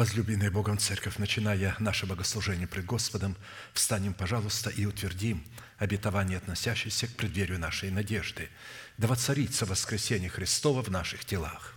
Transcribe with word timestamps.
Возлюбленная 0.00 0.50
Богом 0.50 0.78
Церковь, 0.78 1.18
начиная 1.18 1.76
наше 1.78 2.06
богослужение 2.06 2.66
пред 2.66 2.86
Господом, 2.86 3.36
встанем, 3.74 4.14
пожалуйста, 4.14 4.70
и 4.70 4.86
утвердим 4.86 5.44
обетование, 5.76 6.38
относящееся 6.38 7.06
к 7.06 7.16
преддверию 7.16 7.58
нашей 7.58 7.90
надежды. 7.90 8.48
Да 8.96 9.08
воцарится 9.08 9.66
воскресение 9.66 10.30
Христова 10.30 10.82
в 10.82 10.88
наших 10.88 11.26
телах. 11.26 11.74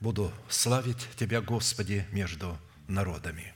Буду 0.00 0.32
славить 0.48 1.06
Тебя, 1.16 1.40
Господи, 1.40 2.04
между 2.10 2.58
народами. 2.88 3.54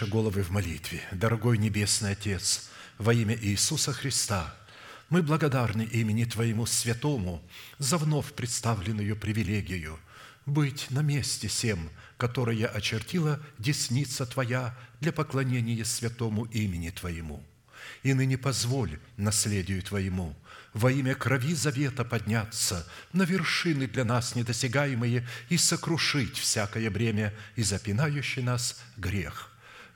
Наши 0.00 0.10
головы 0.10 0.42
в 0.42 0.50
молитве. 0.50 1.02
Дорогой 1.12 1.58
Небесный 1.58 2.12
Отец, 2.12 2.70
во 2.96 3.12
имя 3.12 3.36
Иисуса 3.36 3.92
Христа, 3.92 4.54
мы 5.10 5.22
благодарны 5.22 5.82
имени 5.82 6.24
Твоему 6.24 6.64
Святому 6.64 7.42
за 7.78 7.98
вновь 7.98 8.32
представленную 8.32 9.14
привилегию 9.14 9.98
быть 10.46 10.86
на 10.90 11.00
месте 11.00 11.48
всем, 11.48 11.90
которое 12.16 12.66
очертила 12.66 13.40
десница 13.58 14.24
Твоя 14.24 14.74
для 15.00 15.12
поклонения 15.12 15.84
святому 15.84 16.44
имени 16.44 16.88
Твоему. 16.88 17.44
И 18.02 18.14
ныне 18.14 18.38
позволь 18.38 18.98
наследию 19.18 19.82
Твоему 19.82 20.34
во 20.72 20.90
имя 20.90 21.14
крови 21.14 21.54
завета 21.54 22.04
подняться 22.04 22.86
на 23.12 23.24
вершины 23.24 23.86
для 23.86 24.04
нас 24.04 24.34
недосягаемые 24.34 25.28
и 25.50 25.58
сокрушить 25.58 26.38
всякое 26.38 26.88
бремя 26.90 27.34
и 27.56 27.62
запинающий 27.62 28.42
нас 28.42 28.80
грех. 28.96 29.49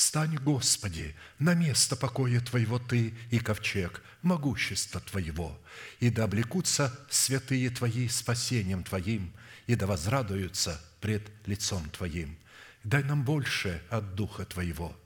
встань, 0.00 0.36
Господи, 0.36 1.14
на 1.38 1.52
место 1.52 1.94
покоя 1.94 2.40
Твоего 2.40 2.78
Ты 2.78 3.12
и 3.30 3.38
ковчег 3.38 4.02
могущества 4.22 4.98
Твоего, 4.98 5.60
и 6.00 6.08
да 6.08 6.24
облекутся 6.24 6.98
святые 7.10 7.68
Твои 7.68 8.08
спасением 8.08 8.82
Твоим, 8.82 9.30
и 9.66 9.74
да 9.74 9.86
возрадуются 9.86 10.80
пред 11.02 11.30
лицом 11.44 11.86
Твоим. 11.90 12.38
Дай 12.82 13.04
нам 13.04 13.24
больше 13.24 13.82
от 13.90 14.14
Духа 14.14 14.46
Твоего. 14.46 14.96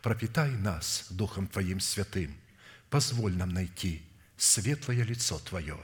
Пропитай 0.00 0.52
нас 0.52 1.06
Духом 1.10 1.48
Твоим 1.48 1.80
святым. 1.80 2.32
Позволь 2.88 3.34
нам 3.34 3.48
найти 3.48 4.00
светлое 4.36 5.02
лицо 5.02 5.40
Твое. 5.40 5.76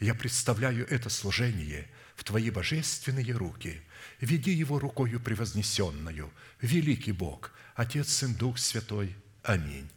Я 0.00 0.14
представляю 0.14 0.88
это 0.88 1.10
служение 1.10 1.86
в 2.16 2.24
Твои 2.24 2.48
божественные 2.48 3.32
руки. 3.32 3.82
Веди 4.20 4.52
его 4.52 4.78
рукою 4.78 5.20
превознесенную, 5.20 6.32
великий 6.62 7.12
Бог, 7.12 7.52
Отец, 7.80 8.10
Сын, 8.10 8.34
Дух 8.34 8.58
Святой. 8.58 9.16
Аминь. 9.42 9.88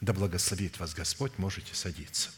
Да 0.00 0.12
благословит 0.12 0.80
вас 0.80 0.92
Господь, 0.92 1.38
можете 1.38 1.72
садиться. 1.72 2.30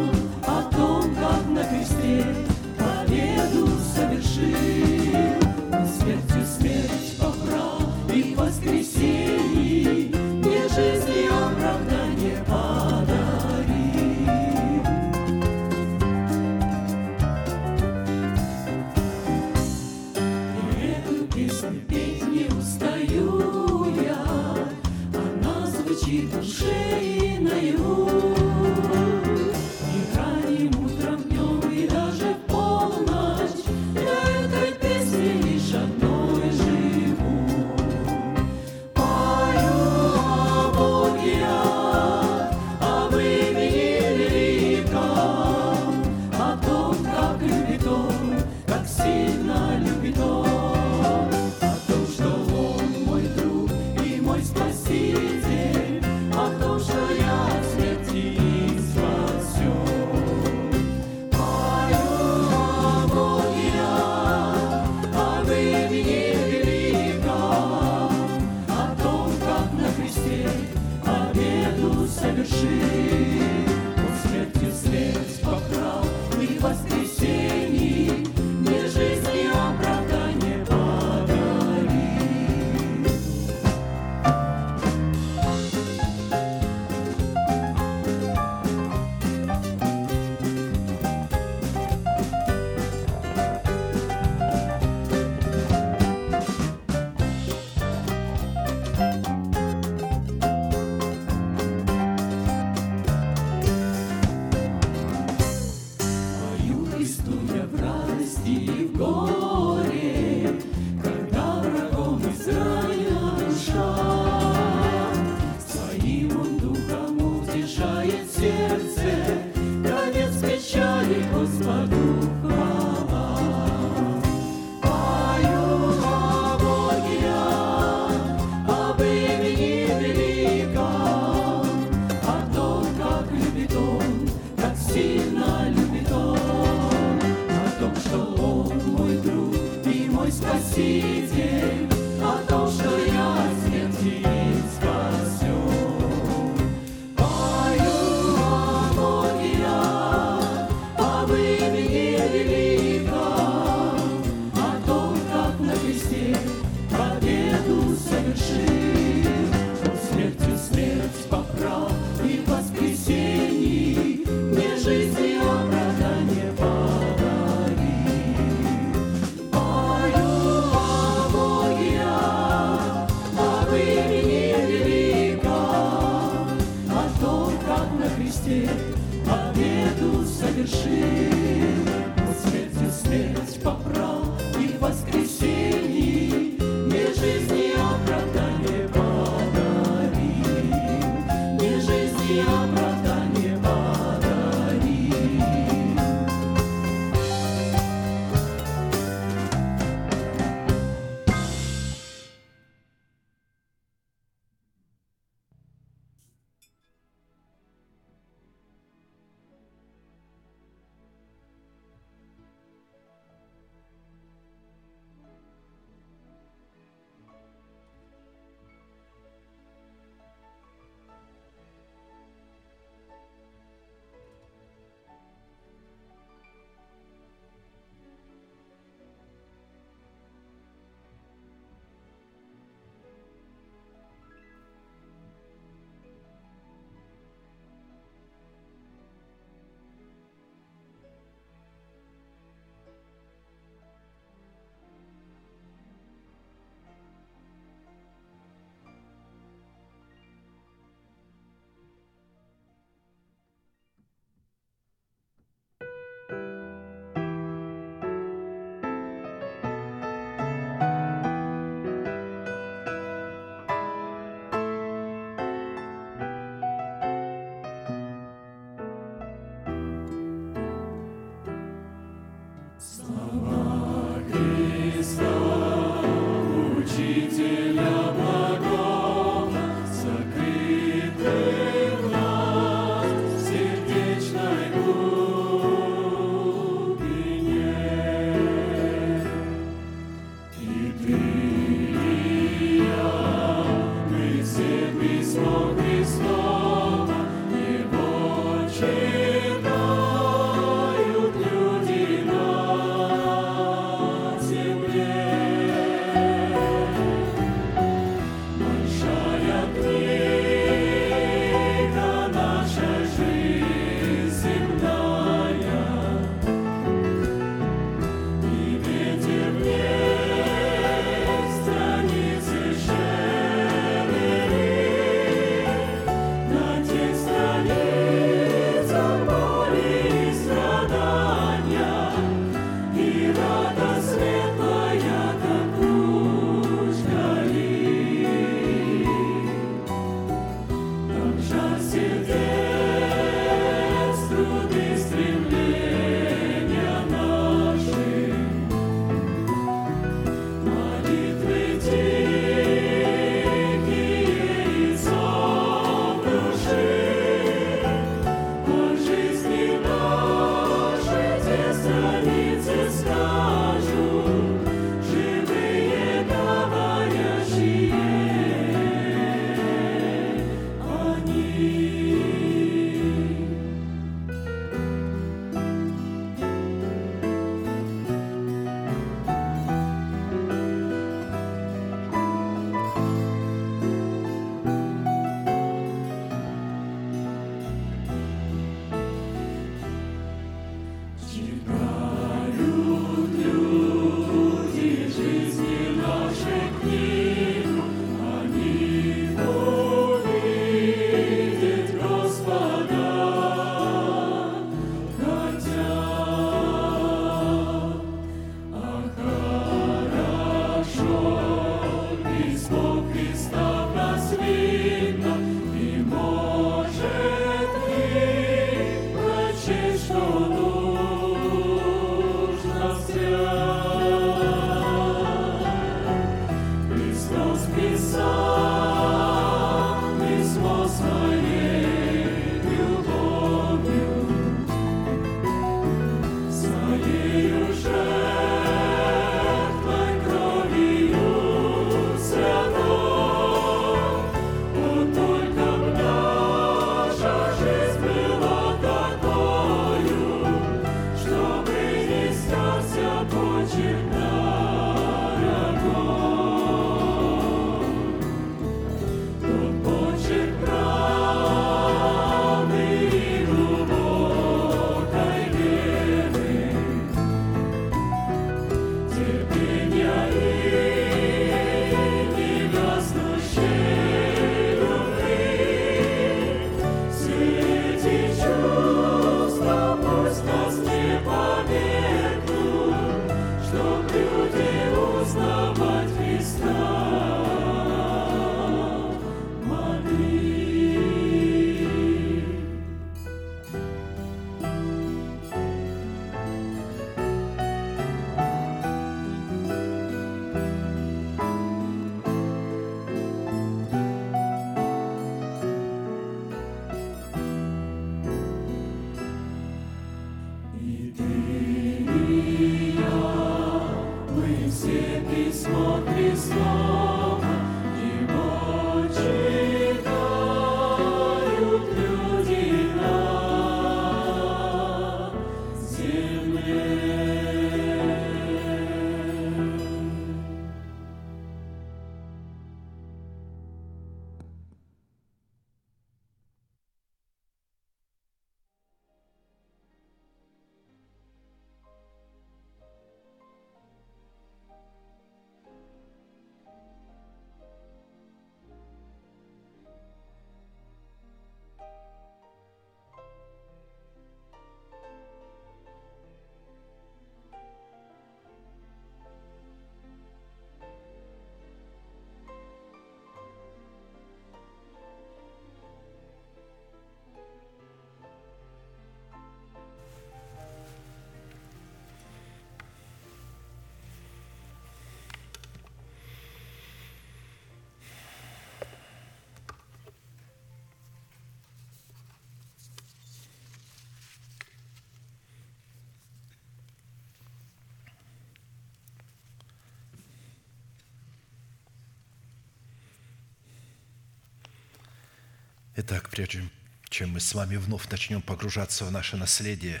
Итак, 596.00 596.30
прежде 596.30 596.62
чем 597.08 597.30
мы 597.30 597.40
с 597.40 597.54
вами 597.54 597.74
вновь 597.74 598.08
начнем 598.08 598.40
погружаться 598.40 599.04
в 599.04 599.10
наше 599.10 599.36
наследие, 599.36 600.00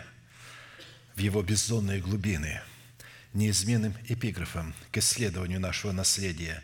в 1.16 1.18
его 1.18 1.42
бездонные 1.42 2.00
глубины, 2.00 2.60
неизменным 3.32 3.92
эпиграфом 4.06 4.74
к 4.92 4.98
исследованию 4.98 5.58
нашего 5.58 5.90
наследия 5.90 6.62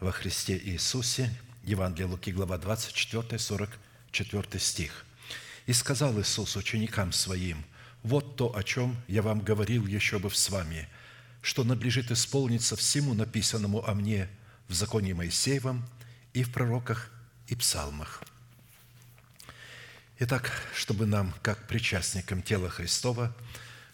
во 0.00 0.10
Христе 0.10 0.56
Иисусе, 0.56 1.30
Евангелие 1.64 2.06
Луки, 2.06 2.32
глава 2.32 2.56
24, 2.56 3.38
44 3.38 4.58
стих. 4.58 5.04
«И 5.66 5.74
сказал 5.74 6.18
Иисус 6.18 6.56
ученикам 6.56 7.12
Своим, 7.12 7.66
«Вот 8.02 8.36
то, 8.36 8.56
о 8.56 8.62
чем 8.62 8.96
я 9.06 9.20
вам 9.20 9.40
говорил 9.40 9.86
еще 9.86 10.18
бы 10.18 10.30
с 10.30 10.48
вами, 10.48 10.88
что 11.42 11.62
надлежит 11.62 12.10
исполниться 12.10 12.74
всему 12.76 13.12
написанному 13.12 13.86
о 13.86 13.92
мне 13.92 14.30
в 14.66 14.72
законе 14.72 15.12
Моисеевом 15.12 15.86
и 16.32 16.42
в 16.42 16.50
пророках 16.50 17.10
и 17.48 17.54
псалмах». 17.54 18.22
Итак, 20.24 20.52
чтобы 20.72 21.04
нам, 21.04 21.34
как 21.42 21.66
причастникам 21.66 22.42
тела 22.42 22.68
Христова, 22.68 23.34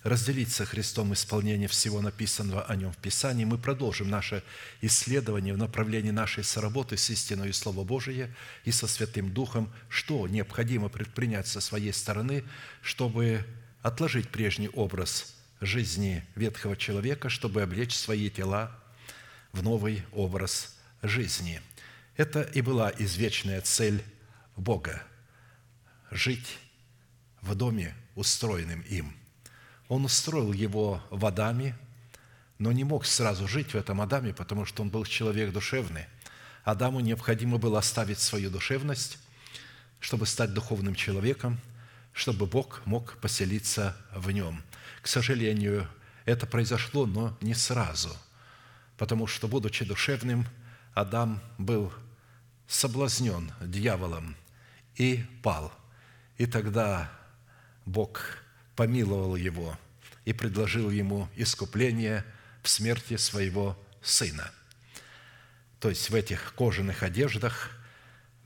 разделить 0.03 0.53
со 0.53 0.67
Христом 0.67 1.15
исполнение 1.15 1.69
всего 1.69 2.03
написанного 2.03 2.65
о 2.65 2.77
Нем 2.77 2.93
в 2.93 2.99
Писании, 2.99 3.47
мы 3.47 3.57
продолжим 3.57 4.11
наше 4.11 4.45
исследование 4.83 5.55
в 5.55 5.57
направлении 5.57 6.11
нашей 6.11 6.45
соработы 6.45 6.99
с 6.99 7.09
истиной 7.09 7.55
Слово 7.55 7.83
Божие 7.83 8.31
и 8.67 8.73
со 8.73 8.87
Святым 8.87 9.33
Духом, 9.33 9.73
что 9.89 10.29
необходимо 10.29 10.91
предпринять 10.91 11.47
со 11.47 11.63
своей 11.63 11.95
стороны, 11.95 12.45
чтобы 12.83 13.43
отложить 13.81 14.29
прежний 14.29 14.69
образ 14.69 15.35
жизни 15.63 16.23
ветхого 16.35 16.77
человека, 16.77 17.31
чтобы 17.31 17.63
облечь 17.63 17.97
свои 17.97 18.29
тела 18.29 18.79
в 19.53 19.63
новый 19.63 20.03
образ 20.13 20.77
жизни. 21.01 21.63
Это 22.19 22.43
и 22.43 22.61
была 22.61 22.93
извечная 22.99 23.63
цель 23.63 24.05
Бога– 24.57 25.03
жить 26.11 26.59
в 27.41 27.55
доме, 27.55 27.95
устроенным 28.15 28.81
им. 28.83 29.15
Он 29.89 30.05
устроил 30.05 30.53
его 30.53 31.03
в 31.11 31.25
Адаме, 31.25 31.77
но 32.59 32.73
не 32.73 32.85
мог 32.85 33.07
сразу 33.07 33.47
жить 33.47 33.73
в 33.73 33.77
этом 33.77 34.01
Адаме, 34.01 34.35
потому 34.35 34.65
что 34.65 34.83
он 34.83 34.91
был 34.91 35.05
человек 35.05 35.53
душевный. 35.53 36.07
Адаму 36.65 37.01
необходимо 37.01 37.59
было 37.59 37.79
оставить 37.79 38.19
свою 38.19 38.51
душевность, 38.51 39.19
чтобы 40.01 40.27
стать 40.27 40.53
духовным 40.53 40.95
человеком, 40.95 41.59
чтобы 42.13 42.47
Бог 42.47 42.83
мог 42.85 43.17
поселиться 43.19 43.97
в 44.15 44.31
нем. 44.31 44.63
К 45.01 45.07
сожалению, 45.07 45.89
это 46.25 46.47
произошло, 46.47 47.07
но 47.07 47.37
не 47.41 47.55
сразу, 47.55 48.15
потому 48.99 49.27
что, 49.27 49.49
будучи 49.49 49.85
душевным, 49.85 50.47
Адам 50.95 51.41
был 51.57 51.93
соблазнен 52.67 53.53
дьяволом 53.61 54.37
и 54.97 55.25
пал– 55.43 55.73
и 56.39 56.47
тогда 56.47 57.11
Бог 57.85 58.39
помиловал 58.77 59.37
его 59.37 59.77
и 60.25 60.33
предложил 60.33 60.89
ему 60.89 61.29
искупление 61.37 62.25
в 62.63 62.69
смерти 62.69 63.17
своего 63.17 63.77
сына. 64.01 64.51
То 65.81 65.89
есть 65.89 66.11
в 66.11 66.15
этих 66.15 66.55
кожаных 66.55 67.03
одеждах 67.03 67.71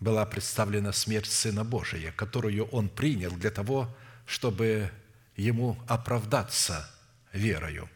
была 0.01 0.25
представлена 0.27 0.93
смерть 0.93 1.31
Сына 1.31 1.65
Божия, 1.65 2.13
которую 2.13 2.65
он 2.67 2.89
принял 2.89 3.31
для 3.33 3.51
того, 3.51 3.95
чтобы 4.27 4.91
ему 5.37 5.79
оправдаться 5.87 6.91
верою. 7.33 7.89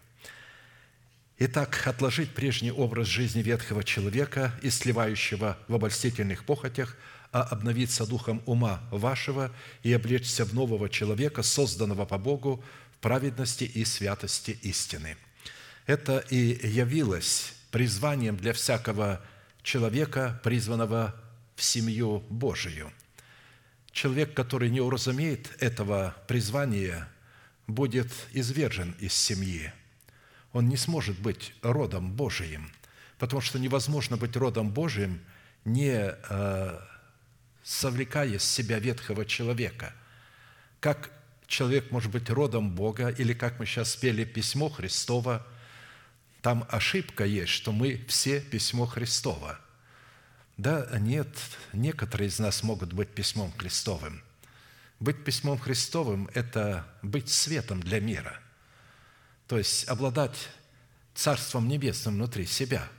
Итак, 1.39 1.87
отложить 1.87 2.33
прежний 2.33 2.71
образ 2.71 3.09
жизни 3.09 3.43
ветхого 3.43 3.85
человека 3.85 4.53
и 4.63 4.71
сливающего 4.71 5.59
в 5.69 5.75
обольстительных 5.75 6.45
похотях– 6.45 6.97
а 7.33 7.43
обновиться 7.43 8.07
духом 8.07 8.43
ума 8.47 8.81
вашего 8.91 9.53
и 9.83 9.93
облечься 9.93 10.45
в 10.45 10.55
нового 10.55 10.89
человека, 10.89 11.43
созданного 11.43 12.05
по 12.07 12.19
Богу 12.19 12.63
в 12.93 12.99
праведности 12.99 13.65
и 13.65 13.85
святости 13.85 14.59
истины». 14.63 15.17
Это 15.87 16.19
и 16.19 16.67
явилось 16.67 17.55
призванием 17.71 18.37
для 18.37 18.53
всякого 18.53 19.21
человека, 19.63 20.41
призванного 20.43 21.15
в 21.55 21.63
семью 21.63 22.25
Божию. 22.29 22.93
Человек, 23.93 24.35
который 24.35 24.69
не 24.69 24.81
уразумеет 24.81 25.51
этого 25.61 26.15
призвания, 26.27 27.09
будет 27.67 28.13
извержен 28.33 28.95
из 28.99 29.15
семьи. 29.15 29.73
Он 30.53 30.69
не 30.69 30.77
сможет 30.77 31.19
быть 31.19 31.55
родом 31.63 32.13
Божиим, 32.13 32.73
потому 33.19 33.41
что 33.41 33.59
невозможно 33.59 34.17
быть 34.17 34.37
родом 34.37 34.71
Божиим, 34.71 35.21
не 35.65 36.15
э, 36.15 36.81
совлекая 37.67 38.39
с 38.39 38.45
себя 38.49 38.79
ветхого 38.79 39.27
человека. 39.27 39.93
Как 40.79 41.11
человек 41.49 41.91
может 41.91 42.13
быть 42.13 42.31
родом 42.31 42.71
Бога, 42.71 43.09
или 43.09 43.35
как 43.35 43.59
мы 43.59 43.67
сейчас 43.67 43.91
спели 43.91 44.25
письмо 44.25 44.69
Христово, 44.69 45.45
там 46.43 46.65
ошибка 46.71 47.25
есть, 47.25 47.51
что 47.51 47.73
мы 47.73 48.05
все 48.07 48.41
письмо 48.41 48.87
Христово. 48.87 49.59
Да, 50.57 50.87
нет, 51.01 51.29
некоторые 51.73 52.29
из 52.29 52.39
нас 52.39 52.63
могут 52.63 52.93
быть 52.93 53.09
письмом 53.09 53.53
Христовым. 53.59 54.23
Быть 55.01 55.25
письмом 55.25 55.59
Христовым– 55.59 56.31
это 56.35 56.87
быть 57.03 57.29
светом 57.29 57.83
для 57.83 57.99
мира, 57.99 58.39
то 59.49 59.59
есть 59.59 59.89
обладать 59.89 60.51
Царством 61.17 61.67
Небесным 61.67 62.15
внутри 62.15 62.47
себя– 62.47 62.89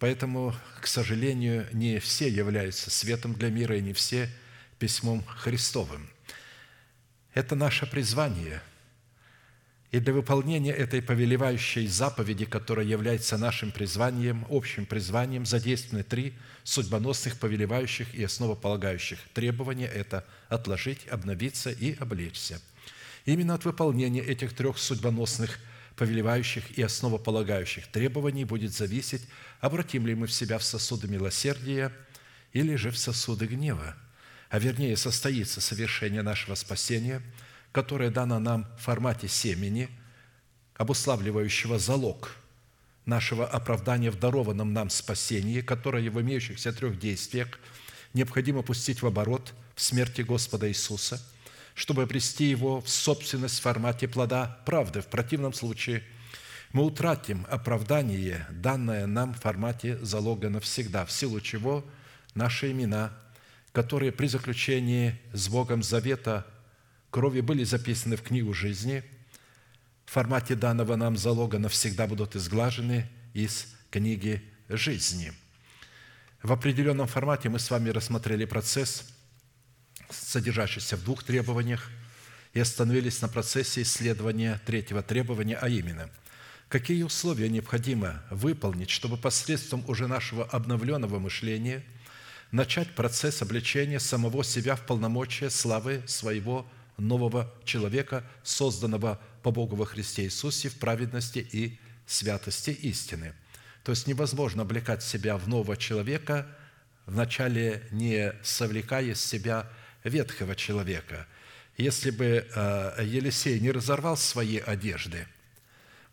Поэтому, 0.00 0.56
к 0.80 0.86
сожалению, 0.86 1.68
не 1.72 2.00
все 2.00 2.26
являются 2.26 2.90
светом 2.90 3.34
для 3.34 3.50
мира 3.50 3.76
и 3.76 3.82
не 3.82 3.92
все 3.92 4.30
письмом 4.78 5.22
Христовым. 5.26 6.08
Это 7.34 7.54
наше 7.54 7.86
призвание. 7.86 8.62
И 9.90 10.00
для 10.00 10.14
выполнения 10.14 10.72
этой 10.72 11.02
повелевающей 11.02 11.86
заповеди, 11.86 12.46
которая 12.46 12.86
является 12.86 13.36
нашим 13.36 13.72
призванием, 13.72 14.46
общим 14.48 14.86
призванием, 14.86 15.44
задействованы 15.44 16.02
три 16.02 16.32
судьбоносных, 16.64 17.38
повелевающих 17.38 18.14
и 18.14 18.24
основополагающих 18.24 19.18
требования– 19.34 19.86
это 19.94 20.24
отложить, 20.48 21.06
обновиться 21.08 21.70
и 21.70 21.94
облечься. 21.96 22.62
Именно 23.26 23.54
от 23.54 23.66
выполнения 23.66 24.22
этих 24.22 24.54
трех 24.54 24.78
судьбоносных 24.78 25.58
повелевающих 26.00 26.78
и 26.78 26.82
основополагающих 26.82 27.86
требований 27.88 28.46
будет 28.46 28.72
зависеть, 28.72 29.20
обратим 29.60 30.06
ли 30.06 30.14
мы 30.14 30.26
в 30.26 30.32
себя 30.32 30.58
в 30.58 30.64
сосуды 30.64 31.08
милосердия 31.08 31.92
или 32.52 32.74
же 32.76 32.90
в 32.90 32.98
сосуды 32.98 33.46
гнева, 33.46 33.96
а 34.48 34.58
вернее 34.58 34.96
состоится 34.96 35.60
совершение 35.60 36.22
нашего 36.22 36.54
спасения, 36.54 37.22
которое 37.72 38.10
дано 38.10 38.38
нам 38.38 38.66
в 38.78 38.82
формате 38.82 39.28
семени, 39.28 39.88
обуславливающего 40.74 41.78
залог 41.78 42.36
нашего 43.06 43.46
оправдания 43.46 44.10
в 44.10 44.18
дарованном 44.18 44.72
нам 44.72 44.90
спасении, 44.90 45.60
которое 45.60 46.10
в 46.10 46.20
имеющихся 46.20 46.72
трех 46.72 46.98
действиях 46.98 47.58
необходимо 48.14 48.62
пустить 48.62 49.02
в 49.02 49.06
оборот 49.06 49.52
в 49.74 49.82
смерти 49.82 50.22
Господа 50.22 50.68
Иисуса– 50.68 51.22
чтобы 51.74 52.02
обрести 52.02 52.44
его 52.44 52.80
в 52.80 52.88
собственность 52.90 53.58
в 53.58 53.62
формате 53.62 54.08
плода 54.08 54.60
правды. 54.66 55.00
В 55.00 55.06
противном 55.06 55.54
случае 55.54 56.02
мы 56.72 56.84
утратим 56.84 57.46
оправдание, 57.50 58.46
данное 58.50 59.06
нам 59.06 59.34
в 59.34 59.40
формате 59.40 59.98
залога 59.98 60.48
навсегда, 60.48 61.04
в 61.04 61.12
силу 61.12 61.40
чего 61.40 61.84
наши 62.34 62.70
имена, 62.70 63.12
которые 63.72 64.12
при 64.12 64.26
заключении 64.26 65.20
с 65.32 65.48
Богом 65.48 65.82
завета 65.82 66.46
крови 67.10 67.40
были 67.40 67.64
записаны 67.64 68.16
в 68.16 68.22
книгу 68.22 68.54
жизни, 68.54 69.02
в 70.06 70.12
формате 70.12 70.54
данного 70.54 70.96
нам 70.96 71.16
залога 71.16 71.58
навсегда 71.58 72.06
будут 72.06 72.36
изглажены 72.36 73.08
из 73.34 73.66
книги 73.90 74.42
жизни. 74.68 75.32
В 76.42 76.52
определенном 76.52 77.06
формате 77.06 77.48
мы 77.48 77.58
с 77.58 77.70
вами 77.70 77.90
рассмотрели 77.90 78.44
процесс– 78.44 79.04
содержащийся 80.12 80.96
в 80.96 81.04
двух 81.04 81.24
требованиях, 81.24 81.90
и 82.52 82.60
остановились 82.60 83.22
на 83.22 83.28
процессе 83.28 83.82
исследования 83.82 84.60
третьего 84.66 85.02
требования, 85.02 85.56
а 85.56 85.68
именно, 85.68 86.10
какие 86.70 87.02
условия 87.02 87.48
необходимо 87.48 88.22
выполнить, 88.30 88.90
чтобы 88.90 89.16
посредством 89.16 89.84
уже 89.88 90.06
нашего 90.06 90.44
обновленного 90.44 91.18
мышления 91.18 91.84
начать 92.52 92.94
процесс 92.94 93.42
обличения 93.42 93.98
самого 93.98 94.44
себя 94.44 94.76
в 94.76 94.86
полномочия 94.86 95.50
славы 95.50 96.02
своего 96.06 96.64
нового 96.96 97.52
человека, 97.64 98.24
созданного 98.44 99.20
по 99.42 99.50
Богу 99.50 99.74
во 99.74 99.84
Христе 99.84 100.24
Иисусе 100.24 100.68
в 100.68 100.78
праведности 100.78 101.40
и 101.40 101.78
святости 102.06 102.70
истины. 102.70 103.34
То 103.82 103.90
есть 103.90 104.06
невозможно 104.06 104.62
облекать 104.62 105.02
себя 105.02 105.36
в 105.36 105.48
нового 105.48 105.76
человека, 105.76 106.46
вначале 107.06 107.82
не 107.90 108.32
совлекая 108.44 109.06
из 109.06 109.20
себя 109.20 109.68
ветхого 110.04 110.54
человека. 110.54 111.26
Если 111.76 112.10
бы 112.10 112.46
э, 112.54 113.04
Елисей 113.04 113.58
не 113.58 113.72
разорвал 113.72 114.16
свои 114.16 114.58
одежды, 114.58 115.26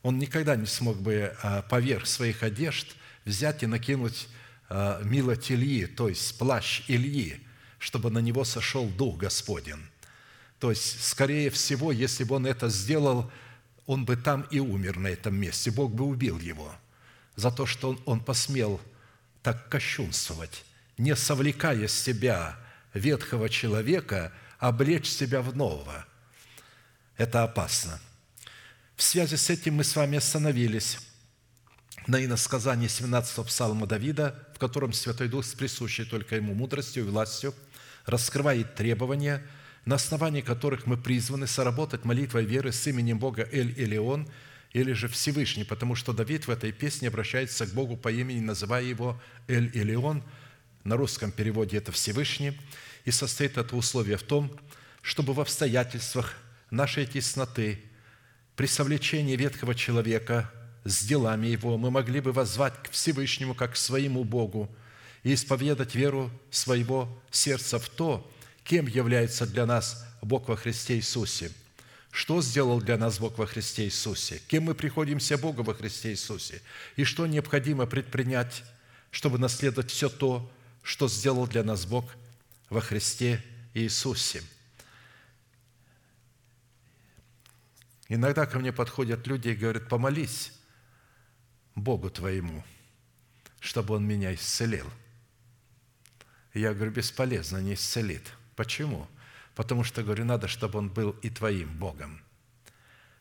он 0.08 0.20
никогда 0.20 0.56
не 0.56 0.66
смог 0.66 1.02
бы 1.02 1.36
э, 1.44 1.64
поверх 1.70 2.08
своих 2.08 2.42
одежд 2.42 2.96
взять 3.26 3.64
и 3.64 3.66
накинуть 3.66 4.30
э, 4.70 5.02
милоть 5.04 5.52
Ильи, 5.52 5.86
то 5.86 6.08
есть 6.08 6.38
плащ 6.38 6.84
Ильи, 6.88 7.42
чтобы 7.78 8.10
на 8.10 8.20
него 8.20 8.46
сошел 8.46 8.88
Дух 8.88 9.18
Господень. 9.18 9.86
То 10.60 10.70
есть, 10.70 11.04
скорее 11.04 11.50
всего, 11.50 11.92
если 11.92 12.24
бы 12.24 12.36
он 12.36 12.46
это 12.46 12.70
сделал, 12.70 13.30
он 13.86 14.06
бы 14.06 14.16
там 14.16 14.44
и 14.44 14.60
умер 14.60 14.98
на 14.98 15.08
этом 15.08 15.36
месте, 15.36 15.72
Бог 15.72 15.94
бы 15.94 16.06
убил 16.06 16.40
его 16.40 16.74
за 17.36 17.52
то, 17.52 17.66
что 17.66 18.02
он, 18.06 18.22
посмел 18.22 18.80
так 19.44 19.68
кощунствовать, 19.68 20.64
не 20.98 21.18
совлекая 21.18 21.90
с 21.90 21.94
себя 21.94 22.58
ветхого 22.94 23.50
человека, 23.50 24.32
облечь 24.58 25.10
себя 25.10 25.42
в 25.42 25.54
нового. 25.54 26.06
Это 27.18 27.44
опасно. 27.44 28.00
В 28.98 29.04
связи 29.04 29.36
с 29.36 29.52
этим 29.52 29.76
мы 29.76 29.84
с 29.84 29.96
вами 29.96 30.18
остановились 30.18 30.98
на 32.08 32.26
иносказании 32.26 32.88
17 32.88 33.46
псалма 33.46 33.86
Давида, 33.86 34.50
в 34.56 34.58
котором 34.58 34.92
Святой 34.92 35.28
Дух 35.28 35.46
с 35.46 35.54
присущей 35.54 36.04
только 36.04 36.36
Ему 36.36 36.56
мудростью 36.56 37.04
и 37.04 37.08
властью 37.08 37.54
раскрывает 38.08 38.74
требования, 38.74 39.46
на 39.86 39.96
основании 39.96 40.42
которых 40.42 40.88
мы 40.88 40.98
призваны 40.98 41.46
соработать 41.46 42.06
молитвой 42.06 42.44
веры 42.46 42.72
с 42.72 42.88
именем 42.88 43.20
Бога 43.20 43.48
Эль-Элеон 43.52 44.28
или 44.74 44.94
же 44.94 45.08
Всевышний, 45.10 45.64
потому 45.64 45.94
что 45.94 46.12
Давид 46.12 46.48
в 46.48 46.50
этой 46.50 46.72
песне 46.72 47.10
обращается 47.10 47.68
к 47.68 47.74
Богу 47.74 47.98
по 47.98 48.12
имени, 48.12 48.40
называя 48.40 48.84
его 48.84 49.22
Эль-Элеон, 49.48 50.24
на 50.84 50.98
русском 50.98 51.32
переводе 51.32 51.78
это 51.78 51.92
Всевышний, 51.92 52.60
и 53.06 53.12
состоит 53.12 53.60
это 53.60 53.76
условие 53.76 54.18
в 54.18 54.24
том, 54.24 54.60
чтобы 55.04 55.34
в 55.34 55.40
обстоятельствах 55.40 56.34
нашей 56.72 57.06
тесноты, 57.06 57.84
при 58.58 58.66
совлечении 58.66 59.36
ветхого 59.36 59.76
человека 59.76 60.52
с 60.84 61.06
делами 61.06 61.46
его, 61.46 61.78
мы 61.78 61.92
могли 61.92 62.22
бы 62.22 62.32
воззвать 62.32 62.74
к 62.82 62.90
Всевышнему 62.90 63.54
как 63.54 63.74
к 63.74 63.78
своему 63.78 64.24
Богу 64.24 64.68
и 65.22 65.36
исповедать 65.36 65.94
веру 65.94 66.32
своего 66.50 67.08
сердца 67.30 67.78
в 67.78 67.88
то, 67.88 68.30
кем 68.64 68.88
является 68.88 69.46
для 69.46 69.68
нас 69.68 70.04
Бог 70.24 70.50
во 70.50 70.56
Христе 70.56 70.96
Иисусе. 70.96 71.52
Что 72.10 72.42
сделал 72.42 72.82
для 72.82 72.98
нас 72.98 73.20
Бог 73.20 73.38
во 73.38 73.46
Христе 73.46 73.86
Иисусе? 73.86 74.42
Кем 74.48 74.64
мы 74.64 74.74
приходимся 74.74 75.38
Богу 75.38 75.62
во 75.62 75.76
Христе 75.76 76.10
Иисусе? 76.10 76.64
И 76.96 77.04
что 77.04 77.28
необходимо 77.28 77.86
предпринять, 77.86 78.64
чтобы 79.12 79.38
наследовать 79.38 79.92
все 79.92 80.10
то, 80.10 80.52
что 80.82 81.08
сделал 81.08 81.46
для 81.46 81.64
нас 81.64 81.86
Бог 81.86 82.06
во 82.72 82.82
Христе 82.82 83.44
Иисусе? 83.76 84.42
Иногда 88.10 88.46
ко 88.46 88.60
мне 88.60 88.72
подходят 88.72 89.28
люди 89.28 89.50
и 89.50 89.56
говорят, 89.56 89.90
помолись 89.90 90.54
Богу 91.76 92.10
твоему, 92.10 92.64
чтобы 93.60 93.96
Он 93.96 94.06
меня 94.06 94.34
исцелил. 94.34 94.90
Я 96.54 96.74
говорю, 96.74 96.92
бесполезно, 96.92 97.58
не 97.58 97.74
исцелит. 97.74 98.34
Почему? 98.56 99.08
Потому 99.56 99.84
что, 99.84 100.04
говорю, 100.04 100.26
надо, 100.26 100.48
чтобы 100.48 100.80
Он 100.80 100.90
был 100.90 101.12
и 101.22 101.30
твоим 101.30 101.78
Богом. 101.78 102.22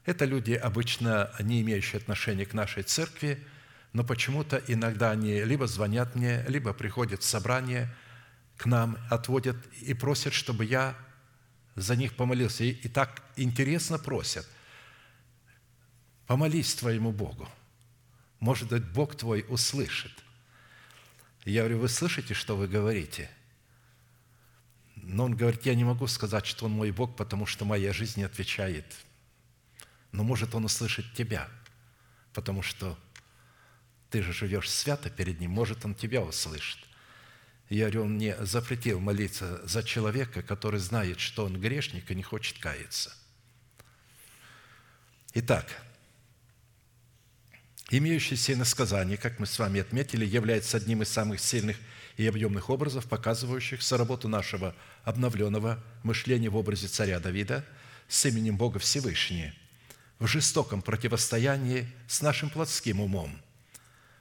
Это 0.05 0.25
люди, 0.25 0.53
обычно 0.53 1.35
не 1.41 1.63
имеющие 1.63 1.99
отношения 1.99 2.47
к 2.47 2.55
нашей 2.55 2.85
церкви, 2.85 3.45
но 3.93 4.05
почему-то 4.05 4.63
иногда 4.69 5.11
они 5.11 5.43
либо 5.43 5.67
звонят 5.67 6.15
мне, 6.15 6.45
либо 6.47 6.73
приходят 6.73 7.23
в 7.23 7.27
собрание 7.27 7.93
к 8.57 8.67
нам, 8.67 8.99
отводят 9.11 9.57
и 9.81 9.95
просят, 9.95 10.33
чтобы 10.33 10.65
я 10.65 10.97
за 11.75 11.97
них 11.97 12.15
помолился. 12.15 12.65
И, 12.65 12.89
так 12.89 13.23
интересно 13.37 13.99
просят. 13.99 14.47
Помолись 16.27 16.75
твоему 16.75 17.13
Богу. 17.13 17.49
Может 18.41 18.69
быть, 18.69 18.85
Бог 18.85 19.17
твой 19.17 19.45
услышит. 19.49 20.13
Я 21.45 21.63
говорю, 21.63 21.79
вы 21.79 21.89
слышите, 21.89 22.35
что 22.35 22.57
вы 22.57 22.67
говорите? 22.67 23.31
Но 24.97 25.25
он 25.25 25.37
говорит, 25.37 25.65
я 25.65 25.75
не 25.75 25.85
могу 25.85 26.09
сказать, 26.09 26.47
что 26.47 26.67
он 26.67 26.73
мой 26.73 26.91
Бог, 26.91 27.17
потому 27.17 27.47
что 27.47 27.65
моя 27.65 27.93
жизнь 27.93 28.19
не 28.21 28.25
отвечает. 28.25 28.85
Но 30.11 30.25
может 30.25 30.55
он 30.55 30.65
услышит 30.65 31.15
тебя, 31.15 31.49
потому 32.33 32.63
что 32.63 32.99
ты 34.11 34.23
же 34.23 34.33
живешь 34.33 34.71
свято 34.71 35.11
перед 35.11 35.39
ним, 35.39 35.53
может 35.53 35.85
он 35.85 35.95
тебя 35.95 36.23
услышит. 36.23 36.81
Я 37.69 37.85
говорю, 37.85 38.05
он 38.05 38.15
мне 38.15 38.37
запретил 38.45 38.99
молиться 39.01 39.65
за 39.67 39.83
человека, 39.83 40.43
который 40.43 40.81
знает, 40.81 41.21
что 41.21 41.45
он 41.45 41.61
грешник 41.61 42.11
и 42.11 42.15
не 42.15 42.23
хочет 42.23 42.59
каяться. 42.59 43.13
Итак, 45.35 45.86
Имеющееся 47.91 48.55
иносказание, 48.55 49.17
как 49.17 49.39
мы 49.39 49.47
с 49.47 49.59
вами 49.61 49.81
отметили, 49.81 50.27
является 50.27 50.77
одним 50.77 51.03
из 51.03 51.09
самых 51.09 51.39
сильных 51.39 51.77
и 52.17 52.27
объемных 52.27 52.69
образов, 52.69 53.07
показывающих 53.07 53.81
соработу 53.81 54.27
нашего 54.27 54.75
обновленного 55.05 55.83
мышления 56.03 56.49
в 56.49 56.57
образе 56.57 56.89
царя 56.89 57.21
Давида 57.21 57.65
с 58.09 58.27
именем 58.27 58.57
Бога 58.57 58.81
Всевышнего 58.81 59.53
в 60.19 60.27
жестоком 60.27 60.83
противостоянии 60.83 61.87
с 62.09 62.23
нашим 62.23 62.51
плотским 62.51 63.01
умом, 63.01 63.39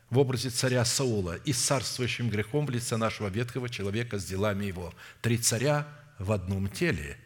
в 0.10 0.20
образе 0.20 0.50
царя 0.50 0.84
Саула 0.86 1.38
и 1.38 1.54
с 1.54 1.58
царствующим 1.58 2.30
грехом 2.30 2.66
в 2.66 2.70
лице 2.70 2.98
нашего 2.98 3.30
ветхого 3.30 3.70
человека 3.70 4.20
с 4.20 4.26
делами 4.26 4.66
его. 4.66 4.94
Три 5.22 5.38
царя 5.38 5.88
в 6.20 6.32
одном 6.32 6.70
теле. 6.70 7.18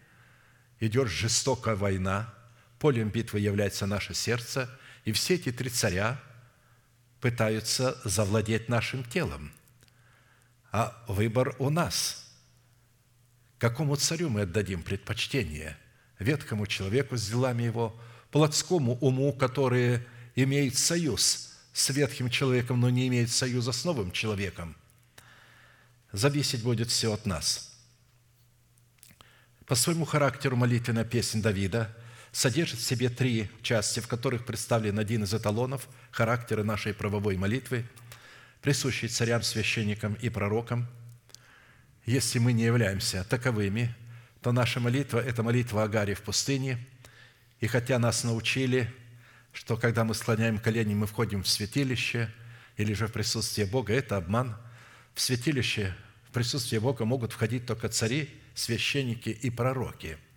Идет 0.80 1.10
жестокая 1.10 1.76
война, 1.76 2.34
полем 2.78 3.10
битвы 3.10 3.40
является 3.40 3.86
наше 3.86 4.14
сердце, 4.14 4.70
и 5.04 5.12
все 5.12 5.36
эти 5.36 5.52
три 5.52 5.70
царя– 5.70 6.22
пытаются 7.22 7.99
завладеть 8.03 8.70
нашим 8.70 9.03
телом. 9.03 9.51
А 10.72 11.03
выбор 11.07 11.55
у 11.59 11.70
нас. 11.70 12.26
Какому 13.57 13.95
царю 13.95 14.30
мы 14.30 14.41
отдадим 14.41 14.84
предпочтение? 14.84 15.78
Ветхому 16.17 16.67
человеку 16.67 17.17
с 17.17 17.28
делами 17.28 17.63
его, 17.63 17.99
плотскому 18.32 18.97
уму, 18.99 19.34
который 19.34 20.05
имеет 20.36 20.78
союз 20.78 21.57
с 21.74 21.89
ветхим 21.89 22.30
человеком, 22.30 22.80
но 22.80 22.89
не 22.89 23.07
имеет 23.07 23.32
союза 23.32 23.72
с 23.72 23.84
новым 23.84 24.11
человеком. 24.11 24.76
Зависеть 26.11 26.63
будет 26.63 26.89
все 26.89 27.13
от 27.13 27.26
нас. 27.26 27.78
По 29.65 29.76
своему 29.76 30.05
характеру 30.05 30.55
молитвенная 30.55 31.05
песня 31.05 31.41
Давида– 31.41 31.95
содержит 32.32 32.80
в 32.80 32.84
себе 32.84 33.10
три 33.10 33.50
части, 33.62 34.00
в 34.00 34.08
которых 34.08 34.46
представлен 34.46 35.00
один 35.00 35.24
из 35.24 35.34
эталонов 35.34 35.88
характера 36.12 36.64
нашей 36.64 36.94
правовой 36.94 37.38
молитвы, 37.38 37.86
присущий 38.62 39.08
царям, 39.08 39.42
священникам 39.42 40.14
и 40.16 40.30
пророкам. 40.30 40.88
Если 42.06 42.40
мы 42.40 42.54
не 42.54 42.64
являемся 42.64 43.24
таковыми, 43.24 43.96
то 44.42 44.52
наша 44.52 44.80
молитва– 44.80 45.20
это 45.26 45.44
молитва 45.44 45.84
Агари 45.84 46.14
в 46.14 46.22
пустыне. 46.22 46.78
И 47.60 47.68
хотя 47.68 48.00
нас 48.00 48.24
научили, 48.24 48.94
что 49.52 49.76
когда 49.76 50.04
мы 50.04 50.14
склоняем 50.14 50.60
колени, 50.60 50.94
мы 50.94 51.08
входим 51.08 51.44
в 51.44 51.50
святилище 51.50 52.34
или 52.78 52.94
же 52.94 53.08
в 53.08 53.12
присутствие 53.12 53.68
Бога, 53.68 53.94
это 53.94 54.18
обман. 54.18 54.56
В 55.14 55.22
святилище, 55.22 55.94
в 56.30 56.32
присутствие 56.32 56.80
Бога 56.80 57.04
могут 57.04 57.34
входить 57.34 57.66
только 57.66 57.90
цари, 57.90 58.30
священники 58.54 59.30
и 59.30 59.50
пророки– 59.50 60.18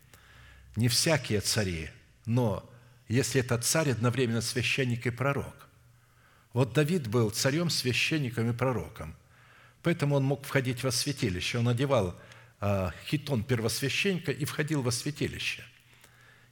не 0.76 0.88
всякие 0.88 1.40
цари, 1.40 1.90
но 2.26 2.68
если 3.08 3.40
этот 3.40 3.64
царь 3.64 3.90
одновременно 3.90 4.40
священник 4.40 5.06
и 5.06 5.10
пророк. 5.10 5.68
Вот 6.52 6.72
Давид 6.72 7.08
был 7.08 7.30
царем, 7.30 7.70
священником 7.70 8.50
и 8.50 8.52
пророком. 8.52 9.16
Поэтому 9.82 10.16
он 10.16 10.24
мог 10.24 10.44
входить 10.44 10.82
во 10.82 10.90
святилище. 10.90 11.58
Он 11.58 11.68
одевал 11.68 12.18
а, 12.60 12.92
хитон 13.06 13.42
первосвященника 13.42 14.32
и 14.32 14.44
входил 14.44 14.82
во 14.82 14.92
святилище. 14.92 15.64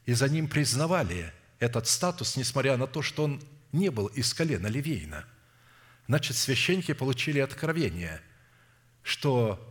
И 0.06 0.12
за 0.12 0.28
ним 0.28 0.48
признавали 0.48 1.32
этот 1.58 1.86
статус, 1.86 2.36
несмотря 2.36 2.76
на 2.76 2.86
то, 2.86 3.02
что 3.02 3.24
он 3.24 3.42
не 3.72 3.90
был 3.90 4.06
из 4.06 4.34
колена 4.34 4.66
Левейна. 4.66 5.24
Значит, 6.08 6.36
священники 6.36 6.92
получили 6.92 7.38
откровение, 7.38 8.20
что 9.02 9.64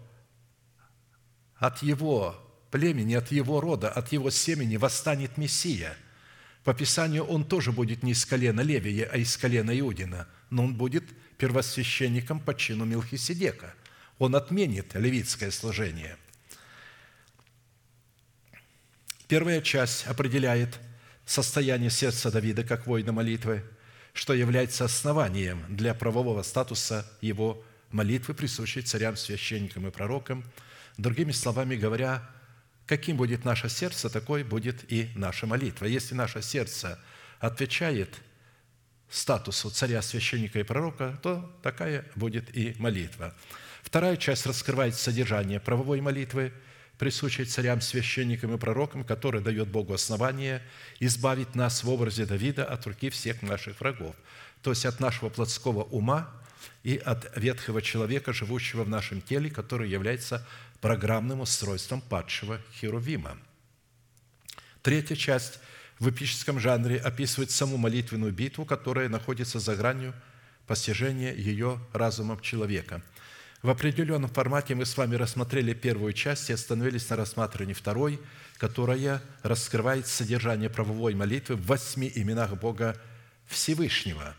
от 1.55 1.83
его 1.83 2.48
племени, 2.71 3.15
от 3.15 3.31
его 3.31 3.61
рода, 3.61 3.89
от 3.89 4.11
его 4.11 4.29
семени 4.29 4.77
восстанет 4.77 5.37
Мессия. 5.37 5.95
По 6.63 6.73
Писанию 6.73 7.23
он 7.23 7.45
тоже 7.45 7.71
будет 7.71 8.03
не 8.03 8.11
из 8.11 8.25
колена 8.25 8.61
Левия, 8.61 9.09
а 9.11 9.17
из 9.17 9.35
колена 9.37 9.77
Иудина, 9.79 10.27
но 10.49 10.65
он 10.65 10.75
будет 10.75 11.05
первосвященником 11.37 12.39
по 12.39 12.53
чину 12.53 12.85
Милхиседека. 12.85 13.73
Он 14.17 14.35
отменит 14.35 14.93
левитское 14.93 15.51
служение. 15.51 16.17
Первая 19.27 19.61
часть 19.61 20.05
определяет 20.07 20.79
состояние 21.25 21.91
сердца 21.91 22.31
Давида 22.31 22.63
как 22.63 22.87
воина 22.87 23.11
молитвы, 23.11 23.63
что 24.13 24.33
является 24.33 24.85
основанием 24.85 25.63
для 25.69 25.93
правового 25.93 26.41
статуса 26.41 27.09
его 27.21 27.63
молитвы, 27.91 28.33
присущей 28.33 28.81
царям, 28.81 29.15
священникам 29.15 29.87
и 29.87 29.91
пророкам. 29.91 30.43
Другими 30.97 31.31
словами 31.31 31.75
говоря, 31.75 32.27
Каким 32.89 33.17
будет 33.17 33.45
наше 33.45 33.69
сердце, 33.69 34.09
такой 34.09 34.41
будет 34.41 34.91
и 34.91 35.11
наша 35.13 35.45
молитва. 35.45 35.85
Если 35.85 36.15
наше 36.15 36.41
сердце 36.41 36.97
отвечает 37.39 38.09
статусу 39.11 39.69
царя, 39.69 40.01
священника 40.01 40.59
и 40.59 40.63
пророка, 40.63 41.19
то 41.21 41.55
такая 41.61 42.03
будет 42.15 42.49
и 42.57 42.75
молитва. 42.79 43.35
Вторая 43.83 44.17
часть 44.17 44.47
раскрывает 44.47 44.95
содержание 44.95 45.59
правовой 45.59 46.01
молитвы, 46.01 46.51
присущей 46.97 47.45
царям, 47.45 47.79
священникам 47.79 48.55
и 48.55 48.57
пророкам, 48.57 49.03
которая 49.03 49.43
дает 49.43 49.67
Богу 49.67 49.93
основание 49.93 50.63
избавить 50.99 51.53
нас 51.53 51.83
в 51.83 51.89
образе 51.91 52.25
Давида 52.25 52.65
от 52.65 52.87
руки 52.87 53.11
всех 53.11 53.43
наших 53.43 53.81
врагов, 53.81 54.15
то 54.63 54.71
есть 54.71 54.87
от 54.87 54.99
нашего 54.99 55.29
плотского 55.29 55.83
ума 55.83 56.27
и 56.83 56.97
от 56.97 57.37
ветхого 57.37 57.83
человека, 57.83 58.33
живущего 58.33 58.83
в 58.83 58.89
нашем 58.89 59.21
теле, 59.21 59.51
который 59.51 59.89
является 59.89 60.43
программным 60.81 61.41
устройством 61.41 62.01
падшего 62.01 62.59
Херувима. 62.73 63.37
Третья 64.81 65.15
часть 65.15 65.59
в 65.99 66.09
эпическом 66.09 66.59
жанре 66.59 66.97
описывает 66.97 67.51
саму 67.51 67.77
молитвенную 67.77 68.31
битву, 68.31 68.65
которая 68.65 69.09
находится 69.09 69.59
за 69.59 69.75
гранью 69.75 70.13
постижения 70.67 71.33
ее 71.33 71.79
разумом 71.93 72.39
человека. 72.39 73.01
В 73.61 73.69
определенном 73.69 74.29
формате 74.29 74.73
мы 74.73 74.85
с 74.85 74.95
вами 74.95 75.15
рассмотрели 75.15 75.73
первую 75.73 76.13
часть 76.13 76.49
и 76.49 76.53
остановились 76.53 77.09
на 77.09 77.17
рассматривании 77.17 77.73
второй, 77.73 78.21
которая 78.57 79.21
раскрывает 79.43 80.07
содержание 80.07 80.69
правовой 80.69 81.13
молитвы 81.13 81.57
в 81.57 81.65
восьми 81.65 82.09
именах 82.15 82.53
Бога 82.57 82.95
Всевышнего. 83.47 84.33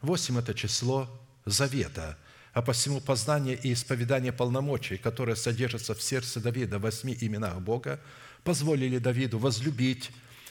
Восемь– 0.00 0.38
это 0.38 0.54
число 0.54 1.10
завета, 1.44 2.16
а 2.52 2.60
посему 2.60 3.00
познание 3.00 3.56
и 3.56 3.72
исповедание 3.72 4.32
полномочий, 4.32 4.98
которые 4.98 5.36
содержатся 5.36 5.94
в 5.94 6.02
сердце 6.02 6.40
Давида 6.40 6.78
в 6.78 6.82
восьми 6.82 7.16
именах 7.18 7.60
Бога, 7.60 7.98
позволили 8.44 8.98
Давиду 8.98 9.38
возлюбить 9.38 10.10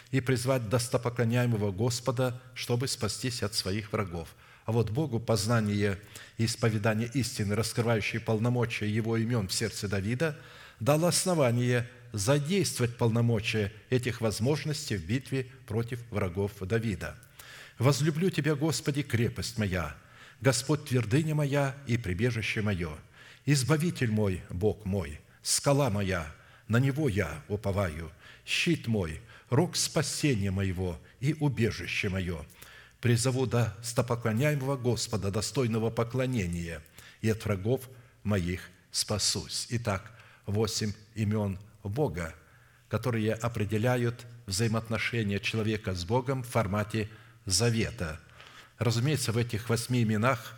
и 0.10 0.20
призвать 0.20 0.68
достопоклоняемого 0.70 1.72
Господа, 1.72 2.42
чтобы 2.56 2.88
спастись 2.88 3.44
от 3.44 3.54
своих 3.54 3.94
врагов. 3.94 4.30
А 4.66 4.72
вот 4.72 4.90
Богу 4.90 5.20
познание 5.20 6.00
и 6.38 6.46
исповедание 6.46 7.10
истины, 7.14 7.56
раскрывающие 7.56 8.20
полномочия 8.20 8.90
Его 8.90 9.18
имен 9.18 9.48
в 9.48 9.54
сердце 9.54 9.88
Давида, 9.88 10.38
дало 10.80 11.08
основание 11.08 11.88
задействовать 12.14 12.98
полномочия 12.98 13.72
этих 13.90 14.22
возможностей 14.22 14.98
в 14.98 15.06
битве 15.06 15.48
против 15.68 16.00
врагов 16.10 16.52
Давида. 16.60 17.16
«Возлюблю 17.78 18.30
Тебя, 18.30 18.56
Господи, 18.56 19.02
крепость 19.02 19.58
моя, 19.58 19.96
Господь 20.42 20.86
твердыня 20.86 21.36
моя 21.36 21.76
и 21.88 21.98
прибежище 21.98 22.62
мое, 22.62 22.92
Избавитель 23.46 24.12
мой, 24.12 24.44
Бог 24.50 24.86
мой, 24.86 25.20
скала 25.42 25.90
моя, 25.90 26.32
на 26.68 26.78
Него 26.78 27.10
я 27.10 27.44
уповаю, 27.48 28.12
щит 28.46 28.88
мой, 28.88 29.20
рог 29.50 29.76
спасения 29.76 30.52
моего 30.52 31.00
и 31.20 31.34
убежище 31.40 32.10
мое. 32.10 32.46
Призову 33.00 33.48
до 33.48 33.76
стопоклоняемого 33.82 34.78
Господа, 34.78 35.32
достойного 35.32 35.90
поклонения, 35.90 36.84
и 37.22 37.30
от 37.30 37.44
врагов 37.46 37.90
моих 38.24 38.70
спасусь». 38.92 39.66
Итак, 39.72 40.12
восемь 40.46 40.94
имен 41.16 41.58
Бога, 41.84 42.36
которые 42.90 43.34
определяют 43.34 44.28
взаимоотношения 44.46 45.40
человека 45.40 45.96
с 45.96 46.06
Богом 46.06 46.44
в 46.44 46.48
формате 46.48 47.10
завета. 47.46 48.20
Разумеется, 48.82 49.32
в 49.32 49.38
этих 49.38 49.70
восьми 49.70 50.02
именах 50.02 50.56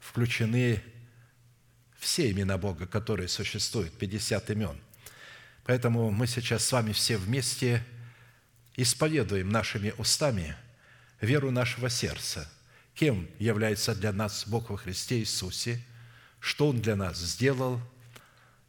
включены 0.00 0.82
все 1.98 2.30
имена 2.30 2.56
Бога, 2.56 2.86
которые 2.86 3.28
существуют, 3.28 3.92
50 3.98 4.48
имен. 4.52 4.80
Поэтому 5.62 6.10
мы 6.10 6.26
сейчас 6.26 6.64
с 6.64 6.72
вами 6.72 6.92
все 6.92 7.18
вместе 7.18 7.84
исповедуем 8.76 9.50
нашими 9.50 9.92
устами 9.98 10.56
веру 11.20 11.50
нашего 11.50 11.90
сердца, 11.90 12.50
кем 12.94 13.28
является 13.38 13.94
для 13.94 14.14
нас 14.14 14.46
Бог 14.46 14.70
во 14.70 14.78
Христе 14.78 15.18
Иисусе, 15.18 15.78
что 16.40 16.68
Он 16.68 16.80
для 16.80 16.96
нас 16.96 17.18
сделал 17.18 17.78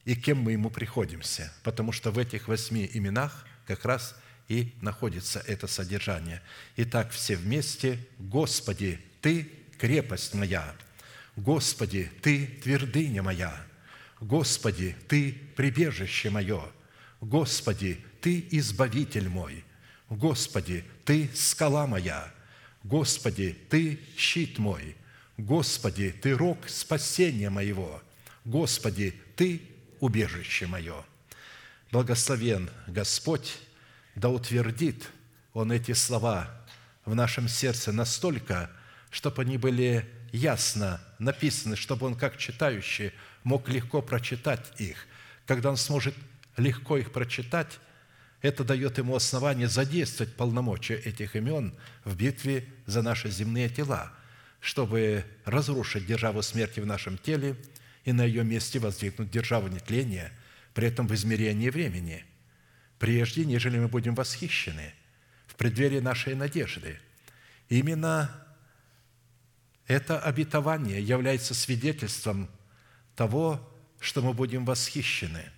и 0.03 0.18
кем 0.18 0.39
мы 0.39 0.51
Ему 0.51 0.70
приходимся, 0.70 1.53
потому 1.64 1.93
что 1.93 2.12
в 2.12 2.18
этих 2.18 2.49
восьми 2.49 2.89
именах 2.91 3.45
как 3.68 3.86
раз 3.86 4.18
и 4.47 4.73
находится 4.81 5.39
это 5.45 5.67
содержание. 5.67 6.41
Итак, 6.77 7.11
все 7.11 7.35
вместе, 7.35 7.99
Господи, 8.17 8.99
Ты 9.21 9.51
крепость 9.77 10.33
моя, 10.33 10.75
Господи, 11.35 12.11
Ты 12.21 12.47
твердыня 12.63 13.23
моя, 13.23 13.65
Господи, 14.19 14.95
Ты 15.07 15.33
прибежище 15.55 16.29
мое, 16.29 16.63
Господи, 17.21 18.03
Ты 18.21 18.47
избавитель 18.51 19.29
мой, 19.29 19.63
Господи, 20.09 20.85
Ты 21.03 21.29
скала 21.35 21.85
моя, 21.85 22.31
Господи, 22.83 23.57
Ты 23.69 23.99
щит 24.17 24.57
мой, 24.59 24.95
Господи, 25.37 26.11
Ты 26.21 26.33
рог 26.33 26.69
спасения 26.69 27.49
моего, 27.49 28.01
Господи, 28.45 29.13
Ты 29.35 29.61
убежище 29.99 30.67
мое. 30.67 31.05
Благословен 31.91 32.69
Господь, 32.87 33.57
да 34.18 34.30
утвердит 34.30 35.09
Он 35.53 35.72
эти 35.72 35.93
слова 35.93 36.49
в 37.05 37.13
нашем 37.13 37.47
сердце 37.47 37.91
настолько, 37.91 38.70
чтобы 39.11 39.43
они 39.43 39.57
были 39.57 40.09
ясно 40.32 40.99
написаны, 41.20 41.76
чтобы 41.76 42.07
Он, 42.07 42.15
как 42.15 42.38
читающий, 42.38 43.13
мог 43.43 43.70
легко 43.70 44.01
прочитать 44.01 44.74
их. 44.80 45.05
Когда 45.45 45.70
он 45.70 45.78
сможет 45.78 46.15
легко 46.57 46.97
их 46.97 47.13
прочитать, 47.13 47.80
это 48.41 48.63
дает 48.63 48.97
ему 48.97 49.15
основание 49.15 49.68
задействовать 49.68 50.36
полномочия 50.36 50.95
этих 50.95 51.36
имен 51.36 51.74
в 52.03 52.15
битве 52.15 52.68
за 52.86 53.01
наши 53.01 53.30
земные 53.30 53.70
тела, 53.70 54.11
чтобы 54.59 55.26
разрушить 55.45 56.05
державу 56.05 56.41
смерти 56.41 56.80
в 56.80 56.86
нашем 56.86 57.18
теле 57.18 57.55
и 58.03 58.11
на 58.11 58.26
ее 58.26 58.43
месте 58.43 58.80
воздвигнуть 58.80 59.32
державу 59.32 59.68
нетления, 59.68 60.34
при 60.74 60.88
этом 60.88 61.07
в 61.07 61.13
измерении 61.13 61.70
времени, 61.70 62.26
прежде, 62.99 63.45
нежели 63.45 63.79
мы 63.79 63.87
будем 63.87 64.15
восхищены 64.15 64.93
в 65.47 65.55
преддверии 65.55 65.99
нашей 65.99 66.35
надежды. 66.35 66.99
Именно 67.69 68.31
это 69.87 70.19
обетование 70.19 71.01
является 71.01 71.53
свидетельством 71.53 72.49
того, 73.15 73.67
что 73.99 74.21
мы 74.21 74.33
будем 74.33 74.65
восхищены– 74.65 75.51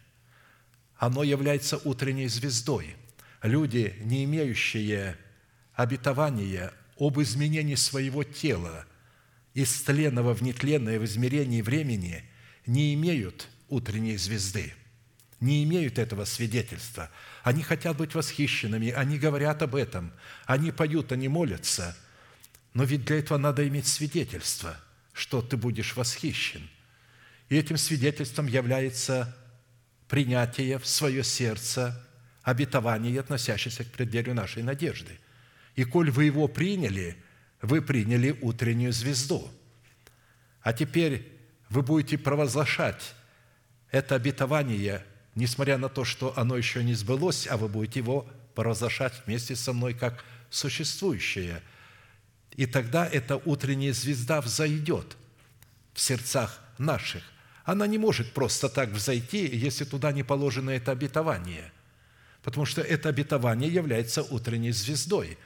оно 0.99 1.23
является 1.23 1.77
утренней 1.77 2.27
звездой. 2.27 2.95
Люди, 3.41 3.95
не 4.01 4.25
имеющие 4.25 5.17
обетования 5.73 6.73
об 6.97 7.19
изменении 7.21 7.75
своего 7.75 8.25
тела 8.25 8.85
из 9.53 9.81
тленного 9.81 10.35
в 10.35 10.41
нетленное 10.41 10.99
в 10.99 11.05
измерении 11.05 11.61
времени, 11.61 12.25
не 12.65 12.93
имеют 12.93 13.47
утренней 13.69 14.17
звезды, 14.17 14.73
не 15.39 15.63
имеют 15.63 15.97
этого 15.97 16.25
свидетельства. 16.25 17.09
Они 17.43 17.63
хотят 17.63 17.97
быть 17.97 18.13
восхищенными, 18.13 18.91
они 18.91 19.17
говорят 19.17 19.61
об 19.61 19.75
этом, 19.75 20.11
они 20.45 20.71
поют, 20.71 21.11
они 21.11 21.27
молятся. 21.27 21.95
Но 22.73 22.83
ведь 22.83 23.05
для 23.05 23.19
этого 23.19 23.37
надо 23.37 23.67
иметь 23.67 23.87
свидетельство, 23.87 24.77
что 25.13 25.41
ты 25.41 25.57
будешь 25.57 25.95
восхищен. 25.95 26.69
И 27.49 27.57
этим 27.57 27.77
свидетельством 27.77 28.47
является 28.47 29.35
принятие 30.07 30.77
в 30.77 30.85
свое 30.85 31.23
сердце 31.23 32.05
обетований, 32.43 33.19
относящихся 33.19 33.83
к 33.83 33.91
преддверию 33.91 34.35
нашей 34.35 34.63
надежды. 34.63 35.19
И 35.75 35.83
коль 35.83 36.11
вы 36.11 36.25
его 36.25 36.47
приняли, 36.47 37.17
вы 37.61 37.81
приняли 37.81 38.37
утреннюю 38.41 38.91
звезду. 38.91 39.49
А 40.61 40.73
теперь 40.73 41.27
вы 41.69 41.81
будете 41.81 42.17
провозглашать 42.17 43.13
это 43.91 44.15
обетование, 44.15 45.05
несмотря 45.39 45.77
на 45.77 45.89
то, 45.89 46.05
что 46.05 46.37
оно 46.37 46.55
еще 46.55 46.83
не 46.83 46.93
сбылось, 46.93 47.47
а 47.47 47.57
вы 47.57 47.67
будете 47.67 47.99
его 47.99 48.27
провозглашать 48.53 49.13
вместе 49.25 49.55
со 49.55 49.73
мной 49.73 49.93
как 49.93 50.23
существующее. 50.49 51.63
И 52.51 52.65
тогда 52.65 53.07
эта 53.07 53.37
утренняя 53.37 53.93
звезда 53.93 54.41
взойдет 54.41 55.17
в 55.93 55.99
сердцах 55.99 56.59
наших– 56.77 57.23
она 57.69 57.85
не 57.85 57.99
может 57.99 58.33
просто 58.33 58.67
так 58.67 58.89
взойти, 58.89 59.45
если 59.45 59.85
туда 59.85 60.11
не 60.11 60.23
положено 60.23 60.71
это 60.71 60.91
обетование, 60.91 61.71
потому 62.41 62.65
что 62.65 62.81
это 62.81 63.09
обетование 63.09 63.71
является 63.71 64.23
утренней 64.23 64.71
звездой. 64.71 65.37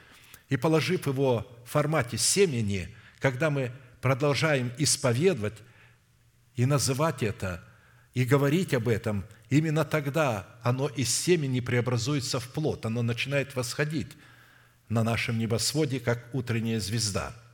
И 0.48 0.56
положив 0.56 1.06
его 1.06 1.46
в 1.66 1.70
формате 1.70 2.16
семени, 2.16 2.94
когда 3.18 3.50
мы 3.50 3.72
продолжаем 4.00 4.72
исповедовать 4.78 5.58
и 6.56 6.64
называть 6.64 7.22
это, 7.22 7.62
и 8.14 8.24
говорить 8.24 8.72
об 8.72 8.88
этом, 8.88 9.26
именно 9.56 9.84
тогда 9.84 10.46
оно 10.62 10.88
из 10.88 11.14
семени 11.14 11.60
преобразуется 11.60 12.40
в 12.40 12.48
плод, 12.48 12.86
оно 12.86 13.02
начинает 13.02 13.54
восходить 13.56 14.12
на 14.88 15.02
нашем 15.02 15.38
небосводе, 15.38 16.00
как 16.00 16.34
утренняя 16.34 16.80
звезда– 16.80 17.34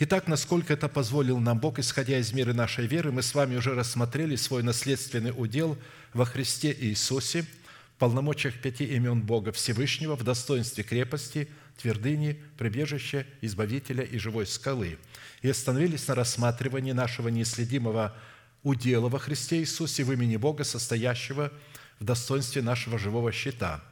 Итак, 0.00 0.26
насколько 0.26 0.72
это 0.72 0.88
позволил 0.88 1.38
нам 1.38 1.60
Бог, 1.60 1.78
исходя 1.78 2.18
из 2.18 2.32
меры 2.32 2.52
нашей 2.52 2.88
веры, 2.88 3.12
мы 3.12 3.22
с 3.22 3.32
вами 3.32 3.54
уже 3.54 3.76
рассмотрели 3.76 4.34
свой 4.34 4.64
наследственный 4.64 5.32
удел 5.34 5.78
во 6.12 6.24
Христе 6.24 6.76
Иисусе, 6.76 7.42
в 7.42 7.98
полномочиях 8.00 8.60
пяти 8.60 8.84
имен 8.86 9.22
Бога 9.22 9.52
Всевышнего, 9.52 10.16
в 10.16 10.24
достоинстве 10.24 10.82
крепости, 10.82 11.48
твердыни, 11.80 12.42
прибежище 12.58 13.24
Избавителя 13.40 14.02
и 14.02 14.18
живой 14.18 14.48
скалы, 14.48 14.98
и 15.42 15.48
остановились 15.48 16.08
на 16.08 16.16
рассматривании 16.16 16.90
нашего 16.90 17.28
неследимого 17.28 18.16
удела 18.64 19.08
во 19.08 19.20
Христе 19.20 19.60
Иисусе 19.60 20.02
в 20.02 20.12
имени 20.12 20.36
Бога, 20.36 20.64
состоящего 20.64 21.52
в 22.00 22.04
достоинстве 22.04 22.62
нашего 22.62 22.98
живого 22.98 23.30
щита. 23.30 23.84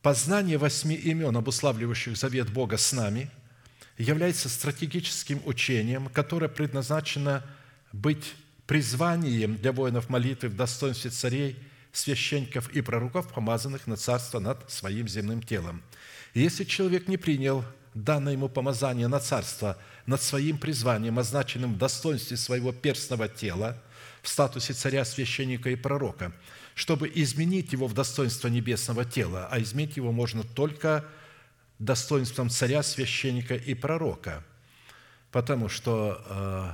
Познание 0.00 0.56
восьми 0.56 0.94
имен, 0.94 1.36
обуславливающих 1.36 2.16
завет 2.16 2.50
Бога 2.50 2.78
с 2.78 2.92
нами, 2.92 3.28
является 3.98 4.48
стратегическим 4.48 5.42
учением, 5.44 6.08
которое 6.08 6.48
предназначено 6.48 7.44
быть 7.92 8.34
призванием 8.66 9.56
для 9.56 9.72
воинов 9.72 10.08
молитвы 10.08 10.48
в 10.48 10.56
достоинстве 10.56 11.10
царей, 11.10 11.56
священников 11.92 12.68
и 12.70 12.82
пророков, 12.82 13.32
помазанных 13.32 13.86
на 13.86 13.96
царство 13.96 14.38
над 14.38 14.70
своим 14.70 15.08
земным 15.08 15.42
телом. 15.42 15.82
Если 16.34 16.64
человек 16.64 17.08
не 17.08 17.16
принял 17.16 17.64
данное 17.96 18.34
ему 18.34 18.48
помазание 18.48 19.08
на 19.08 19.20
царство 19.20 19.78
над 20.04 20.22
своим 20.22 20.58
призванием, 20.58 21.18
означенным 21.18 21.74
в 21.74 21.78
достоинстве 21.78 22.36
своего 22.36 22.72
перстного 22.72 23.26
тела, 23.26 23.82
в 24.22 24.28
статусе 24.28 24.74
царя, 24.74 25.04
священника 25.04 25.70
и 25.70 25.76
пророка, 25.76 26.32
чтобы 26.74 27.10
изменить 27.14 27.72
его 27.72 27.86
в 27.86 27.94
достоинство 27.94 28.48
небесного 28.48 29.04
тела, 29.04 29.48
а 29.50 29.60
изменить 29.60 29.96
его 29.96 30.12
можно 30.12 30.44
только 30.44 31.04
достоинством 31.78 32.50
царя, 32.50 32.82
священника 32.82 33.54
и 33.54 33.74
пророка, 33.74 34.44
потому 35.32 35.68
что 35.68 36.22
э, 36.28 36.72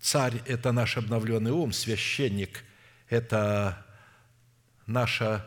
царь– 0.00 0.42
это 0.46 0.72
наш 0.72 0.98
обновленный 0.98 1.52
ум, 1.52 1.72
священник– 1.72 2.64
это 3.08 3.84
наша 4.86 5.46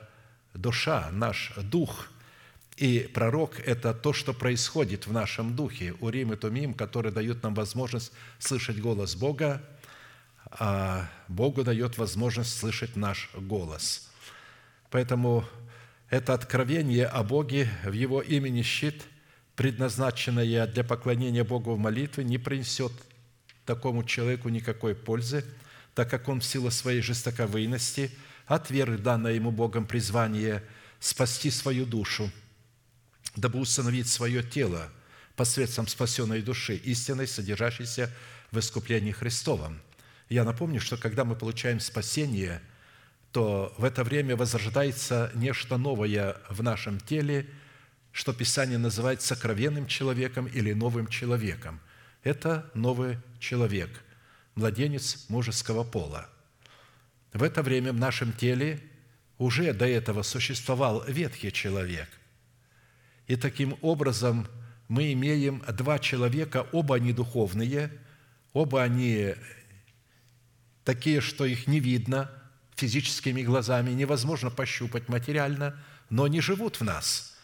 душа, 0.54 1.10
наш 1.12 1.54
дух– 1.58 2.08
и 2.78 3.10
пророк– 3.12 3.60
это 3.66 3.92
то, 3.92 4.14
что 4.14 4.34
происходит 4.34 5.08
в 5.08 5.12
нашем 5.12 5.56
духе, 5.56 5.96
Урим 6.00 6.34
и 6.34 6.36
Тумим, 6.36 6.76
которые 6.76 7.12
дают 7.12 7.42
нам 7.42 7.56
возможность 7.56 8.12
слышать 8.38 8.80
голос 8.80 9.16
Бога, 9.16 9.64
а 10.52 11.10
Богу 11.28 11.64
дает 11.64 11.98
возможность 11.98 12.56
слышать 12.56 12.96
наш 12.96 13.32
голос. 13.34 14.08
Поэтому 14.92 15.44
это 16.12 16.36
откровение 16.36 17.08
о 17.08 17.24
Боге 17.24 17.68
в 17.84 17.94
Его 17.94 18.22
имени 18.22 18.62
щит, 18.62 19.04
предназначенное 19.56 20.68
для 20.68 20.84
поклонения 20.84 21.44
Богу 21.44 21.74
в 21.74 21.80
молитве, 21.80 22.24
не 22.24 22.38
принесет 22.38 22.94
такому 23.66 24.04
человеку 24.04 24.50
никакой 24.50 24.94
пользы, 24.94 25.44
так 25.96 26.12
как 26.12 26.30
он 26.30 26.42
в 26.42 26.46
силу 26.46 26.70
своей 26.70 27.02
жестоковыйности 27.02 28.12
отверг 28.46 29.02
данное 29.02 29.34
ему 29.34 29.50
Богом 29.50 29.88
призвание 29.88 30.64
спасти 31.00 31.50
свою 31.50 31.88
душу– 31.88 32.30
дабы 33.38 33.60
установить 33.60 34.10
свое 34.10 34.44
тело 34.44 34.90
посредством 35.36 35.88
спасенной 35.88 36.42
души, 36.42 36.76
истиной, 36.76 37.28
содержащейся 37.28 38.12
в 38.52 38.60
искуплении 38.60 39.12
Христовом. 39.12 39.80
Я 40.30 40.44
напомню, 40.44 40.82
что 40.82 40.98
когда 40.98 41.24
мы 41.24 41.36
получаем 41.36 41.80
спасение, 41.80 42.62
то 43.32 43.74
в 43.78 43.84
это 43.84 44.04
время 44.04 44.36
возрождается 44.36 45.32
нечто 45.36 45.78
новое 45.78 46.38
в 46.50 46.64
нашем 46.64 47.00
теле, 47.00 47.48
что 48.12 48.34
Писание 48.34 48.80
называет 48.80 49.22
сокровенным 49.22 49.86
человеком 49.86 50.48
или 50.48 50.74
новым 50.74 51.08
человеком. 51.08 51.80
Это 52.24 52.70
новый 52.74 53.20
человек, 53.40 54.04
младенец 54.56 55.30
мужеского 55.30 55.84
пола. 55.84 56.28
В 57.32 57.44
это 57.44 57.62
время 57.62 57.94
в 57.94 57.98
нашем 57.98 58.34
теле 58.34 58.82
уже 59.38 59.72
до 59.74 59.86
этого 59.88 60.24
существовал 60.24 61.04
ветхий 61.08 61.52
человек– 61.52 62.10
и 63.28 63.36
таким 63.36 63.78
образом 63.82 64.48
мы 64.88 65.12
имеем 65.14 65.64
два 65.74 66.00
человека, 66.00 66.66
оба 66.72 66.96
они 66.96 67.12
духовные, 67.12 67.92
оба 68.54 68.84
они 68.84 69.36
такие, 70.84 71.20
что 71.20 71.46
их 71.46 71.68
не 71.68 71.80
видно 71.80 72.32
физическими 72.76 73.42
глазами, 73.42 73.92
невозможно 73.92 74.50
пощупать 74.50 75.10
материально, 75.10 75.78
но 76.10 76.24
они 76.24 76.40
живут 76.40 76.80
в 76.80 76.84
нас. 76.84 77.36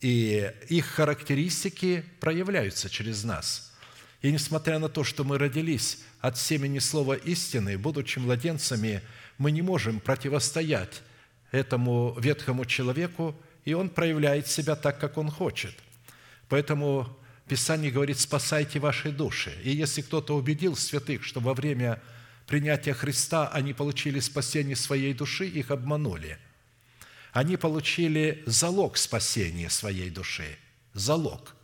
И 0.00 0.50
их 0.68 0.86
характеристики 0.86 2.04
проявляются 2.20 2.88
через 2.88 3.24
нас. 3.24 3.76
И 4.22 4.32
несмотря 4.32 4.78
на 4.78 4.88
то, 4.88 5.04
что 5.04 5.24
мы 5.24 5.36
родились 5.36 5.98
от 6.20 6.38
семени 6.38 6.78
слова 6.78 7.14
истины, 7.14 7.76
будучи 7.76 8.18
младенцами, 8.18 9.02
мы 9.36 9.50
не 9.50 9.62
можем 9.62 10.00
противостоять 10.00 11.02
этому 11.50 12.16
ветхому 12.18 12.64
человеку, 12.64 13.36
и 13.68 13.74
он 13.74 13.90
проявляет 13.90 14.46
себя 14.46 14.76
так, 14.76 14.98
как 14.98 15.18
он 15.18 15.30
хочет. 15.30 15.74
Поэтому 16.48 17.06
Писание 17.46 17.90
говорит, 17.90 18.18
спасайте 18.18 18.78
ваши 18.78 19.12
души. 19.12 19.52
И 19.62 19.70
если 19.70 20.00
кто-то 20.00 20.34
убедил 20.34 20.74
святых, 20.74 21.22
что 21.22 21.40
во 21.40 21.52
время 21.52 22.00
принятия 22.46 22.94
Христа 22.94 23.48
они 23.48 23.74
получили 23.74 24.20
спасение 24.20 24.74
своей 24.74 25.12
души, 25.12 25.46
их 25.46 25.70
обманули. 25.70 26.38
Они 27.32 27.58
получили 27.58 28.42
залог 28.46 28.96
спасения 28.96 29.68
своей 29.68 30.08
души. 30.08 30.56
Залог. 30.94 31.54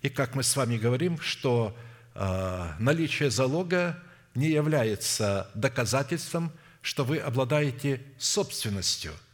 И 0.00 0.08
как 0.08 0.34
мы 0.34 0.42
с 0.42 0.56
вами 0.56 0.78
говорим, 0.78 1.20
что 1.20 1.76
э, 2.14 2.72
наличие 2.78 3.28
залога 3.28 4.02
не 4.34 4.48
является 4.48 5.50
доказательством, 5.54 6.50
что 6.80 7.04
вы 7.04 7.18
обладаете 7.18 8.00
собственностью– 8.16 9.12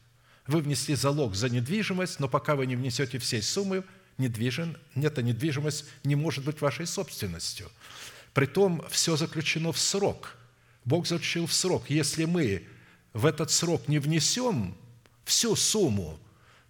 вы 0.47 0.61
внесли 0.61 0.95
залог 0.95 1.35
за 1.35 1.49
недвижимость, 1.49 2.21
но 2.21 2.29
пока 2.29 2.57
вы 2.57 2.67
не 2.67 2.77
внесете 2.77 3.19
всей 3.19 3.43
суммы, 3.43 3.85
недвижим, 4.19 4.77
эта 4.95 5.23
недвижимость 5.23 5.85
не 6.05 6.15
может 6.15 6.45
быть 6.45 6.61
вашей 6.61 6.87
собственностью. 6.87 7.71
Притом 8.35 8.85
все 8.91 9.17
заключено 9.17 9.73
в 9.73 9.79
срок. 9.79 10.37
Бог 10.85 11.07
заключил 11.07 11.47
в 11.47 11.53
срок. 11.53 11.89
Если 11.89 12.25
мы 12.25 12.67
в 13.13 13.27
этот 13.27 13.51
срок 13.51 13.89
не 13.89 13.99
внесем 13.99 14.77
всю 15.25 15.55
сумму, 15.55 16.19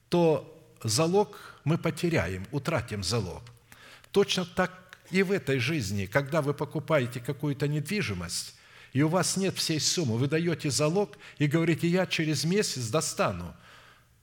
то 0.08 0.48
залог 0.82 1.60
мы 1.64 1.78
потеряем, 1.78 2.46
утратим 2.50 3.02
залог. 3.02 3.42
Точно 4.10 4.44
так 4.44 4.98
и 5.10 5.22
в 5.22 5.32
этой 5.32 5.58
жизни, 5.58 6.06
когда 6.06 6.42
вы 6.42 6.52
покупаете 6.52 7.20
какую-то 7.20 7.68
недвижимость, 7.68 8.54
и 8.92 9.02
у 9.02 9.08
вас 9.08 9.36
нет 9.36 9.56
всей 9.56 9.80
суммы, 9.80 10.18
вы 10.18 10.26
даете 10.26 10.70
залог 10.70 11.16
и 11.38 11.46
говорите, 11.46 11.88
я 11.88 12.06
через 12.06 12.44
месяц 12.44 12.88
достану. 12.88 13.54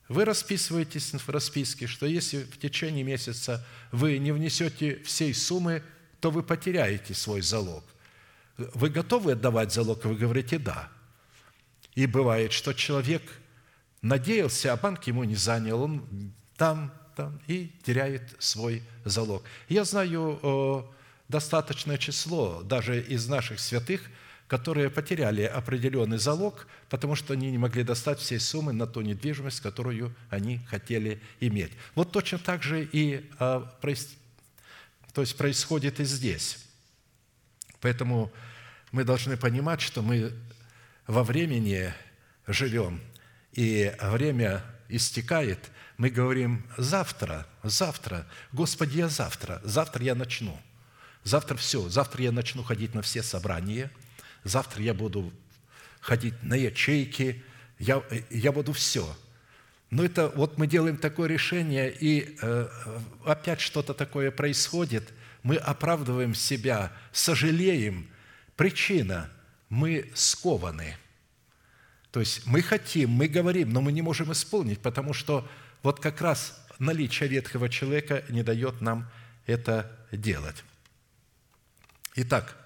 Вы 0.10 0.26
расписываетесь 0.26 1.14
в 1.14 1.30
расписке, 1.30 1.86
что 1.86 2.08
если 2.08 2.44
в 2.44 2.58
течение 2.58 3.04
месяца 3.04 3.66
вы 3.92 4.18
не 4.18 4.32
внесете 4.32 5.02
всей 5.04 5.36
суммы, 5.36 5.84
то 6.20 6.32
вы 6.32 6.42
потеряете 6.42 7.14
свой 7.14 7.42
залог. 7.42 7.84
Вы 8.58 8.90
готовы 8.90 9.34
отдавать 9.34 9.72
залог? 9.72 10.04
Вы 10.04 10.16
говорите 10.16 10.58
«да». 10.58 10.90
И 11.94 12.08
бывает, 12.08 12.52
что 12.52 12.74
человек 12.74 13.22
надеялся, 14.02 14.74
а 14.74 14.78
банк 14.78 15.04
ему 15.06 15.24
не 15.26 15.36
занял, 15.36 15.82
он 15.82 16.34
там, 16.58 16.92
там 17.16 17.40
и 17.48 17.72
теряет 17.84 18.36
свой 18.40 18.84
залог. 19.06 19.44
Я 19.68 19.84
знаю 19.84 20.40
э, 20.42 20.84
достаточное 21.28 21.98
число 21.98 22.64
даже 22.64 23.00
из 23.00 23.28
наших 23.28 23.60
святых– 23.60 24.02
которые 24.50 24.90
потеряли 24.90 25.44
определенный 25.44 26.18
залог, 26.18 26.66
потому 26.90 27.16
что 27.16 27.34
они 27.34 27.52
не 27.52 27.60
могли 27.60 27.84
достать 27.84 28.20
всей 28.20 28.40
суммы 28.40 28.74
на 28.74 28.88
ту 28.88 29.02
недвижимость, 29.02 29.62
которую 29.62 30.14
они 30.32 30.58
хотели 30.66 31.22
иметь. 31.40 31.72
Вот 31.94 32.12
точно 32.12 32.40
так 32.40 32.64
же 32.64 32.84
и 32.84 33.30
а, 33.38 33.72
то 35.14 35.22
есть 35.22 35.38
происходит 35.38 36.00
и 36.00 36.04
здесь. 36.04 36.66
Поэтому 37.80 38.32
мы 38.92 39.04
должны 39.04 39.38
понимать, 39.38 39.82
что 39.82 40.02
мы 40.02 40.34
во 41.06 41.24
времени 41.24 41.94
живем, 42.48 43.02
и 43.54 43.94
время 44.02 44.64
истекает, 44.88 45.60
мы 45.98 46.10
говорим 46.10 46.66
«завтра, 46.76 47.46
завтра, 47.62 48.26
Господи, 48.52 48.98
я 48.98 49.10
завтра, 49.10 49.62
завтра 49.64 50.04
я 50.04 50.16
начну». 50.16 50.60
Завтра 51.24 51.56
все, 51.56 51.88
завтра 51.90 52.24
я 52.24 52.32
начну 52.32 52.64
ходить 52.64 52.96
на 52.96 53.04
все 53.04 53.22
собрания– 53.22 53.92
завтра 54.44 54.84
я 54.84 54.94
буду 54.94 55.32
ходить 56.00 56.42
на 56.44 56.56
ячейки, 56.56 57.44
я, 57.78 58.04
я 58.30 58.52
буду 58.52 58.74
все. 58.74 59.16
Но 59.90 60.04
это 60.04 60.30
вот 60.36 60.58
мы 60.58 60.68
делаем 60.68 60.98
такое 60.98 61.28
решение, 61.28 61.92
и 61.92 62.38
э, 62.42 62.70
опять 63.26 63.60
что-то 63.60 63.94
такое 63.94 64.32
происходит, 64.32 65.12
мы 65.42 65.56
оправдываем 65.56 66.36
себя, 66.36 66.92
сожалеем. 67.12 68.08
Причина– 68.56 69.32
мы 69.70 70.10
скованы. 70.16 70.98
То 72.12 72.20
есть 72.20 72.46
мы 72.48 72.62
хотим, 72.62 73.12
мы 73.12 73.28
говорим, 73.28 73.72
но 73.72 73.82
мы 73.82 73.92
не 73.92 74.02
можем 74.02 74.32
исполнить, 74.32 74.80
потому 74.80 75.14
что 75.14 75.48
вот 75.84 76.00
как 76.00 76.22
раз 76.22 76.60
наличие 76.80 77.30
ветхого 77.30 77.70
человека 77.70 78.24
не 78.30 78.42
дает 78.42 78.82
нам 78.82 79.10
это 79.46 79.96
делать. 80.12 80.64
Итак, 82.16 82.58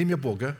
Имя 0.00 0.16
Бога 0.16 0.56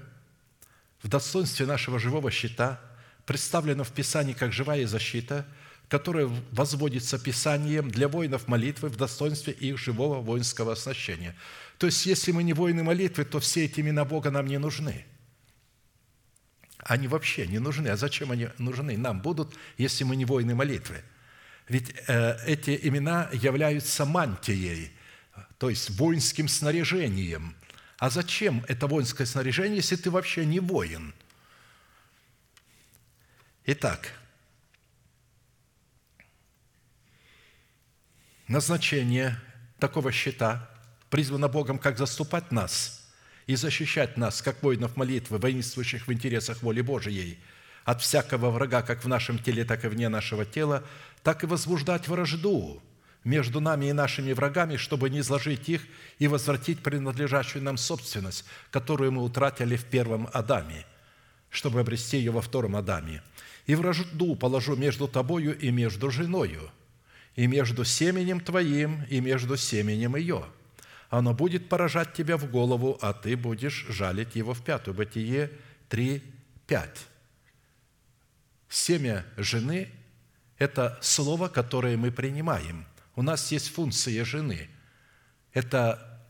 в 1.02 1.08
достоинстве 1.08 1.64
нашего 1.64 1.98
живого 1.98 2.30
щита 2.30 2.78
представлено 3.24 3.84
в 3.84 3.90
Писании 3.90 4.34
как 4.34 4.52
живая 4.52 4.86
защита, 4.86 5.46
которое 5.88 6.26
возводится 6.52 7.18
Писанием 7.18 7.90
для 7.90 8.08
воинов 8.08 8.48
молитвы 8.48 8.90
в 8.90 8.96
достоинстве 8.96 9.54
их 9.54 9.78
живого 9.78 10.20
воинского 10.20 10.72
оснащения. 10.72 11.34
То 11.78 11.86
есть, 11.86 12.04
если 12.04 12.32
мы 12.32 12.42
не 12.42 12.52
воины 12.52 12.82
молитвы, 12.82 13.24
то 13.24 13.40
все 13.40 13.64
эти 13.64 13.80
имена 13.80 14.04
Бога 14.04 14.30
нам 14.30 14.46
не 14.46 14.58
нужны. 14.58 15.06
Они 16.76 17.08
вообще 17.08 17.46
не 17.46 17.60
нужны. 17.60 17.88
А 17.88 17.96
зачем 17.96 18.30
они 18.32 18.48
нужны? 18.58 18.98
Нам 18.98 19.22
будут, 19.22 19.54
если 19.78 20.04
мы 20.04 20.16
не 20.16 20.26
воины 20.26 20.54
молитвы. 20.54 21.02
Ведь 21.66 21.94
э, 22.08 22.36
эти 22.46 22.78
имена 22.82 23.30
являются 23.32 24.04
мантией, 24.04 24.92
то 25.56 25.70
есть 25.70 25.88
воинским 25.88 26.46
снаряжением. 26.46 27.54
А 28.00 28.08
зачем 28.08 28.64
это 28.66 28.86
воинское 28.86 29.26
снаряжение, 29.26 29.76
если 29.76 29.94
ты 29.94 30.10
вообще 30.10 30.46
не 30.46 30.58
воин? 30.58 31.12
Итак, 33.66 34.14
назначение 38.48 39.38
такого 39.78 40.12
щита 40.12 40.66
призвано 41.10 41.48
Богом 41.48 41.78
как 41.78 41.98
заступать 41.98 42.50
нас 42.50 43.06
и 43.46 43.54
защищать 43.54 44.16
нас, 44.16 44.40
как 44.40 44.62
воинов 44.62 44.96
молитвы, 44.96 45.36
воинствующих 45.36 46.08
в 46.08 46.12
интересах 46.12 46.62
воли 46.62 46.80
Божией, 46.80 47.38
от 47.84 48.00
всякого 48.00 48.50
врага, 48.50 48.80
как 48.80 49.04
в 49.04 49.08
нашем 49.08 49.38
теле, 49.38 49.66
так 49.66 49.84
и 49.84 49.88
вне 49.88 50.08
нашего 50.08 50.46
тела, 50.46 50.86
так 51.22 51.44
и 51.44 51.46
возбуждать 51.46 52.08
вражду 52.08 52.82
между 53.24 53.60
нами 53.60 53.86
и 53.86 53.92
нашими 53.92 54.32
врагами, 54.32 54.76
чтобы 54.76 55.10
не 55.10 55.20
изложить 55.20 55.68
их 55.68 55.82
и 56.18 56.26
возвратить 56.26 56.82
принадлежащую 56.82 57.62
нам 57.62 57.76
собственность, 57.76 58.44
которую 58.70 59.12
мы 59.12 59.22
утратили 59.22 59.76
в 59.76 59.84
первом 59.84 60.28
Адаме, 60.32 60.86
чтобы 61.50 61.80
обрести 61.80 62.16
ее 62.16 62.30
во 62.30 62.40
втором 62.40 62.76
Адаме. 62.76 63.22
И 63.66 63.74
вражду 63.74 64.36
положу 64.36 64.74
между 64.76 65.06
тобою 65.06 65.56
и 65.58 65.70
между 65.70 66.10
женою, 66.10 66.70
и 67.36 67.46
между 67.46 67.84
семенем 67.84 68.40
твоим, 68.40 69.04
и 69.10 69.20
между 69.20 69.56
семенем 69.56 70.16
ее. 70.16 70.44
Оно 71.10 71.34
будет 71.34 71.68
поражать 71.68 72.14
тебя 72.14 72.36
в 72.36 72.50
голову, 72.50 72.98
а 73.02 73.12
ты 73.12 73.36
будешь 73.36 73.86
жалить 73.88 74.36
его 74.36 74.54
в 74.54 74.62
пятую. 74.62 74.94
Бытие 74.94 75.50
3, 75.88 76.22
5. 76.66 77.06
Семя 78.68 79.26
жены– 79.36 79.88
это 80.58 80.98
слово, 81.02 81.48
которое 81.48 81.96
мы 81.96 82.12
принимаем. 82.12 82.86
У 83.20 83.22
нас 83.22 83.52
есть 83.52 83.68
функция 83.68 84.24
жены– 84.24 84.70
это 85.52 86.24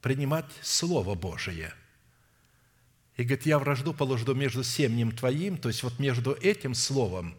принимать 0.00 0.46
Слово 0.62 1.16
Божие– 1.16 1.74
и 3.16 3.24
говорит, 3.24 3.46
я 3.46 3.58
вражду 3.58 3.92
положу 3.92 4.32
между 4.34 4.62
семенем 4.62 5.10
твоим, 5.10 5.58
то 5.58 5.66
есть 5.66 5.82
вот 5.82 5.98
между 5.98 6.34
этим 6.34 6.74
словом, 6.74 7.34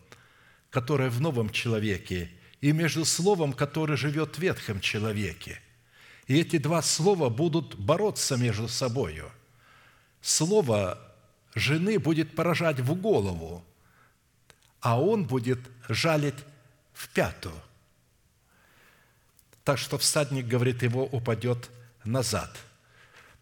которое 0.69 1.09
в 1.09 1.21
новом 1.21 1.49
человеке, 1.49 2.29
и 2.59 2.73
между 2.73 3.05
словом, 3.05 3.53
которое 3.53 3.95
живет 3.95 4.35
в 4.35 4.39
ветхом 4.39 4.81
человеке. 4.81 5.61
И 6.27 6.37
эти 6.37 6.57
два 6.57 6.81
слова 6.81 7.29
будут 7.29 7.75
бороться 7.75 8.35
между 8.35 8.67
собою. 8.67 9.31
Слово 10.19 10.99
жены 11.55 11.99
будет 11.99 12.35
поражать 12.35 12.81
в 12.81 12.93
голову, 12.95 13.63
а 14.81 15.01
он 15.01 15.25
будет 15.25 15.61
жалить 15.87 16.43
в 16.91 17.07
пятую. 17.13 17.55
Так 19.69 19.77
что 19.77 19.99
всадник, 19.99 20.47
говорит, 20.47 20.81
его 20.81 21.05
упадет 21.05 21.69
назад– 22.03 22.57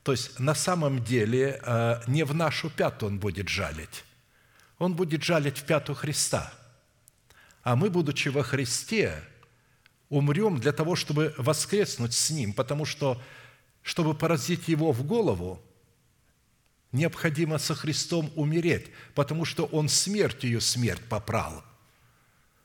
то 0.08 0.14
есть 0.14 0.40
на 0.40 0.56
самом 0.56 1.04
деле 1.04 1.60
э, 1.62 2.02
не 2.08 2.24
в 2.24 2.34
нашу 2.34 2.70
пятую 2.70 3.12
он 3.12 3.20
будет 3.20 3.50
жалить. 3.50 4.06
Он 4.78 4.94
будет 4.94 5.22
жалить 5.22 5.58
в 5.58 5.64
пятую 5.64 5.98
Христа. 5.98 6.54
А 7.62 7.76
мы, 7.76 7.90
будучи 7.90 8.30
во 8.30 8.42
Христе, 8.42 9.22
умрем 10.08 10.62
для 10.62 10.72
того, 10.72 10.96
чтобы 10.96 11.34
воскреснуть 11.38 12.14
с 12.14 12.30
Ним, 12.30 12.54
потому 12.54 12.86
что, 12.86 13.22
чтобы 13.82 14.14
поразить 14.14 14.70
Его 14.70 14.94
в 14.94 15.04
голову, 15.04 15.62
необходимо 16.94 17.58
со 17.58 17.76
Христом 17.76 18.32
умереть, 18.38 18.88
потому 19.14 19.44
что 19.44 19.66
Он 19.66 19.90
смертью 19.90 20.62
смерть 20.62 21.04
попрал. 21.10 21.66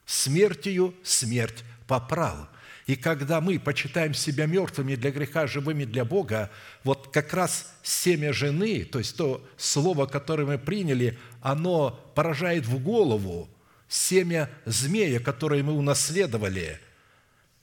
Смертью 0.06 0.94
смерть 1.02 1.64
попрал– 1.88 2.48
и 2.86 2.96
когда 2.96 3.40
мы 3.40 3.60
почитаем 3.60 4.12
себя 4.12 4.46
мертвыми 4.46 4.96
для 4.96 5.12
греха, 5.12 5.46
живыми 5.46 5.84
для 5.84 6.04
Бога, 6.04 6.50
вот 6.82 7.12
как 7.12 7.32
раз 7.32 7.72
семя 7.82 8.32
жены, 8.32 8.84
то 8.84 8.98
есть 8.98 9.16
то 9.16 9.46
слово, 9.56 10.06
которое 10.06 10.44
мы 10.44 10.58
приняли, 10.58 11.18
оно 11.40 11.90
поражает 12.14 12.66
в 12.66 12.82
голову 12.82 13.48
семя 13.88 14.50
змея, 14.64 15.20
которое 15.20 15.62
мы 15.62 15.72
унаследовали 15.74 16.80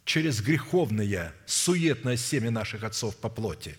через 0.05 0.41
греховное, 0.41 1.33
суетное 1.45 2.15
семя 2.15 2.49
наших 2.49 2.83
отцов 2.83 3.17
по 3.17 3.29
плоти. 3.29 3.75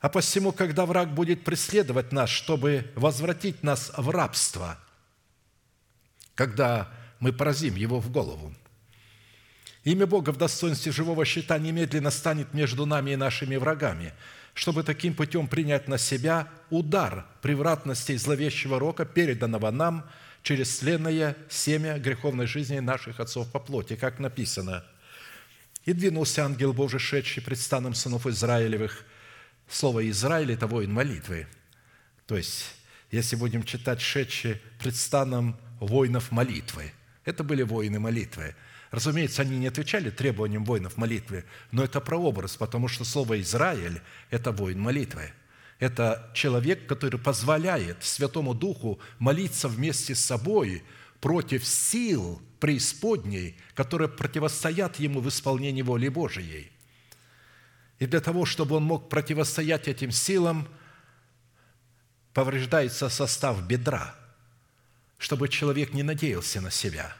А 0.00 0.08
посему, 0.08 0.50
когда 0.50 0.86
враг 0.86 1.12
будет 1.12 1.44
преследовать 1.44 2.10
нас, 2.10 2.30
чтобы 2.30 2.90
возвратить 2.94 3.62
нас 3.62 3.92
в 3.96 4.08
рабство, 4.08 4.78
когда 6.34 6.90
мы 7.18 7.34
поразим 7.34 7.74
его 7.74 8.00
в 8.00 8.10
голову, 8.10 8.54
Имя 9.84 10.06
Бога 10.06 10.30
в 10.30 10.36
достоинстве 10.36 10.92
живого 10.92 11.24
щита 11.24 11.58
немедленно 11.58 12.10
станет 12.10 12.52
между 12.52 12.84
нами 12.84 13.12
и 13.12 13.16
нашими 13.16 13.56
врагами, 13.56 14.12
чтобы 14.52 14.82
таким 14.82 15.14
путем 15.14 15.48
принять 15.48 15.88
на 15.88 15.96
себя 15.96 16.48
удар 16.68 17.26
превратностей 17.40 18.16
зловещего 18.18 18.78
рока, 18.78 19.06
переданного 19.06 19.70
нам 19.70 20.04
через 20.42 20.78
тленное 20.78 21.36
семя 21.48 21.98
греховной 21.98 22.46
жизни 22.46 22.78
наших 22.78 23.20
отцов 23.20 23.50
по 23.50 23.58
плоти, 23.58 23.96
как 23.96 24.18
написано. 24.18 24.84
«И 25.86 25.94
двинулся 25.94 26.44
ангел 26.44 26.74
Божий, 26.74 27.00
шедший 27.00 27.42
пред 27.42 27.58
станом 27.58 27.94
сынов 27.94 28.26
Израилевых». 28.26 29.04
Слово 29.66 30.08
«Израиль»– 30.10 30.52
это 30.52 30.66
воин 30.66 30.92
молитвы. 30.92 31.46
То 32.26 32.36
есть, 32.36 32.74
если 33.10 33.36
будем 33.36 33.62
читать 33.62 34.02
«шедший 34.02 34.60
пред 34.78 34.94
станом 34.94 35.58
воинов 35.78 36.32
молитвы», 36.32 36.92
это 37.24 37.44
были 37.44 37.62
воины 37.62 37.98
молитвы– 37.98 38.54
Разумеется, 38.90 39.42
они 39.42 39.56
не 39.58 39.68
отвечали 39.68 40.10
требованиям 40.10 40.64
воинов 40.64 40.96
молитвы, 40.96 41.44
но 41.70 41.84
это 41.84 42.00
прообраз, 42.00 42.56
потому 42.56 42.88
что 42.88 43.04
слово 43.04 43.40
«Израиль»– 43.40 44.02
это 44.30 44.50
воин 44.50 44.80
молитвы. 44.80 45.32
Это 45.78 46.30
человек, 46.34 46.86
который 46.86 47.18
позволяет 47.18 48.02
Святому 48.02 48.52
Духу 48.52 48.98
молиться 49.18 49.68
вместе 49.68 50.14
с 50.14 50.24
собой 50.24 50.82
против 51.20 51.64
сил 51.64 52.42
преисподней, 52.58 53.56
которые 53.74 54.08
противостоят 54.08 54.98
ему 54.98 55.20
в 55.20 55.28
исполнении 55.28 55.82
воли 55.82 56.08
Божией. 56.08 56.70
И 58.00 58.06
для 58.06 58.20
того, 58.20 58.44
чтобы 58.44 58.76
он 58.76 58.82
мог 58.82 59.08
противостоять 59.08 59.86
этим 59.86 60.10
силам, 60.10 60.66
повреждается 62.34 63.08
состав 63.08 63.62
бедра, 63.66 64.14
чтобы 65.16 65.48
человек 65.48 65.94
не 65.94 66.02
надеялся 66.02 66.60
на 66.60 66.72
себя 66.72 67.14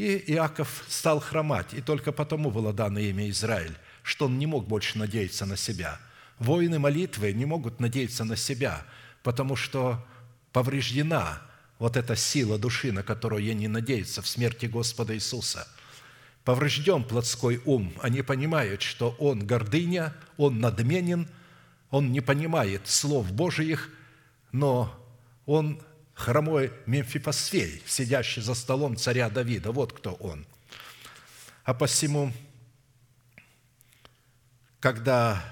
и 0.00 0.32
Иаков 0.32 0.84
стал 0.88 1.20
хромать, 1.20 1.74
и 1.74 1.80
только 1.80 2.12
потому 2.12 2.50
было 2.50 2.72
дано 2.72 2.98
имя 2.98 3.28
Израиль, 3.30 3.76
что 4.02 4.26
он 4.26 4.38
не 4.38 4.46
мог 4.46 4.66
больше 4.66 4.98
надеяться 4.98 5.46
на 5.46 5.56
себя. 5.56 6.00
Воины 6.38 6.78
молитвы 6.78 7.32
не 7.32 7.44
могут 7.44 7.80
надеяться 7.80 8.24
на 8.24 8.36
себя, 8.36 8.82
потому 9.22 9.56
что 9.56 10.04
повреждена 10.52 11.42
вот 11.78 11.96
эта 11.96 12.16
сила 12.16 12.58
души, 12.58 12.92
на 12.92 13.02
которую 13.02 13.50
они 13.50 13.68
надеются 13.68 14.22
в 14.22 14.28
смерти 14.28 14.66
Господа 14.66 15.14
Иисуса. 15.14 15.68
Поврежден 16.44 17.04
плотской 17.04 17.60
ум. 17.64 17.92
Они 18.00 18.22
понимают, 18.22 18.82
что 18.82 19.14
он 19.18 19.46
гордыня, 19.46 20.14
он 20.38 20.60
надменен, 20.60 21.28
он 21.90 22.12
не 22.12 22.20
понимает 22.20 22.88
слов 22.88 23.30
Божиих, 23.32 23.90
но 24.52 24.94
он 25.46 25.82
хромой 26.20 26.72
Мемфипосфей, 26.86 27.82
сидящий 27.86 28.42
за 28.42 28.54
столом 28.54 28.96
царя 28.96 29.30
Давида. 29.30 29.72
Вот 29.72 29.92
кто 29.92 30.12
он. 30.12 30.46
А 31.64 31.74
посему, 31.74 32.32
когда 34.80 35.42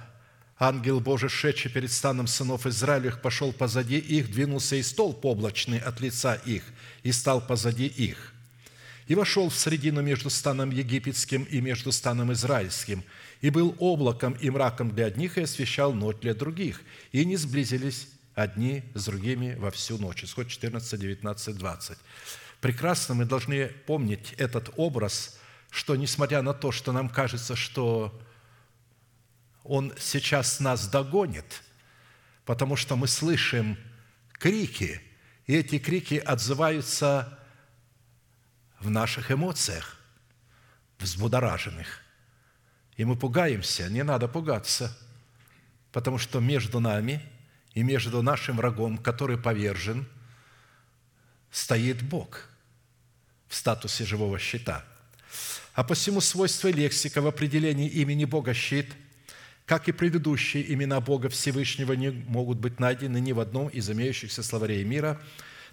ангел 0.59 1.01
Божий, 1.01 1.31
шедший 1.31 1.71
перед 1.71 1.91
станом 1.91 2.27
сынов 2.27 2.66
Израилевых, 2.66 3.23
пошел 3.23 3.53
позади 3.53 3.99
их, 3.99 4.31
двинулся 4.31 4.77
и 4.77 4.83
столб 4.83 5.25
облачный 5.25 5.79
от 5.79 6.01
лица 6.01 6.35
их, 6.35 6.64
и 7.03 7.12
стал 7.12 7.41
позади 7.41 7.87
их. 7.87 8.35
И 9.07 9.14
вошел 9.14 9.49
в 9.49 9.55
средину 9.55 10.03
между 10.03 10.29
станом 10.29 10.71
египетским 10.71 11.45
и 11.45 11.62
между 11.62 11.93
станом 11.93 12.33
израильским, 12.35 13.05
и 13.41 13.49
был 13.49 13.75
облаком 13.79 14.35
и 14.35 14.51
мраком 14.51 14.91
для 14.91 15.07
одних, 15.07 15.39
и 15.39 15.43
освещал 15.43 15.95
ночь 15.95 16.19
для 16.21 16.35
других, 16.35 16.83
и 17.12 17.25
не 17.25 17.37
сблизились 17.37 18.09
одни 18.39 18.84
с 18.95 19.07
другими 19.07 19.55
во 19.55 19.72
всю 19.72 19.99
ночь. 19.99 20.22
Исход 20.22 20.47
14, 20.47 20.99
19, 20.99 21.59
20. 21.59 21.99
Прекрасно 22.61 23.14
мы 23.14 23.24
должны 23.24 23.66
помнить 23.66 24.32
этот 24.34 24.70
образ, 24.76 25.41
что 25.70 25.97
несмотря 25.97 26.43
на 26.43 26.55
то, 26.55 26.70
что 26.70 26.93
нам 26.93 27.09
кажется, 27.09 27.57
что 27.57 28.16
Он 29.64 29.93
сейчас 29.99 30.61
нас 30.61 30.86
догонит, 30.89 31.64
потому 32.45 32.76
что 32.76 32.95
мы 32.95 33.09
слышим 33.09 33.76
крики, 34.32 35.03
и 35.47 35.57
эти 35.57 35.80
крики 35.80 36.14
отзываются 36.14 37.41
в 38.78 38.89
наших 38.89 39.32
эмоциях, 39.32 39.97
взбудораженных. 41.01 42.03
И 42.97 43.05
мы 43.05 43.16
пугаемся, 43.16 43.89
не 43.89 44.05
надо 44.05 44.28
пугаться, 44.28 44.97
потому 45.91 46.18
что 46.18 46.39
между 46.39 46.78
нами 46.78 47.20
и 47.79 47.83
между 47.85 48.22
нашим 48.22 48.57
врагом, 48.57 48.99
который 48.99 49.39
повержен, 49.39 50.05
стоит 51.53 52.03
Бог 52.03 52.49
в 53.47 53.55
статусе 53.55 54.05
живого 54.05 54.37
щита. 54.41 54.85
А 55.74 55.85
посему 55.85 56.20
свойство 56.20 56.66
лексика 56.68 57.22
в 57.22 57.29
определении 57.29 57.89
имени 57.89 58.24
Бога 58.24 58.53
щит– 58.53 58.93
как 59.68 59.87
и 59.87 59.93
предыдущие 59.93 60.72
имена 60.72 60.99
Бога 60.99 61.29
Всевышнего 61.29 61.93
не 61.93 62.09
могут 62.09 62.57
быть 62.57 62.81
найдены 62.81 63.20
ни 63.20 63.33
в 63.33 63.39
одном 63.39 63.68
из 63.68 63.91
имеющихся 63.91 64.43
словарей 64.43 64.83
мира. 64.83 65.20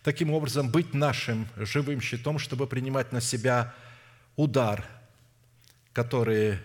Таким 0.04 0.32
образом, 0.32 0.70
быть 0.70 0.94
нашим 0.94 1.48
живым 1.56 2.02
щитом, 2.02 2.38
чтобы 2.38 2.68
принимать 2.68 3.14
на 3.14 3.22
себя 3.22 3.74
удар, 4.36 4.86
который 5.94 6.60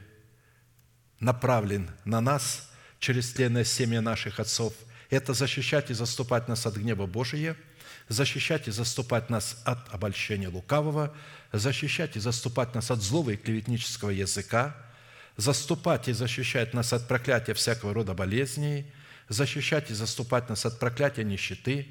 направлен 1.21 1.89
на 2.05 2.21
нас 2.21 2.69
через 2.99 3.33
тленное 3.33 3.63
семя 3.63 4.01
наших 4.01 4.41
отцов, 4.41 4.75
это 5.11 5.35
защищать 5.35 5.91
и 5.91 5.95
заступать 5.95 6.49
нас 6.49 6.65
от 6.67 6.77
гнева 6.77 7.07
Божия, 7.07 7.57
защищать 8.09 8.69
и 8.69 8.71
заступать 8.71 9.29
нас 9.29 9.61
от 9.65 9.93
обольщения 9.93 10.49
лукавого, 10.49 11.15
защищать 11.53 12.17
и 12.17 12.21
заступать 12.21 12.75
нас 12.75 12.91
от 12.91 13.03
злого 13.03 13.31
и 13.31 13.37
клеветнического 13.37 14.11
языка– 14.11 14.77
заступать 15.41 16.09
и 16.09 16.13
защищать 16.13 16.75
нас 16.75 16.93
от 16.93 17.09
проклятия 17.09 17.55
всякого 17.55 17.95
рода 17.95 18.15
болезней, 18.15 18.93
защищать 19.29 19.91
и 19.91 19.95
заступать 19.95 20.49
нас 20.49 20.67
от 20.67 20.79
проклятия 20.79 21.25
нищеты, 21.25 21.89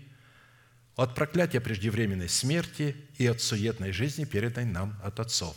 от 0.96 1.16
проклятия 1.16 1.60
преждевременной 1.60 2.30
смерти 2.30 2.96
и 3.18 3.26
от 3.26 3.42
суетной 3.42 3.92
жизни, 3.92 4.26
переданной 4.26 4.72
нам 4.72 5.00
от 5.04 5.20
отцов. 5.20 5.56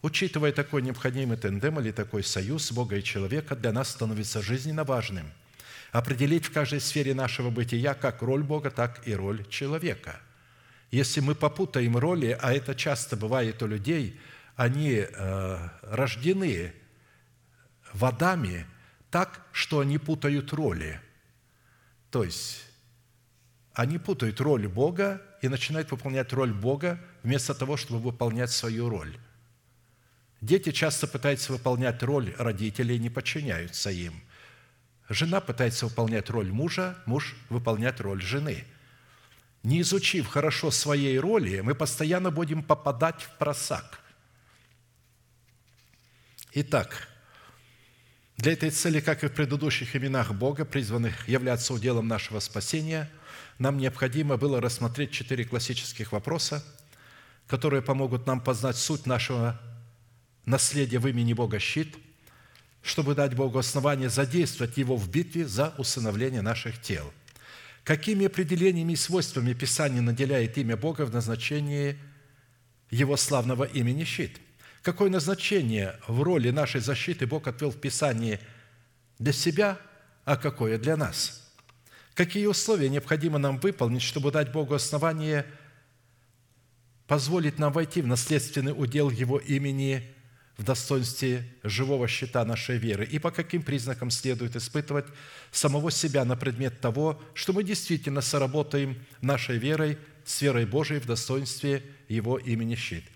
Учитывая 0.00 0.52
такой 0.52 0.82
необходимый 0.82 1.36
тендем 1.36 1.78
или 1.80 1.90
такой 1.90 2.22
союз 2.22 2.70
Бога 2.72 2.96
и 2.96 3.02
человека, 3.02 3.56
для 3.56 3.72
нас 3.72 3.90
становится 3.90 4.40
жизненно 4.40 4.84
важным 4.84 5.30
определить 5.92 6.44
в 6.44 6.52
каждой 6.52 6.80
сфере 6.80 7.14
нашего 7.14 7.50
бытия 7.50 7.94
как 7.94 8.22
роль 8.22 8.42
Бога, 8.42 8.70
так 8.70 9.06
и 9.06 9.14
роль 9.14 9.46
человека. 9.48 10.20
Если 10.90 11.20
мы 11.20 11.34
попутаем 11.34 11.96
роли, 11.96 12.36
а 12.40 12.52
это 12.52 12.74
часто 12.74 13.16
бывает 13.16 13.62
у 13.62 13.66
людей, 13.66 14.18
они 14.56 15.06
э, 15.06 15.68
рождены 15.82 16.72
водами 17.92 18.66
так, 19.10 19.46
что 19.52 19.80
они 19.80 19.98
путают 19.98 20.52
роли. 20.52 21.00
То 22.10 22.24
есть 22.24 22.64
они 23.74 23.98
путают 23.98 24.40
роль 24.40 24.66
Бога 24.66 25.22
и 25.42 25.48
начинают 25.48 25.90
выполнять 25.90 26.32
роль 26.32 26.52
Бога 26.52 26.98
вместо 27.22 27.54
того, 27.54 27.76
чтобы 27.76 28.00
выполнять 28.00 28.50
свою 28.50 28.88
роль. 28.88 29.16
Дети 30.40 30.72
часто 30.72 31.06
пытаются 31.06 31.52
выполнять 31.52 32.02
роль 32.02 32.34
родителей 32.38 32.96
и 32.96 33.00
не 33.00 33.10
подчиняются 33.10 33.90
им. 33.90 34.14
Жена 35.08 35.40
пытается 35.40 35.86
выполнять 35.86 36.28
роль 36.28 36.50
мужа, 36.52 36.96
муж 37.06 37.34
выполнять 37.48 38.00
роль 38.00 38.22
жены. 38.22 38.64
Не 39.62 39.80
изучив 39.80 40.26
хорошо 40.26 40.70
своей 40.70 41.18
роли, 41.18 41.60
мы 41.60 41.74
постоянно 41.74 42.30
будем 42.30 42.62
попадать 42.62 43.22
в 43.22 43.30
просак. 43.38 44.00
Итак, 46.52 47.08
для 48.36 48.52
этой 48.52 48.70
цели, 48.70 49.00
как 49.00 49.24
и 49.24 49.28
в 49.28 49.32
предыдущих 49.32 49.96
именах 49.96 50.32
Бога, 50.32 50.64
призванных 50.64 51.28
являться 51.28 51.74
уделом 51.74 52.06
нашего 52.06 52.38
спасения, 52.40 53.10
нам 53.58 53.78
необходимо 53.78 54.36
было 54.36 54.60
рассмотреть 54.60 55.10
четыре 55.10 55.44
классических 55.44 56.12
вопроса, 56.12 56.64
которые 57.46 57.82
помогут 57.82 58.26
нам 58.26 58.40
познать 58.40 58.76
суть 58.76 59.06
нашего 59.06 59.60
наследия 60.44 60.98
в 60.98 61.08
имени 61.08 61.32
Бога 61.32 61.58
щит, 61.58 61.96
чтобы 62.88 63.14
дать 63.14 63.34
Богу 63.34 63.58
основание 63.58 64.08
задействовать 64.08 64.76
Его 64.76 64.96
в 64.96 65.08
битве 65.10 65.46
за 65.46 65.74
усыновление 65.78 66.42
наших 66.42 66.80
тел. 66.80 67.12
Какими 67.84 68.26
определениями 68.26 68.92
и 68.92 68.96
свойствами 68.96 69.52
Писание 69.54 70.00
наделяет 70.00 70.58
имя 70.58 70.76
Бога 70.76 71.06
в 71.06 71.12
назначении 71.12 71.98
Его 72.90 73.16
славного 73.16 73.64
имени 73.64 74.04
щит– 74.04 74.40
какое 74.82 75.10
назначение 75.10 75.96
в 76.06 76.22
роли 76.22 76.50
нашей 76.50 76.80
защиты 76.80 77.26
Бог 77.26 77.46
отвел 77.46 77.70
в 77.70 77.76
Писании 77.76 78.40
для 79.18 79.32
себя, 79.32 79.78
а 80.24 80.36
какое 80.36 80.78
для 80.78 80.96
нас. 80.96 81.52
Какие 82.14 82.46
условия 82.46 82.88
необходимо 82.88 83.38
нам 83.38 83.58
выполнить, 83.58 84.00
чтобы 84.00 84.32
дать 84.32 84.50
Богу 84.50 84.74
основание 84.74 85.44
позволить 87.06 87.58
нам 87.58 87.70
войти 87.70 88.02
в 88.02 88.06
наследственный 88.06 88.72
удел 88.72 89.10
Его 89.10 89.38
имени 89.38 90.10
в 90.58 90.64
достоинстве 90.64 91.44
живого 91.62 92.06
щита 92.06 92.44
нашей 92.44 92.76
веры, 92.76 93.06
и 93.06 93.18
по 93.18 93.30
каким 93.30 93.62
признакам 93.62 94.10
следует 94.10 94.56
испытывать 94.56 95.06
самого 95.50 95.90
себя 95.90 96.24
на 96.24 96.36
предмет 96.36 96.80
того, 96.80 97.22
что 97.32 97.52
мы 97.54 97.64
действительно 97.64 98.20
соработаем 98.20 98.98
нашей 99.22 99.56
верой 99.56 99.96
с 100.24 100.42
верой 100.42 100.66
Божией 100.66 101.00
в 101.00 101.06
достоинстве 101.06 101.82
Его 102.08 102.38
имени 102.38 102.74
щит– 102.74 103.04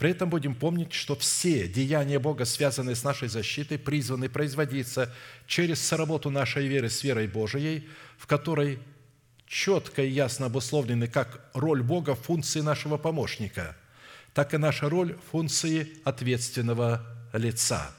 при 0.00 0.12
этом 0.12 0.30
будем 0.30 0.54
помнить, 0.54 0.94
что 0.94 1.14
все 1.14 1.68
деяния 1.68 2.18
Бога, 2.18 2.46
связанные 2.46 2.96
с 2.96 3.04
нашей 3.04 3.28
защитой, 3.28 3.78
призваны 3.78 4.30
производиться 4.30 5.14
через 5.46 5.78
соработу 5.78 6.30
нашей 6.30 6.68
веры 6.68 6.88
с 6.88 7.04
верой 7.04 7.26
Божией, 7.26 7.86
в 8.16 8.26
которой 8.26 8.78
четко 9.46 10.02
и 10.02 10.08
ясно 10.08 10.46
обусловлены 10.46 11.06
как 11.06 11.50
роль 11.52 11.82
Бога 11.82 12.14
в 12.14 12.22
функции 12.22 12.62
нашего 12.62 12.96
помощника, 12.96 13.76
так 14.34 14.54
и 14.54 14.58
наша 14.58 14.88
роль 14.88 15.16
функции 15.30 15.88
ответственного 16.04 17.06
лица. 17.32 17.90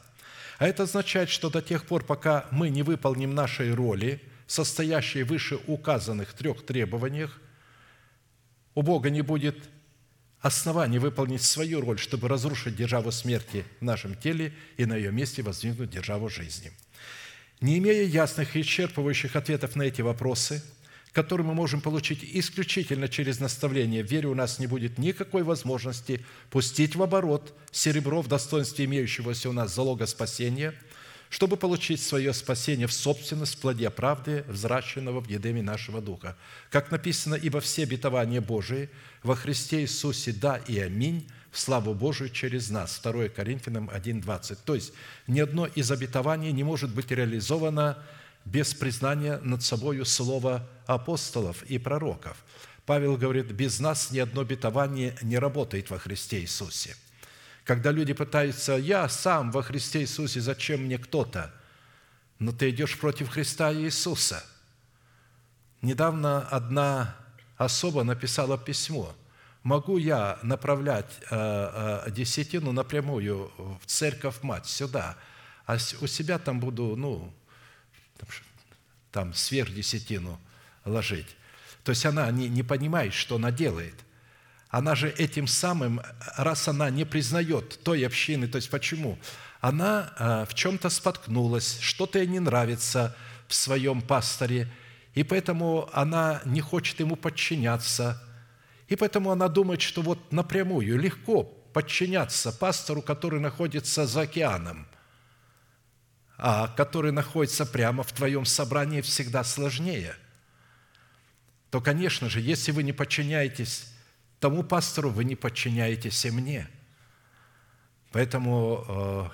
А 0.58 0.68
это 0.68 0.84
означает, 0.84 1.30
что 1.30 1.50
до 1.50 1.62
тех 1.62 1.86
пор, 1.86 2.04
пока 2.04 2.46
мы 2.52 2.70
не 2.70 2.84
выполним 2.84 3.34
нашей 3.34 3.74
роли, 3.74 4.22
состоящей 4.48 5.24
выше 5.24 5.60
указанных 5.68 6.34
трех 6.34 6.66
требованиях, 6.66 7.40
у 8.76 8.82
Бога 8.82 9.10
не 9.10 9.22
будет 9.22 9.58
оснований 10.40 11.00
выполнить 11.00 11.42
свою 11.42 11.82
роль, 11.82 12.00
чтобы 12.00 12.28
разрушить 12.28 12.76
державу 12.76 13.12
смерти 13.12 13.66
в 13.80 13.84
нашем 13.84 14.16
теле 14.16 14.54
и 14.78 14.86
на 14.86 14.96
ее 14.96 15.12
месте 15.12 15.42
воздвигнуть 15.42 15.90
державу 15.90 16.30
жизни. 16.30 16.72
Не 17.60 17.78
имея 17.78 18.04
ясных 18.04 18.56
и 18.56 18.62
исчерпывающих 18.62 19.36
ответов 19.36 19.76
на 19.76 19.84
эти 19.84 20.02
вопросы, 20.02 20.64
которые 21.14 21.45
мы 21.45 21.53
можем 21.53 21.82
получить 21.82 22.24
исключительно 22.24 23.07
через 23.07 23.39
наставление, 23.39 24.03
в 24.03 24.12
вере 24.12 24.28
у 24.30 24.36
нас 24.36 24.59
не 24.59 24.68
будет 24.68 24.97
никакой 24.97 25.43
возможности 25.43 26.26
пустить 26.49 26.95
в 26.95 27.03
оборот 27.03 27.53
серебро 27.72 28.22
в 28.22 28.28
достоинстве 28.28 28.86
имеющегося 28.86 29.49
у 29.49 29.53
нас 29.53 29.74
залога 29.74 30.05
спасения– 30.05 30.74
чтобы 31.32 31.55
получить 31.55 32.01
свое 32.01 32.34
спасение 32.34 32.88
в 32.88 32.93
собственность 32.93 33.55
в 33.55 33.59
плоде 33.59 33.89
правды, 33.89 34.43
взращенного 34.49 35.22
в 35.22 35.30
едеме 35.30 35.62
нашего 35.62 36.01
Духа. 36.01 36.36
Как 36.70 36.91
написано, 36.91 37.36
«Ибо 37.36 37.62
все 37.62 37.84
обетования 37.84 38.41
Божии 38.41 38.89
во 39.24 39.36
Христе 39.36 39.80
Иисусе– 39.80 40.34
да 40.41 40.57
и 40.57 40.78
аминь, 40.80 41.26
в 41.49 41.57
славу 41.57 41.93
Божию 41.93 42.30
через 42.30 42.70
нас». 42.70 42.99
2 43.01 43.30
Коринфянам 43.30 43.89
1,20. 43.89 44.57
То 44.66 44.76
есть, 44.76 44.91
ни 45.26 45.39
одно 45.39 45.68
из 45.68 45.89
обетований 45.89 46.51
не 46.51 46.66
может 46.66 46.93
быть 46.93 47.09
реализовано 47.12 48.03
без 48.46 48.74
признания 48.74 49.39
над 49.44 49.64
собою 49.64 50.06
слова 50.06 50.68
апостолов 50.86 51.64
и 51.64 51.78
пророков. 51.78 52.38
Павел 52.86 53.18
говорит, 53.18 53.52
без 53.52 53.80
нас 53.80 54.12
ни 54.12 54.20
одно 54.20 54.42
обетование 54.42 55.16
не 55.22 55.38
работает 55.38 55.89
во 55.89 56.00
Христе 56.00 56.39
Иисусе– 56.42 56.96
когда 57.64 57.92
люди 57.92 58.14
пытаются, 58.14 58.74
я 58.74 59.08
сам 59.08 59.52
во 59.52 59.62
Христе 59.62 60.02
Иисусе, 60.02 60.42
зачем 60.42 60.82
мне 60.82 60.98
кто-то? 60.98 61.54
Но 62.39 62.52
ты 62.52 62.72
идешь 62.72 62.98
против 62.98 63.30
Христа 63.30 63.72
Иисуса. 63.72 64.44
Недавно 65.82 66.48
одна 66.48 67.16
особа 67.58 68.04
написала 68.04 68.58
письмо. 68.58 69.14
Могу 69.64 69.98
я 69.98 70.39
направлять 70.42 71.20
э, 71.30 72.06
э, 72.08 72.12
десятину 72.12 72.72
напрямую 72.72 73.52
в 73.80 73.86
церковь 73.86 74.42
мать 74.42 74.66
сюда, 74.66 75.18
а 75.68 75.76
у 76.02 76.08
себя 76.08 76.39
там 76.39 76.60
буду, 76.60 76.96
ну, 76.96 77.32
там, 79.12 79.34
сверх 79.34 79.74
десятину 79.74 80.40
ложить. 80.86 81.36
То 81.84 81.92
есть 81.92 82.06
она 82.06 82.30
не, 82.32 82.48
не 82.50 82.64
понимает, 82.64 83.14
что 83.14 83.36
она 83.36 83.52
делает– 83.52 83.96
она 84.72 84.96
же 84.96 85.10
этим 85.10 85.48
самым, 85.48 86.02
раз 86.38 86.70
она 86.70 86.90
не 86.90 87.06
признает 87.06 87.84
той 87.84 88.06
общины, 88.06 88.48
то 88.48 88.56
есть 88.56 88.70
почему? 88.70 89.20
Она 89.60 90.14
а, 90.18 90.46
в 90.46 90.54
чем-то 90.54 90.90
споткнулась, 90.90 91.78
что-то 91.82 92.20
ей 92.20 92.28
не 92.28 92.40
нравится 92.40 93.16
в 93.50 93.54
своем 93.54 94.02
пасторе, 94.02 94.72
и 95.14 95.24
поэтому 95.24 95.90
она 95.92 96.42
не 96.46 96.62
хочет 96.62 97.02
ему 97.02 97.18
подчиняться, 97.18 98.24
и 98.88 98.96
поэтому 98.96 99.32
она 99.32 99.50
думает, 99.50 99.82
что 99.82 100.02
вот 100.02 100.32
напрямую 100.32 100.98
легко 100.98 101.44
подчиняться 101.44 102.54
пастору, 102.54 103.02
который 103.02 103.42
находится 103.42 104.08
за 104.08 104.22
океаном, 104.22 104.88
который 106.76 107.12
находится 107.12 107.66
прямо 107.66 108.04
в 108.04 108.12
твоем 108.12 108.46
собрании 108.46 109.02
всегда 109.02 109.44
сложнее. 109.44 110.16
То, 111.70 111.82
конечно 111.82 112.30
же, 112.30 112.42
если 112.42 112.72
вы 112.72 112.84
не 112.84 112.94
подчиняетесь 112.94 113.92
тому 114.42 114.64
пастору 114.64 115.12
вы 115.12 115.24
не 115.24 115.36
подчиняетесь 115.36 116.26
и 116.26 116.32
мне. 116.32 116.68
Поэтому 118.12 118.84
э, 118.88 119.30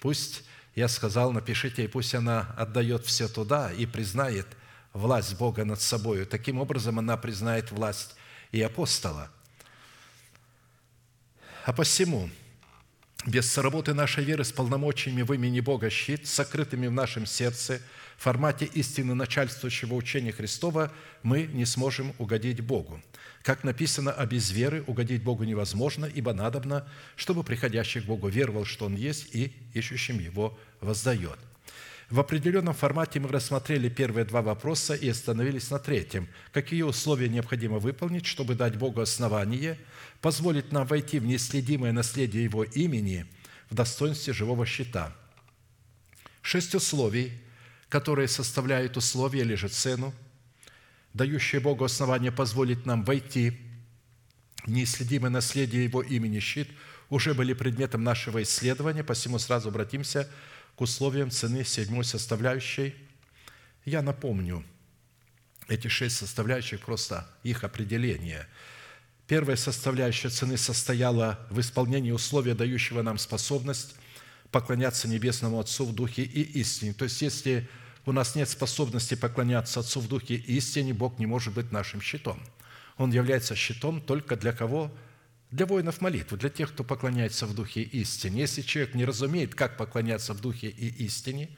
пусть, 0.00 0.44
я 0.74 0.88
сказал, 0.88 1.30
напишите, 1.30 1.84
и 1.84 1.88
пусть 1.88 2.14
она 2.14 2.54
отдает 2.56 3.04
все 3.04 3.28
туда 3.28 3.70
и 3.70 3.84
признает 3.86 4.46
власть 4.94 5.36
Бога 5.36 5.64
над 5.66 5.80
собой. 5.80 6.24
Таким 6.24 6.58
образом, 6.58 6.98
она 6.98 7.18
признает 7.18 7.70
власть 7.70 8.16
и 8.50 8.62
апостола. 8.62 9.30
А 11.66 11.72
посему, 11.74 12.30
без 13.26 13.50
соработы 13.50 13.94
нашей 13.94 14.24
веры 14.24 14.44
с 14.44 14.52
полномочиями 14.52 15.22
в 15.22 15.32
имени 15.32 15.60
Бога 15.60 15.90
щит, 15.90 16.26
сокрытыми 16.26 16.86
в 16.86 16.92
нашем 16.92 17.26
сердце, 17.26 17.80
в 18.18 18.22
формате 18.22 18.66
истины 18.66 19.14
начальствующего 19.14 19.94
учения 19.94 20.32
Христова, 20.32 20.92
мы 21.22 21.44
не 21.44 21.64
сможем 21.64 22.12
угодить 22.18 22.60
Богу. 22.60 23.00
Как 23.42 23.64
написано, 23.64 24.12
а 24.12 24.24
без 24.26 24.50
веры 24.50 24.84
угодить 24.86 25.22
Богу 25.22 25.44
невозможно, 25.44 26.06
ибо 26.06 26.32
надобно, 26.32 26.86
чтобы 27.16 27.44
приходящий 27.44 28.00
к 28.00 28.04
Богу 28.04 28.28
веровал, 28.28 28.64
что 28.64 28.86
Он 28.86 28.94
есть, 28.94 29.34
и 29.34 29.52
ищущим 29.72 30.18
Его 30.18 30.58
воздает– 30.80 31.38
в 32.10 32.20
определенном 32.20 32.74
формате 32.74 33.18
мы 33.18 33.28
рассмотрели 33.28 33.88
первые 33.88 34.24
два 34.24 34.42
вопроса 34.42 34.94
и 34.94 35.08
остановились 35.08 35.70
на 35.70 35.78
третьем. 35.78 36.28
Какие 36.52 36.82
условия 36.82 37.28
необходимо 37.28 37.78
выполнить, 37.78 38.26
чтобы 38.26 38.54
дать 38.54 38.76
Богу 38.76 39.00
основание, 39.00 39.78
позволить 40.24 40.72
нам 40.72 40.86
войти 40.86 41.18
в 41.18 41.26
неследимое 41.26 41.92
наследие 41.92 42.44
Его 42.44 42.64
имени 42.64 43.26
в 43.68 43.74
достоинстве 43.74 44.32
живого 44.32 44.64
щита? 44.64 45.14
Шесть 46.40 46.74
условий, 46.74 47.30
которые 47.90 48.26
составляют 48.28 48.96
условия 48.96 49.40
или 49.40 49.54
же 49.54 49.68
цену, 49.68 50.14
дающие 51.12 51.60
Богу 51.60 51.84
основание 51.84 52.32
позволить 52.32 52.86
нам 52.86 53.04
войти 53.04 53.60
в 54.64 54.70
неисследимое 54.70 55.30
наследие 55.30 55.84
Его 55.84 56.00
имени 56.00 56.40
щит, 56.40 56.70
уже 57.10 57.34
были 57.34 57.52
предметом 57.52 58.02
нашего 58.02 58.42
исследования, 58.42 59.04
посему 59.04 59.38
сразу 59.38 59.68
обратимся 59.68 60.26
к 60.74 60.80
условиям 60.80 61.30
цены 61.30 61.66
седьмой 61.66 62.04
составляющей. 62.06 62.94
Я 63.84 64.00
напомню 64.00 64.64
эти 65.68 65.88
шесть 65.88 66.16
составляющих, 66.16 66.80
просто 66.80 67.28
их 67.42 67.62
определение. 67.62 68.48
Первая 69.26 69.56
составляющая 69.56 70.28
цены 70.28 70.56
состояла 70.56 71.38
в 71.50 71.58
исполнении 71.60 72.10
условия, 72.10 72.54
дающего 72.54 73.02
нам 73.02 73.18
способность 73.18 73.94
поклоняться 74.50 75.08
Небесному 75.08 75.58
Отцу 75.58 75.86
в 75.86 75.94
Духе 75.94 76.22
и 76.22 76.42
истине. 76.60 76.92
То 76.92 77.04
есть, 77.04 77.22
если 77.22 77.68
у 78.04 78.12
нас 78.12 78.34
нет 78.34 78.48
способности 78.48 79.14
поклоняться 79.14 79.80
Отцу 79.80 80.00
в 80.00 80.08
Духе 80.08 80.34
и 80.34 80.56
истине, 80.56 80.92
Бог 80.92 81.18
не 81.18 81.26
может 81.26 81.54
быть 81.54 81.72
нашим 81.72 82.02
щитом. 82.02 82.38
Он 82.98 83.10
является 83.10 83.54
щитом 83.54 84.00
только 84.00 84.36
для 84.36 84.52
кого? 84.52 84.92
для 85.54 85.66
воинов 85.66 86.00
молитвы, 86.00 86.36
для 86.36 86.50
тех, 86.50 86.72
кто 86.72 86.82
поклоняется 86.82 87.46
в 87.46 87.54
духе 87.54 87.82
истине. 87.82 88.40
Если 88.40 88.62
человек 88.62 88.94
не 88.94 89.04
разумеет, 89.04 89.54
как 89.54 89.76
поклоняться 89.76 90.34
в 90.34 90.40
духе 90.40 90.66
и 90.66 91.04
истине, 91.04 91.48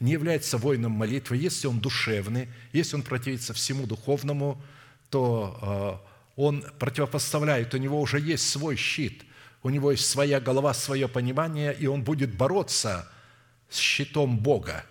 не 0.00 0.12
является 0.12 0.58
воином 0.58 0.92
молитвы, 0.92 1.38
если 1.38 1.66
он 1.66 1.80
душевный, 1.80 2.48
если 2.74 2.96
он 2.96 3.02
противится 3.02 3.54
всему 3.54 3.86
духовному, 3.86 4.62
то 5.08 6.02
э, 6.04 6.07
он 6.38 6.64
противопоставляет, 6.78 7.74
у 7.74 7.78
него 7.78 8.00
уже 8.00 8.18
есть 8.20 8.48
свой 8.48 8.76
щит, 8.76 9.24
у 9.62 9.70
него 9.70 9.90
есть 9.90 10.06
своя 10.06 10.40
голова, 10.40 10.72
свое 10.72 11.08
понимание, 11.08 11.74
и 11.74 11.86
он 11.86 12.02
будет 12.02 12.34
бороться 12.34 13.10
с 13.68 13.78
щитом 13.78 14.38
Бога. 14.38 14.84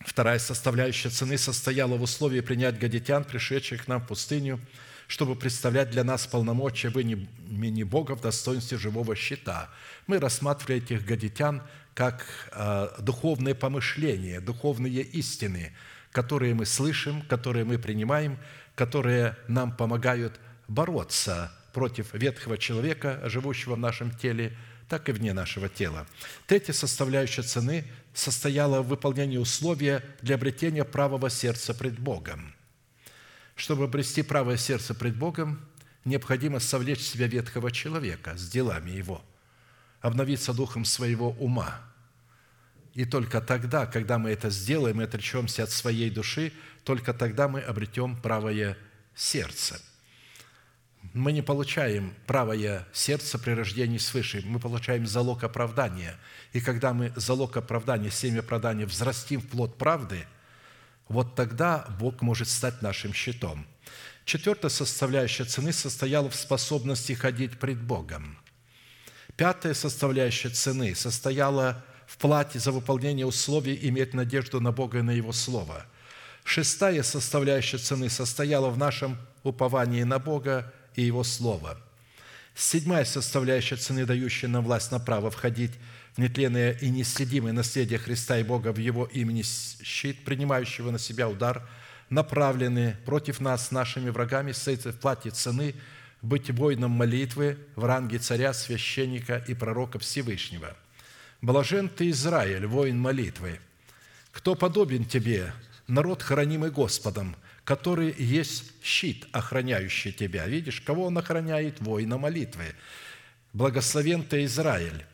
Вторая 0.00 0.38
составляющая 0.38 1.10
цены 1.10 1.38
состояла 1.38 1.96
в 1.96 2.02
условии 2.02 2.40
принять 2.40 2.78
гадитян, 2.78 3.24
пришедших 3.24 3.84
к 3.84 3.88
нам 3.88 4.00
в 4.00 4.08
пустыню– 4.08 4.60
чтобы 5.06 5.36
представлять 5.36 5.90
для 5.90 6.04
нас 6.04 6.26
полномочия 6.26 6.88
в 6.88 6.98
имени 6.98 7.82
Бога 7.84 8.16
в 8.16 8.20
достоинстве 8.20 8.78
живого 8.78 9.14
щита. 9.14 9.70
Мы 10.06 10.18
рассматривали 10.18 10.82
этих 10.82 11.04
гадитян 11.04 11.62
как 11.94 12.26
э, 12.52 12.88
духовные 12.98 13.54
помышления, 13.54 14.40
духовные 14.40 15.02
истины, 15.02 15.72
которые 16.12 16.54
мы 16.54 16.66
слышим, 16.66 17.22
которые 17.22 17.64
мы 17.64 17.78
принимаем, 17.78 18.38
которые 18.76 19.36
нам 19.48 19.76
помогают 19.76 20.38
бороться 20.68 21.52
против 21.72 22.14
ветхого 22.14 22.56
человека, 22.56 23.20
живущего 23.24 23.74
в 23.74 23.78
нашем 23.78 24.12
теле, 24.12 24.56
так 24.88 25.08
и 25.08 25.12
вне 25.12 25.32
нашего 25.32 25.68
тела. 25.68 26.06
Третья 26.46 26.72
составляющая 26.72 27.42
цены 27.42 27.84
состояла 28.14 28.82
в 28.82 28.86
выполнении 28.86 29.38
условия 29.38 30.04
для 30.22 30.36
обретения 30.36 30.84
правого 30.84 31.28
сердца 31.28 31.74
пред 31.74 31.98
Богом– 31.98 32.54
чтобы 33.56 33.84
обрести 33.84 34.22
правое 34.22 34.58
сердце 34.58 34.94
пред 34.94 35.16
Богом, 35.16 35.58
необходимо 36.04 36.60
совлечь 36.60 37.00
в 37.00 37.06
себя 37.06 37.26
ветхого 37.26 37.72
человека 37.72 38.36
с 38.36 38.48
делами 38.48 38.90
его, 38.90 39.24
обновиться 40.00 40.52
духом 40.52 40.84
своего 40.84 41.30
ума. 41.30 41.80
И 42.92 43.04
только 43.04 43.40
тогда, 43.40 43.86
когда 43.86 44.18
мы 44.18 44.30
это 44.30 44.50
сделаем 44.50 45.00
и 45.00 45.04
отречемся 45.04 45.64
от 45.64 45.70
своей 45.70 46.10
души, 46.10 46.52
только 46.86 47.12
тогда 47.12 47.48
мы 47.48 47.60
обретем 47.60 48.16
правое 48.16 48.78
сердце. 49.14 49.78
Мы 51.12 51.32
не 51.32 51.42
получаем 51.42 52.14
правое 52.26 52.86
сердце 52.94 53.38
при 53.38 53.50
рождении 53.52 53.98
свыше, 53.98 54.42
мы 54.46 54.58
получаем 54.58 55.06
залог 55.06 55.44
оправдания. 55.44 56.18
И 56.54 56.60
когда 56.62 56.94
мы 56.94 57.12
залог 57.16 57.58
оправдания, 57.58 58.10
семя 58.10 58.40
оправдания 58.40 58.86
взрастим 58.86 59.40
в 59.42 59.48
плод 59.48 59.76
правды– 59.76 60.24
вот 61.08 61.36
тогда 61.36 61.86
Бог 62.00 62.20
может 62.20 62.48
стать 62.48 62.82
нашим 62.82 63.12
щитом. 63.12 63.66
Четвертая 64.24 64.70
составляющая 64.70 65.44
цены 65.44 65.72
состояла 65.72 66.28
в 66.28 66.34
способности 66.34 67.12
ходить 67.12 67.58
пред 67.58 67.80
Богом. 67.80 68.38
Пятая 69.36 69.74
составляющая 69.74 70.48
цены 70.48 70.94
состояла 70.94 71.84
в 72.06 72.16
плате 72.18 72.58
за 72.58 72.72
выполнение 72.72 73.26
условий 73.26 73.78
иметь 73.82 74.14
надежду 74.14 74.60
на 74.60 74.72
Бога 74.72 74.98
и 74.98 75.02
на 75.02 75.12
Его 75.12 75.32
Слово. 75.32 75.86
Шестая 76.46 77.02
составляющая 77.02 77.78
цены 77.78 78.08
состояла 78.08 78.70
в 78.70 78.78
нашем 78.78 79.18
уповании 79.42 80.04
на 80.04 80.20
Бога 80.20 80.72
и 80.94 81.02
Его 81.02 81.24
Слово. 81.24 81.76
Седьмая 82.54 83.04
составляющая 83.04 83.74
цены, 83.74 84.06
дающая 84.06 84.48
нам 84.48 84.64
власть 84.64 84.92
на 84.92 85.00
право 85.00 85.28
входить 85.32 85.72
нетленное 86.16 86.70
и 86.74 86.88
неследимое 86.88 87.52
наследие 87.52 87.98
Христа 87.98 88.38
и 88.38 88.44
Бога 88.44 88.72
в 88.72 88.78
Его 88.78 89.06
имени 89.06 89.42
щит, 89.42 90.24
принимающего 90.24 90.92
на 90.92 91.00
себя 91.00 91.28
удар, 91.28 91.68
направленный 92.10 92.92
против 93.04 93.40
нас 93.40 93.72
нашими 93.72 94.08
врагами, 94.10 94.52
стоит 94.52 94.84
в 94.84 94.92
плате 94.92 95.30
цены 95.30 95.74
быть 96.22 96.48
воином 96.48 96.92
молитвы 96.92 97.58
в 97.74 97.84
ранге 97.84 98.18
царя, 98.18 98.54
священника 98.54 99.44
и 99.48 99.52
пророка 99.52 99.98
Всевышнего. 99.98 100.76
Блажен 101.42 101.88
ты, 101.88 102.10
Израиль, 102.10 102.66
воин 102.66 103.00
молитвы. 103.00 103.58
Кто 104.30 104.54
подобен 104.54 105.04
тебе, 105.04 105.52
народ, 105.86 106.22
хранимый 106.22 106.70
Господом, 106.70 107.36
который 107.64 108.14
есть 108.16 108.72
щит, 108.82 109.26
охраняющий 109.32 110.12
тебя. 110.12 110.46
Видишь, 110.46 110.80
кого 110.80 111.06
он 111.06 111.18
охраняет? 111.18 111.80
Воина 111.80 112.18
молитвы. 112.18 112.74
Благословен 113.52 114.22
ты, 114.22 114.44
Израиль, 114.44 115.04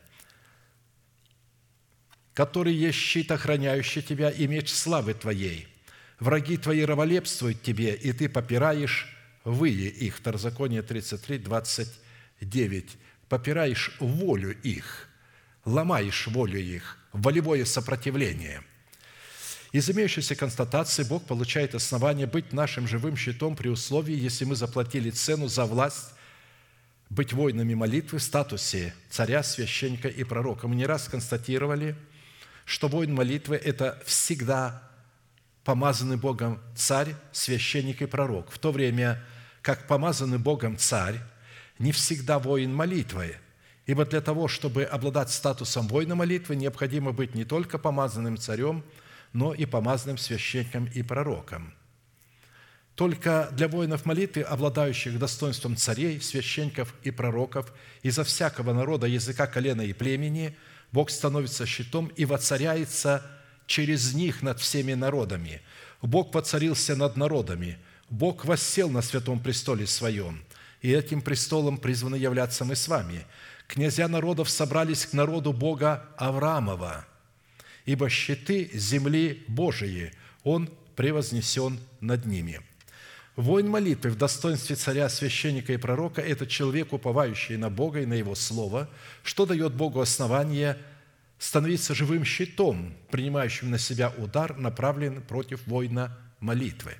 который 2.33 2.73
есть 2.73 2.97
щит, 2.97 3.31
охраняющий 3.31 4.01
тебя, 4.01 4.29
и 4.29 4.47
меч 4.47 4.69
славы 4.69 5.13
твоей. 5.13 5.67
Враги 6.19 6.57
твои 6.57 6.83
раболепствуют 6.83 7.61
тебе, 7.61 7.93
и 7.95 8.11
ты 8.11 8.29
попираешь 8.29 9.07
выи 9.43 9.87
их». 9.87 10.17
Второзаконие 10.17 10.81
33, 10.81 11.39
29. 11.39 12.97
«Попираешь 13.29 13.95
волю 13.99 14.55
их, 14.61 15.09
ломаешь 15.65 16.27
волю 16.27 16.59
их, 16.59 16.97
волевое 17.13 17.65
сопротивление». 17.65 18.61
Из 19.73 19.89
имеющейся 19.89 20.35
констатации 20.35 21.03
Бог 21.03 21.25
получает 21.25 21.75
основание 21.75 22.27
быть 22.27 22.53
нашим 22.53 22.87
живым 22.87 23.17
щитом 23.17 23.57
при 23.57 23.67
условии, 23.67 24.15
если 24.15 24.45
мы 24.45 24.55
заплатили 24.55 25.09
цену 25.09 25.49
за 25.49 25.65
власть 25.65 26.11
быть 27.09 27.33
воинами 27.33 27.73
молитвы 27.73 28.19
в 28.19 28.23
статусе 28.23 28.93
царя, 29.09 29.43
священника 29.43 30.07
и 30.07 30.23
пророка. 30.23 30.69
Мы 30.69 30.75
не 30.75 30.85
раз 30.85 31.09
констатировали– 31.09 31.97
что 32.65 32.87
воин 32.87 33.13
молитвы– 33.13 33.55
это 33.63 34.01
всегда 34.05 34.83
помазанный 35.63 36.17
Богом 36.17 36.59
царь, 36.75 37.15
священник 37.31 38.01
и 38.01 38.05
пророк, 38.05 38.51
в 38.51 38.59
то 38.59 38.71
время 38.71 39.23
как 39.61 39.87
помазанный 39.87 40.37
Богом 40.37 40.77
царь 40.77 41.19
не 41.79 41.91
всегда 41.91 42.39
воин 42.39 42.73
молитвы, 42.73 43.37
ибо 43.85 44.05
для 44.05 44.21
того, 44.21 44.47
чтобы 44.47 44.83
обладать 44.83 45.31
статусом 45.31 45.87
воина 45.87 46.15
молитвы, 46.15 46.55
необходимо 46.55 47.11
быть 47.11 47.35
не 47.35 47.45
только 47.45 47.77
помазанным 47.77 48.37
царем, 48.37 48.83
но 49.33 49.53
и 49.53 49.65
помазанным 49.65 50.17
священником 50.17 50.85
и 50.85 51.01
пророком. 51.01 51.73
Только 52.95 53.49
для 53.51 53.67
воинов 53.67 54.05
молитвы, 54.05 54.43
обладающих 54.43 55.17
достоинством 55.19 55.75
царей, 55.75 56.21
священников 56.21 56.93
и 57.03 57.11
пророков, 57.11 57.73
изо 58.03 58.23
всякого 58.23 58.71
народа, 58.71 59.07
языка, 59.07 59.47
колена 59.47 59.81
и 59.81 59.93
племени– 59.93 60.55
Бог 60.93 61.09
становится 61.09 61.65
щитом 61.65 62.07
и 62.15 62.23
воцаряется 62.23 63.25
через 63.65 64.13
них 64.13 64.43
над 64.43 64.59
всеми 64.59 64.93
народами. 64.93 65.61
Бог 66.03 66.35
воцарился 66.35 66.95
над 66.95 67.17
народами. 67.17 67.79
Бог 68.09 68.45
воссел 68.45 68.89
на 68.89 69.01
святом 69.01 69.39
престоле 69.39 69.87
своем, 69.87 70.43
и 70.81 70.91
этим 70.91 71.21
престолом 71.21 71.79
призваны 71.79 72.15
являться 72.15 72.63
мы 72.63 72.75
с 72.75 72.87
вами. 72.87 73.25
Князья 73.67 74.07
народов 74.07 74.51
собрались 74.51 75.07
к 75.07 75.13
народу 75.13 75.51
Бога 75.51 76.05
Авраамова, 76.17 77.07
ибо 77.85 78.09
щиты 78.09 78.69
земли 78.73 79.43
Божии, 79.47 80.11
Он 80.43 80.69
превознесен 80.95 81.79
над 81.99 82.25
ними». 82.25 82.61
Воин 83.35 83.67
молитвы 83.67 84.11
в 84.11 84.15
достоинстве 84.15 84.75
царя, 84.75 85.09
священника 85.09 85.73
и 85.73 85.77
пророка– 85.77 86.21
это 86.21 86.45
человек, 86.45 86.93
уповающий 86.93 87.57
на 87.57 87.71
Бога 87.71 88.01
и 88.01 88.05
на 88.05 88.13
Его 88.13 88.35
Слово, 88.35 88.87
что 89.23 89.47
дает 89.47 89.73
Богу 89.73 90.01
основание 90.01 90.77
становиться 91.39 91.95
живым 91.95 92.25
щитом, 92.25 92.93
принимающим 93.09 93.71
на 93.71 93.79
себя 93.79 94.13
удар, 94.17 94.55
направленный 94.57 95.21
против 95.21 95.65
воина 95.65 96.15
молитвы. 96.39 96.93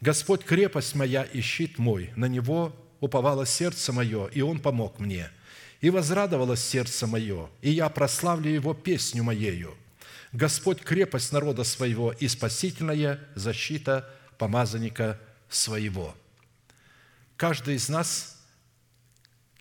«Господь– 0.00 0.44
крепость 0.44 0.94
моя 0.94 1.24
и 1.24 1.40
щит 1.40 1.78
мой, 1.78 2.12
на 2.14 2.26
Него 2.26 2.74
уповало 3.00 3.44
сердце 3.44 3.92
мое, 3.92 4.28
и 4.28 4.42
Он 4.42 4.60
помог 4.60 5.00
мне. 5.00 5.28
И 5.80 5.90
возрадовалось 5.90 6.64
сердце 6.64 7.08
мое, 7.08 7.50
и 7.60 7.70
я 7.70 7.88
прославлю 7.88 8.48
Его 8.48 8.74
песню 8.74 9.24
моею. 9.24 9.74
Господь– 10.32 10.82
крепость 10.84 11.32
народа 11.32 11.64
своего 11.64 12.12
и 12.12 12.28
спасительная 12.28 13.20
защита 13.34 14.08
помазанника 14.38 15.20
своего». 15.48 16.14
Каждый 17.36 17.74
из 17.74 17.88
нас 17.88 18.40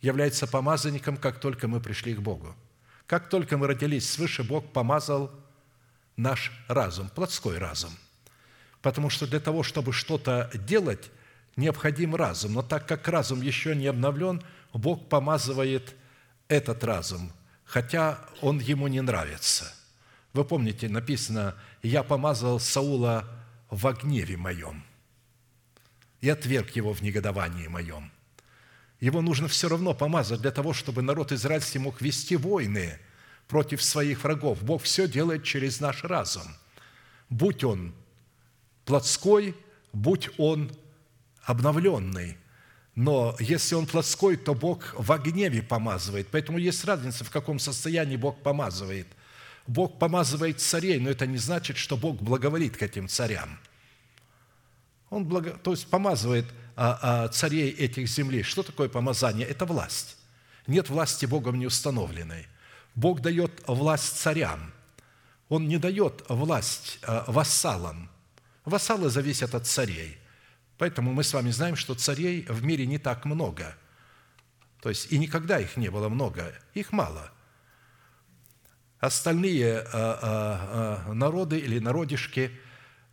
является 0.02 0.48
помазанником, 0.48 1.18
как 1.18 1.40
только 1.40 1.68
мы 1.68 1.80
пришли 1.80 2.14
к 2.14 2.20
Богу. 2.20 2.56
Как 3.08 3.30
только 3.30 3.58
мы 3.58 3.68
родились 3.68 4.10
свыше, 4.10 4.44
Бог 4.44 4.72
помазал 4.72 5.32
наш 6.16 6.52
разум, 6.68 7.10
плотской 7.10 7.58
разум. 7.58 7.92
Потому 8.82 9.10
что 9.10 9.28
для 9.28 9.40
того, 9.40 9.64
чтобы 9.64 9.94
что-то 9.94 10.50
делать, 10.54 11.12
необходим 11.56 12.16
разум. 12.16 12.54
Но 12.54 12.62
так 12.62 12.88
как 12.88 13.08
разум 13.08 13.42
еще 13.42 13.76
не 13.76 13.88
обновлен, 13.88 14.42
Бог 14.74 15.10
помазывает 15.10 15.96
этот 16.48 16.84
разум, 16.84 17.32
хотя 17.66 18.20
он 18.42 18.60
ему 18.60 18.88
не 18.88 19.02
нравится. 19.02 19.74
Вы 20.34 20.46
помните, 20.46 20.88
написано, 20.88 21.56
«Я 21.84 22.04
помазал 22.04 22.60
Саула 22.60 23.28
в 23.70 23.92
гневе 23.94 24.38
моем 24.38 24.84
и 26.22 26.30
отверг 26.30 26.70
его 26.76 26.94
в 26.94 27.02
негодовании 27.02 27.68
моем». 27.68 28.12
Его 29.02 29.22
нужно 29.22 29.48
все 29.48 29.68
равно 29.68 29.96
помазать 29.96 30.42
для 30.42 30.52
того, 30.52 30.74
чтобы 30.74 31.02
народ 31.02 31.32
израильский 31.32 31.80
мог 31.80 32.02
вести 32.02 32.38
войны 32.38 33.00
против 33.48 33.82
своих 33.82 34.24
врагов. 34.24 34.62
Бог 34.62 34.84
все 34.84 35.08
делает 35.08 35.44
через 35.44 35.80
наш 35.80 36.04
разум. 36.04 36.56
Будь 37.28 37.64
он 37.64 37.94
плотской, 38.86 39.56
будь 39.92 40.30
он 40.38 40.72
обновленный. 41.42 42.38
Но 42.94 43.36
если 43.40 43.74
он 43.74 43.88
плотской, 43.88 44.38
то 44.38 44.54
Бог 44.54 44.94
в 44.96 45.18
гневе 45.18 45.64
помазывает. 45.64 46.28
Поэтому 46.30 46.60
есть 46.60 46.86
разница, 46.86 47.24
в 47.24 47.32
каком 47.32 47.58
состоянии 47.58 48.18
Бог 48.18 48.42
помазывает. 48.44 49.08
Бог 49.68 50.00
помазывает 50.00 50.60
царей, 50.60 51.00
но 51.00 51.10
это 51.10 51.28
не 51.28 51.38
значит, 51.38 51.78
что 51.78 51.98
Бог 51.98 52.22
благоволит 52.22 52.78
к 52.78 52.84
этим 52.84 53.08
царям. 53.08 53.60
Он 55.10 55.26
благо... 55.26 55.52
то 55.52 55.72
есть 55.72 55.88
помазывает 55.88 56.46
а, 56.76 57.00
а, 57.02 57.28
царей 57.28 57.70
этих 57.70 58.08
землей. 58.08 58.44
Что 58.44 58.64
такое 58.64 58.90
помазание? 58.90 59.48
Это 59.48 59.66
власть. 59.66 60.18
Нет 60.68 60.90
власти 60.90 61.26
Богом 61.26 61.60
не 61.60 61.66
установленной. 61.66 62.48
Бог 62.96 63.22
дает 63.22 63.64
власть 63.68 64.18
царям. 64.18 64.74
Он 65.50 65.68
не 65.68 65.78
дает 65.78 66.24
власть 66.30 67.00
а, 67.04 67.26
вассалам. 67.28 68.10
Вассалы 68.66 69.10
зависят 69.10 69.54
от 69.54 69.68
царей. 69.68 70.18
Поэтому 70.78 71.14
мы 71.14 71.24
с 71.24 71.34
вами 71.34 71.52
знаем, 71.52 71.76
что 71.76 71.94
царей 71.94 72.46
в 72.48 72.64
мире 72.64 72.86
не 72.86 72.98
так 72.98 73.26
много. 73.26 73.76
То 74.82 74.90
есть 74.90 75.12
и 75.12 75.18
никогда 75.18 75.60
их 75.60 75.78
не 75.78 75.90
было 75.90 76.10
много, 76.10 76.54
их 76.74 76.92
мало. 76.92 77.32
Остальные 79.02 79.80
а, 79.80 81.04
а, 81.08 81.14
народы 81.14 81.60
или 81.60 81.80
народишки, 81.80 82.58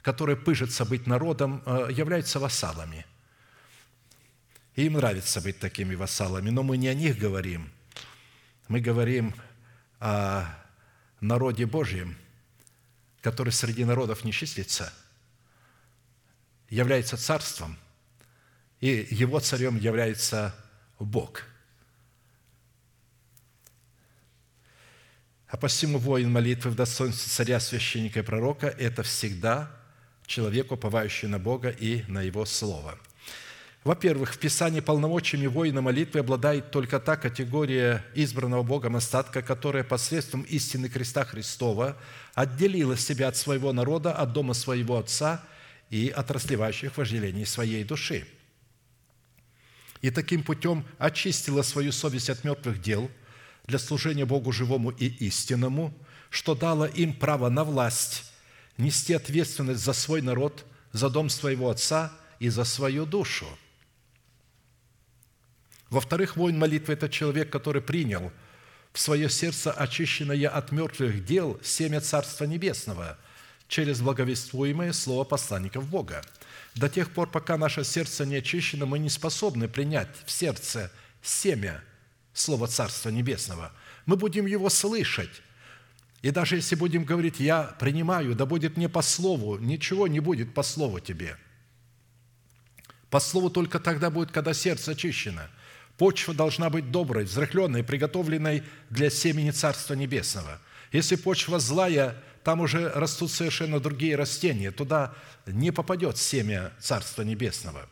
которые 0.02 0.36
пыжатся 0.36 0.84
быть 0.84 1.08
народом, 1.08 1.62
являются 1.90 2.38
вассалами. 2.38 3.04
Им 4.76 4.92
нравится 4.92 5.40
быть 5.40 5.58
такими 5.58 5.96
вассалами, 5.96 6.50
но 6.50 6.62
мы 6.62 6.76
не 6.76 6.86
о 6.86 6.94
них 6.94 7.18
говорим. 7.18 7.72
Мы 8.68 8.80
говорим 8.80 9.34
о 9.98 10.46
народе 11.20 11.66
Божьем, 11.66 12.16
который 13.20 13.52
среди 13.52 13.84
народов 13.84 14.22
не 14.22 14.30
числится– 14.30 14.92
является 16.70 17.16
царством, 17.16 17.76
и 18.80 19.06
его 19.10 19.40
царем 19.40 19.76
является 19.76 20.54
Бог. 20.98 21.42
А 25.48 25.56
посему 25.56 25.98
воин 25.98 26.30
молитвы 26.30 26.70
в 26.70 26.74
достоинстве 26.74 27.30
царя, 27.30 27.60
священника 27.60 28.20
и 28.20 28.22
пророка– 28.22 28.66
это 28.78 29.02
всегда 29.02 29.70
человек, 30.26 30.72
уповающий 30.72 31.26
на 31.28 31.38
Бога 31.38 31.70
и 31.70 32.04
на 32.06 32.22
Его 32.22 32.44
Слово. 32.44 32.98
Во-первых, 33.84 34.34
в 34.34 34.38
Писании 34.38 34.80
полномочиями 34.80 35.46
воина 35.46 35.80
молитвы 35.80 36.20
обладает 36.20 36.70
только 36.70 37.00
та 37.00 37.16
категория 37.16 38.04
избранного 38.14 38.62
Богом 38.62 38.96
остатка, 38.96 39.40
которая 39.40 39.84
посредством 39.84 40.42
истины 40.42 40.88
креста 40.88 41.24
Христова 41.24 41.96
отделила 42.34 42.96
себя 42.96 43.28
от 43.28 43.36
своего 43.36 43.72
народа, 43.72 44.12
от 44.12 44.32
дома 44.32 44.54
своего 44.54 44.98
Отца– 44.98 45.42
и 45.90 46.10
от 46.10 46.30
расливающих 46.30 46.96
вожделений 46.96 47.46
своей 47.46 47.84
души. 47.84 48.26
И 50.00 50.10
таким 50.10 50.42
путем 50.42 50.84
очистила 50.98 51.62
свою 51.62 51.92
совесть 51.92 52.30
от 52.30 52.44
мертвых 52.44 52.80
дел 52.80 53.10
для 53.68 53.78
служения 53.78 54.24
Богу 54.24 54.50
живому 54.50 54.90
и 54.90 55.06
истинному, 55.06 55.94
что 56.30 56.56
дало 56.56 56.86
им 56.86 57.14
право 57.14 57.48
на 57.48 57.62
власть, 57.62 58.24
нести 58.76 59.14
ответственность 59.14 59.84
за 59.84 59.92
свой 59.92 60.20
народ, 60.20 60.64
за 60.92 61.08
дом 61.08 61.28
своего 61.28 61.70
отца 61.70 62.12
и 62.40 62.48
за 62.48 62.64
свою 62.64 63.06
душу. 63.06 63.46
Во-вторых, 65.90 66.36
воин 66.36 66.58
молитвы– 66.58 66.92
это 66.94 67.08
человек, 67.08 67.50
который 67.50 67.80
принял 67.80 68.32
в 68.92 68.98
свое 68.98 69.30
сердце 69.30 69.70
очищенное 69.70 70.48
от 70.48 70.72
мертвых 70.72 71.24
дел 71.24 71.60
семя 71.62 72.00
Царства 72.00 72.44
Небесного– 72.44 73.16
через 73.68 74.00
благовествуемое 74.00 74.92
слово 74.92 75.24
посланников 75.24 75.86
Бога. 75.86 76.22
До 76.74 76.88
тех 76.88 77.10
пор, 77.12 77.30
пока 77.30 77.56
наше 77.56 77.84
сердце 77.84 78.24
не 78.24 78.36
очищено, 78.36 78.86
мы 78.86 78.98
не 78.98 79.10
способны 79.10 79.68
принять 79.68 80.08
в 80.24 80.30
сердце 80.30 80.90
семя 81.22 81.82
Слова 82.38 82.68
Царства 82.68 83.10
Небесного. 83.10 83.72
Мы 84.06 84.16
будем 84.16 84.46
его 84.46 84.70
слышать. 84.70 85.42
И 86.22 86.30
даже 86.30 86.56
если 86.56 86.74
будем 86.74 87.04
говорить, 87.04 87.40
я 87.40 87.62
принимаю, 87.78 88.34
да 88.34 88.46
будет 88.46 88.76
мне 88.76 88.88
по 88.88 89.02
слову, 89.02 89.58
ничего 89.58 90.06
не 90.06 90.20
будет 90.20 90.54
по 90.54 90.62
слову 90.62 91.00
тебе. 91.00 91.36
По 93.10 93.20
слову 93.20 93.50
только 93.50 93.78
тогда 93.78 94.10
будет, 94.10 94.30
когда 94.30 94.54
сердце 94.54 94.92
очищено. 94.92 95.48
Почва 95.96 96.34
должна 96.34 96.70
быть 96.70 96.90
доброй, 96.90 97.24
взрыхленной, 97.24 97.82
приготовленной 97.82 98.62
для 98.90 99.10
семени 99.10 99.50
Царства 99.50 99.94
Небесного. 99.94 100.60
Если 100.92 101.16
почва 101.16 101.58
злая, 101.58 102.16
там 102.44 102.60
уже 102.60 102.88
растут 102.90 103.30
совершенно 103.30 103.80
другие 103.80 104.16
растения. 104.16 104.70
Туда 104.70 105.14
не 105.46 105.72
попадет 105.72 106.18
семя 106.18 106.72
Царства 106.78 107.22
Небесного. 107.22 107.88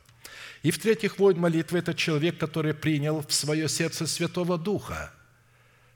И 0.63 0.71
в-третьих, 0.71 1.19
воин 1.19 1.39
молитвы– 1.39 1.79
это 1.81 1.95
человек, 1.95 2.39
который 2.39 2.75
принял 2.75 3.23
в 3.23 3.33
свое 3.33 3.69
сердце 3.69 4.07
Святого 4.07 4.59
Духа 4.59 5.13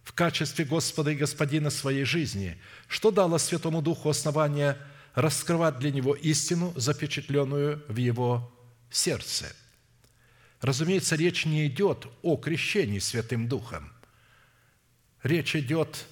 в 0.02 0.12
качестве 0.12 0.64
Господа 0.64 1.10
и 1.10 1.16
Господина 1.16 1.70
своей 1.70 2.04
жизни, 2.04 2.58
что 2.88 3.10
дало 3.10 3.38
Святому 3.38 3.82
Духу 3.82 4.08
основание 4.08 4.76
раскрывать 5.14 5.78
для 5.78 5.90
него 5.90 6.14
истину, 6.14 6.72
запечатленную 6.76 7.82
в 7.88 7.96
его 7.96 8.52
сердце. 8.90 9.54
Разумеется, 10.60 11.16
речь 11.16 11.46
не 11.46 11.66
идет 11.66 12.06
о 12.22 12.36
крещении 12.36 12.98
Святым 12.98 13.48
Духом. 13.48 13.92
Речь 15.22 15.56
идет 15.56 16.06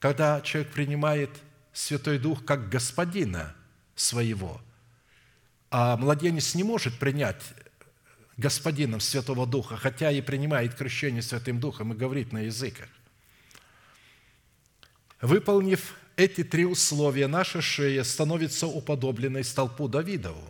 когда 0.00 0.40
человек 0.40 0.72
принимает 0.72 1.30
Святой 1.72 2.18
Дух 2.18 2.44
как 2.44 2.68
господина 2.68 3.54
своего, 3.94 4.60
а 5.70 5.96
младенец 5.96 6.54
не 6.54 6.64
может 6.64 6.98
принять 6.98 7.42
господином 8.36 9.00
Святого 9.00 9.46
Духа, 9.46 9.76
хотя 9.76 10.10
и 10.10 10.20
принимает 10.20 10.74
крещение 10.74 11.22
Святым 11.22 11.60
Духом 11.60 11.92
и 11.92 11.96
говорит 11.96 12.32
на 12.32 12.38
языках. 12.38 12.88
Выполнив 15.20 15.94
эти 16.16 16.42
три 16.42 16.64
условия, 16.64 17.28
наша 17.28 17.60
шея 17.60 18.02
становится 18.02 18.66
уподобленной 18.66 19.44
столпу 19.44 19.88
Давидову, 19.88 20.42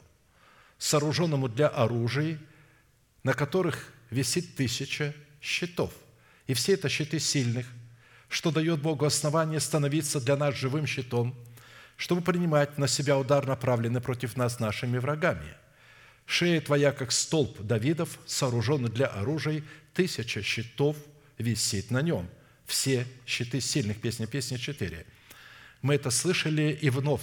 сооруженному 0.79 1.49
для 1.49 1.69
оружия, 1.69 2.39
на 3.25 3.35
которых 3.35 3.93
висит 4.11 4.57
тысяча 4.57 5.15
щитов. 5.43 5.93
И 6.47 6.55
все 6.55 6.75
это 6.75 6.89
щиты 6.89 7.19
сильных, 7.19 7.67
что 8.29 8.51
дает 8.51 8.81
Богу 8.81 9.05
основание 9.05 9.61
становиться 9.61 10.21
для 10.21 10.37
нас 10.37 10.55
живым 10.55 10.87
щитом, 10.87 11.35
чтобы 12.01 12.23
принимать 12.23 12.79
на 12.79 12.89
себя 12.89 13.19
удар, 13.19 13.47
направленный 13.47 14.01
против 14.01 14.35
нас 14.35 14.59
нашими 14.59 14.97
врагами. 14.97 15.55
Шея 16.25 16.63
твоя, 16.63 16.93
как 16.93 17.13
столб 17.13 17.61
Давидов, 17.61 18.19
сооруженный 18.25 18.89
для 18.89 19.07
оружия, 19.07 19.63
тысяча 19.93 20.41
щитов 20.41 20.97
висит 21.37 21.91
на 21.91 22.01
нем. 22.01 22.27
Все 22.65 23.07
щиты 23.27 23.61
сильных, 23.61 24.01
песня, 24.01 24.27
песня 24.27 24.57
4. 24.57 25.05
Мы 25.83 25.95
это 25.95 26.11
слышали 26.11 26.73
и 26.81 26.89
вновь 26.89 27.21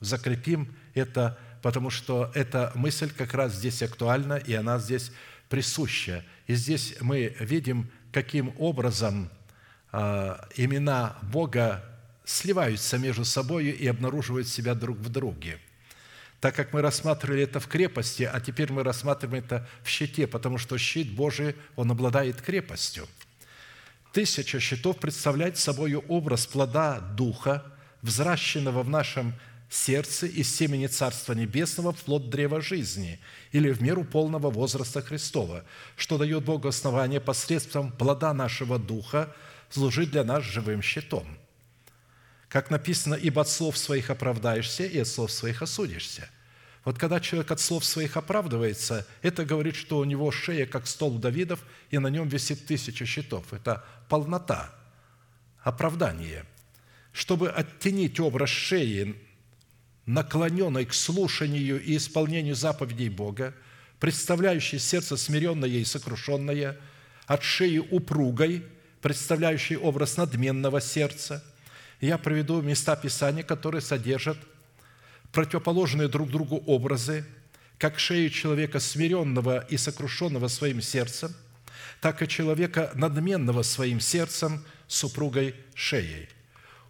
закрепим 0.00 0.74
это, 0.94 1.38
потому 1.60 1.90
что 1.90 2.32
эта 2.34 2.72
мысль 2.74 3.10
как 3.14 3.34
раз 3.34 3.52
здесь 3.52 3.82
актуальна, 3.82 4.38
и 4.38 4.54
она 4.54 4.78
здесь 4.78 5.12
присуща. 5.50 6.24
И 6.46 6.54
здесь 6.54 6.96
мы 7.02 7.36
видим, 7.38 7.90
каким 8.12 8.54
образом 8.56 9.30
а, 9.92 10.48
имена 10.56 11.18
Бога 11.20 11.95
сливаются 12.26 12.98
между 12.98 13.24
собой 13.24 13.66
и 13.66 13.86
обнаруживают 13.86 14.48
себя 14.48 14.74
друг 14.74 14.98
в 14.98 15.08
друге. 15.08 15.58
Так 16.40 16.54
как 16.54 16.72
мы 16.74 16.82
рассматривали 16.82 17.44
это 17.44 17.60
в 17.60 17.68
крепости, 17.68 18.24
а 18.30 18.40
теперь 18.40 18.70
мы 18.70 18.82
рассматриваем 18.82 19.42
это 19.44 19.66
в 19.82 19.88
щите, 19.88 20.26
потому 20.26 20.58
что 20.58 20.76
щит 20.76 21.14
Божий, 21.14 21.54
он 21.76 21.90
обладает 21.90 22.42
крепостью. 22.42 23.06
Тысяча 24.12 24.60
щитов 24.60 24.98
представляет 24.98 25.56
собой 25.56 25.94
образ 25.94 26.46
плода 26.46 27.00
Духа, 27.00 27.64
взращенного 28.02 28.82
в 28.82 28.90
нашем 28.90 29.32
сердце 29.70 30.26
из 30.26 30.54
семени 30.54 30.88
Царства 30.88 31.32
Небесного 31.32 31.92
в 31.92 32.02
плод 32.02 32.28
древа 32.28 32.60
жизни 32.60 33.20
или 33.52 33.70
в 33.70 33.80
меру 33.82 34.04
полного 34.04 34.50
возраста 34.50 35.00
Христова, 35.00 35.64
что 35.96 36.18
дает 36.18 36.44
Богу 36.44 36.68
основание 36.68 37.20
посредством 37.20 37.92
плода 37.92 38.32
нашего 38.34 38.78
Духа 38.78 39.34
служить 39.70 40.10
для 40.10 40.24
нас 40.24 40.42
живым 40.42 40.82
щитом– 40.82 41.38
как 42.56 42.70
написано, 42.70 43.12
«Ибо 43.12 43.42
от 43.42 43.50
слов 43.50 43.76
своих 43.76 44.08
оправдаешься, 44.08 44.84
и 44.84 44.98
от 44.98 45.08
слов 45.08 45.30
своих 45.30 45.60
осудишься». 45.60 46.30
Вот 46.86 46.98
когда 46.98 47.20
человек 47.20 47.50
от 47.50 47.60
слов 47.60 47.84
своих 47.84 48.16
оправдывается, 48.16 49.06
это 49.20 49.44
говорит, 49.44 49.76
что 49.76 49.98
у 49.98 50.04
него 50.04 50.30
шея, 50.30 50.64
как 50.64 50.86
стол 50.86 51.18
Давидов, 51.18 51.62
и 51.90 51.98
на 51.98 52.06
нем 52.06 52.26
висит 52.28 52.64
тысяча 52.64 53.04
щитов. 53.04 53.52
Это 53.52 53.84
полнота, 54.08 54.74
оправдание. 55.64 56.46
Чтобы 57.12 57.50
оттенить 57.50 58.18
образ 58.20 58.48
шеи, 58.48 59.16
наклоненной 60.06 60.86
к 60.86 60.94
слушанию 60.94 61.84
и 61.84 61.98
исполнению 61.98 62.54
заповедей 62.54 63.10
Бога, 63.10 63.52
представляющей 64.00 64.78
сердце 64.78 65.18
смиренное 65.18 65.68
и 65.68 65.84
сокрушенное, 65.84 66.78
от 67.26 67.42
шеи 67.42 67.80
упругой, 67.80 68.64
представляющей 69.02 69.76
образ 69.76 70.16
надменного 70.16 70.80
сердца– 70.80 71.44
я 72.00 72.18
приведу 72.18 72.60
места 72.60 72.96
Писания, 72.96 73.42
которые 73.42 73.80
содержат 73.80 74.38
противоположные 75.32 76.08
друг 76.08 76.30
другу 76.30 76.62
образы, 76.66 77.24
как 77.78 77.98
шею 77.98 78.30
человека 78.30 78.80
смиренного 78.80 79.66
и 79.68 79.76
сокрушенного 79.76 80.48
своим 80.48 80.80
сердцем, 80.80 81.34
так 82.00 82.22
и 82.22 82.28
человека 82.28 82.90
надменного 82.94 83.62
своим 83.62 84.00
сердцем 84.00 84.64
супругой 84.86 85.54
шеей. 85.74 86.28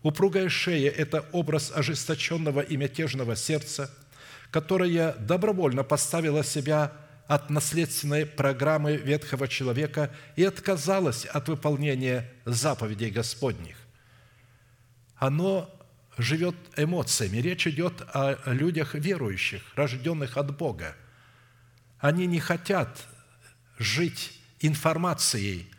Упругая 0.03 0.49
шея– 0.49 0.91
это 0.97 1.24
образ 1.33 1.73
ожесточенного 1.74 2.61
и 2.61 2.77
мятежного 2.77 3.35
сердца, 3.35 3.91
которое 4.51 5.15
добровольно 5.15 5.83
поставило 5.83 6.45
себя 6.45 6.93
от 7.27 7.51
наследственной 7.51 8.24
программы 8.24 8.97
ветхого 8.97 9.49
человека 9.49 10.15
и 10.37 10.45
отказалось 10.45 11.24
от 11.24 11.49
выполнения 11.49 12.31
заповедей 12.45 13.11
Господних 13.11 13.86
оно 15.17 15.71
живет 16.19 16.57
эмоциями. 16.77 17.39
Речь 17.39 17.67
идет 17.67 18.03
о 18.13 18.39
людях 18.47 18.95
верующих, 18.95 19.63
рожденных 19.75 20.37
от 20.37 20.57
Бога. 20.57 20.97
Они 21.99 22.27
не 22.27 22.41
хотят 22.41 23.07
жить 23.79 24.39
информацией. 24.61 25.71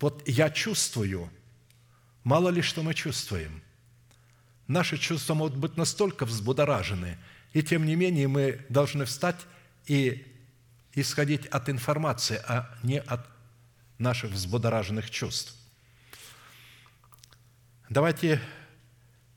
Вот 0.00 0.26
я 0.26 0.50
чувствую, 0.50 1.30
мало 2.24 2.50
ли 2.50 2.62
что 2.62 2.82
мы 2.82 2.94
чувствуем. 2.94 3.62
Наши 4.66 4.96
чувства 4.98 5.34
могут 5.34 5.56
быть 5.56 5.76
настолько 5.76 6.24
взбудоражены, 6.24 7.18
и 7.52 7.62
тем 7.62 7.84
не 7.84 7.96
менее 7.96 8.28
мы 8.28 8.64
должны 8.68 9.04
встать 9.04 9.40
и 9.86 10.26
исходить 10.94 11.46
от 11.46 11.68
информации, 11.68 12.40
а 12.46 12.74
не 12.82 13.00
от 13.00 13.26
наших 13.98 14.32
взбудораженных 14.32 15.10
чувств. 15.10 15.54
Давайте 17.94 18.40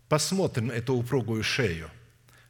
посмотрим 0.10 0.72
эту 0.72 0.96
упругую 0.96 1.44
шею. 1.44 1.92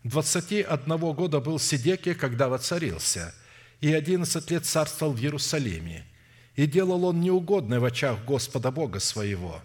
21 0.05 0.97
года 1.11 1.41
был 1.41 1.59
Сидекия, 1.59 2.15
когда 2.15 2.47
воцарился, 2.47 3.35
и 3.81 3.91
11 3.91 4.49
лет 4.49 4.65
царствовал 4.65 5.11
в 5.11 5.19
Иерусалиме. 5.19 6.07
И 6.55 6.65
делал 6.65 7.03
он 7.03 7.19
неугодное 7.19 7.81
в 7.81 7.83
очах 7.83 8.23
Господа 8.23 8.71
Бога 8.71 9.01
своего. 9.01 9.61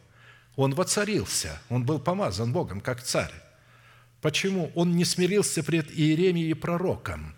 Он 0.57 0.75
воцарился, 0.75 1.63
он 1.69 1.85
был 1.85 2.01
помазан 2.01 2.53
Богом, 2.53 2.81
как 2.81 3.05
царь. 3.05 3.33
Почему? 4.21 4.73
Он 4.75 4.97
не 4.97 5.05
смирился 5.05 5.63
пред 5.63 5.93
Иеремией 5.93 6.57
пророком, 6.57 7.37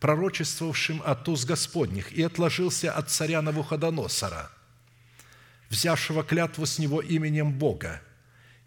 пророчествовавшим 0.00 1.00
от 1.06 1.28
уз 1.28 1.44
Господних, 1.44 2.12
и 2.12 2.20
отложился 2.24 2.90
от 2.92 3.10
царя 3.10 3.42
Навуходоносора– 3.42 4.50
взявшего 5.70 6.22
клятву 6.22 6.66
с 6.66 6.78
него 6.78 7.00
именем 7.00 7.52
Бога, 7.52 8.00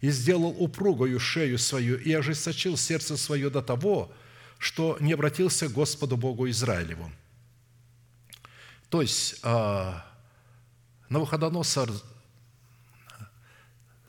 и 0.00 0.10
сделал 0.10 0.54
упругою 0.58 1.18
шею 1.18 1.58
свою, 1.58 1.96
и 1.98 2.12
ожесточил 2.12 2.76
сердце 2.76 3.16
свое 3.16 3.50
до 3.50 3.62
того, 3.62 4.12
что 4.58 4.96
не 5.00 5.12
обратился 5.12 5.68
к 5.68 5.72
Господу 5.72 6.16
Богу 6.16 6.48
Израилеву». 6.48 7.10
То 8.90 9.02
есть, 9.02 9.40
а, 9.42 10.06
Навуходоносор 11.10 11.90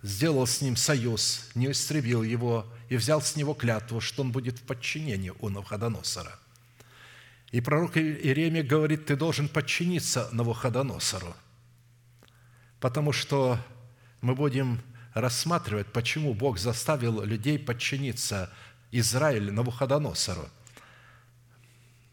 сделал 0.02 0.48
с 0.48 0.62
ним 0.62 0.78
союз, 0.78 1.50
не 1.56 1.72
истребил 1.72 2.24
его 2.24 2.66
и 2.88 2.96
взял 2.96 3.22
с 3.22 3.36
него 3.36 3.54
клятву, 3.54 4.00
что 4.00 4.24
он 4.24 4.32
будет 4.32 4.60
в 4.60 4.62
подчинении 4.62 5.34
у 5.40 5.50
Навуходоносора. 5.50 6.40
И 7.52 7.60
пророк 7.60 7.98
Иеремия 7.98 8.64
говорит, 8.64 9.08
ты 9.08 9.16
должен 9.18 9.50
подчиниться 9.50 10.30
Навуходоносору– 10.32 11.36
потому 12.80 13.12
что 13.12 13.60
мы 14.22 14.36
будем 14.36 14.82
рассматривать, 15.14 15.88
почему 15.92 16.34
Бог 16.34 16.60
заставил 16.60 17.24
людей 17.24 17.60
подчиниться 17.60 18.52
Израилю 18.92 19.54
Навуходоносору. 19.54 20.50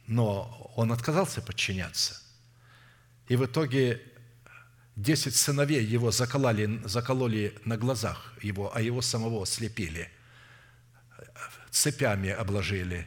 Но 0.07 0.73
он 0.77 0.93
отказался 0.93 1.43
подчиняться. 1.43 2.21
И 3.29 3.37
в 3.37 3.45
итоге 3.45 4.01
десять 4.95 5.35
сыновей 5.35 5.85
его 5.85 6.11
закололи, 6.11 6.81
закололи 6.85 7.59
на 7.65 7.77
глазах 7.77 8.33
его, 8.43 8.75
а 8.75 8.81
его 8.81 9.03
самого 9.03 9.45
слепили, 9.47 10.11
цепями 11.71 12.31
обложили. 12.31 13.07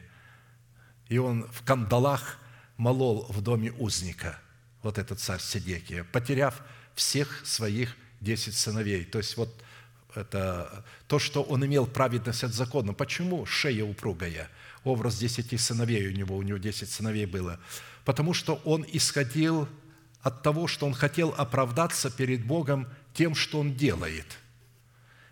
И 1.08 1.18
он 1.18 1.48
в 1.50 1.64
кандалах 1.64 2.38
молол 2.76 3.26
в 3.28 3.40
доме 3.40 3.72
узника, 3.72 4.38
вот 4.82 4.98
этот 4.98 5.20
царь 5.20 5.40
Сидекия, 5.40 6.04
потеряв 6.04 6.62
всех 6.94 7.44
своих 7.46 7.96
десять 8.20 8.54
сыновей. 8.54 9.04
То 9.04 9.18
есть 9.18 9.36
вот 9.36 9.54
это 10.14 10.84
то, 11.06 11.18
что 11.18 11.42
он 11.42 11.64
имел 11.64 11.86
праведность 11.86 12.44
от 12.44 12.52
закона. 12.52 12.92
Почему 12.92 13.46
шея 13.46 13.84
упругая? 13.84 14.48
Образ 14.82 15.18
десяти 15.18 15.56
сыновей 15.56 16.08
у 16.08 16.12
него, 16.12 16.36
у 16.36 16.42
него 16.42 16.58
десять 16.58 16.90
сыновей 16.90 17.26
было. 17.26 17.60
Потому 18.04 18.34
что 18.34 18.60
он 18.64 18.84
исходил 18.92 19.68
от 20.22 20.42
того, 20.42 20.66
что 20.66 20.86
он 20.86 20.94
хотел 20.94 21.34
оправдаться 21.36 22.10
перед 22.10 22.44
Богом 22.44 22.88
тем, 23.14 23.34
что 23.34 23.60
он 23.60 23.74
делает. 23.74 24.26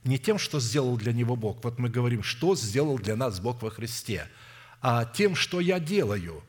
Не 0.04 0.18
тем, 0.18 0.38
что 0.38 0.60
сделал 0.60 0.96
для 0.96 1.12
него 1.12 1.36
Бог. 1.36 1.62
Вот 1.64 1.78
мы 1.78 1.88
говорим, 1.88 2.22
что 2.22 2.54
сделал 2.54 2.98
для 2.98 3.16
нас 3.16 3.40
Бог 3.40 3.62
во 3.62 3.70
Христе, 3.70 4.28
а 4.80 5.04
тем, 5.04 5.34
что 5.34 5.60
я 5.60 5.80
делаю. 5.80 6.42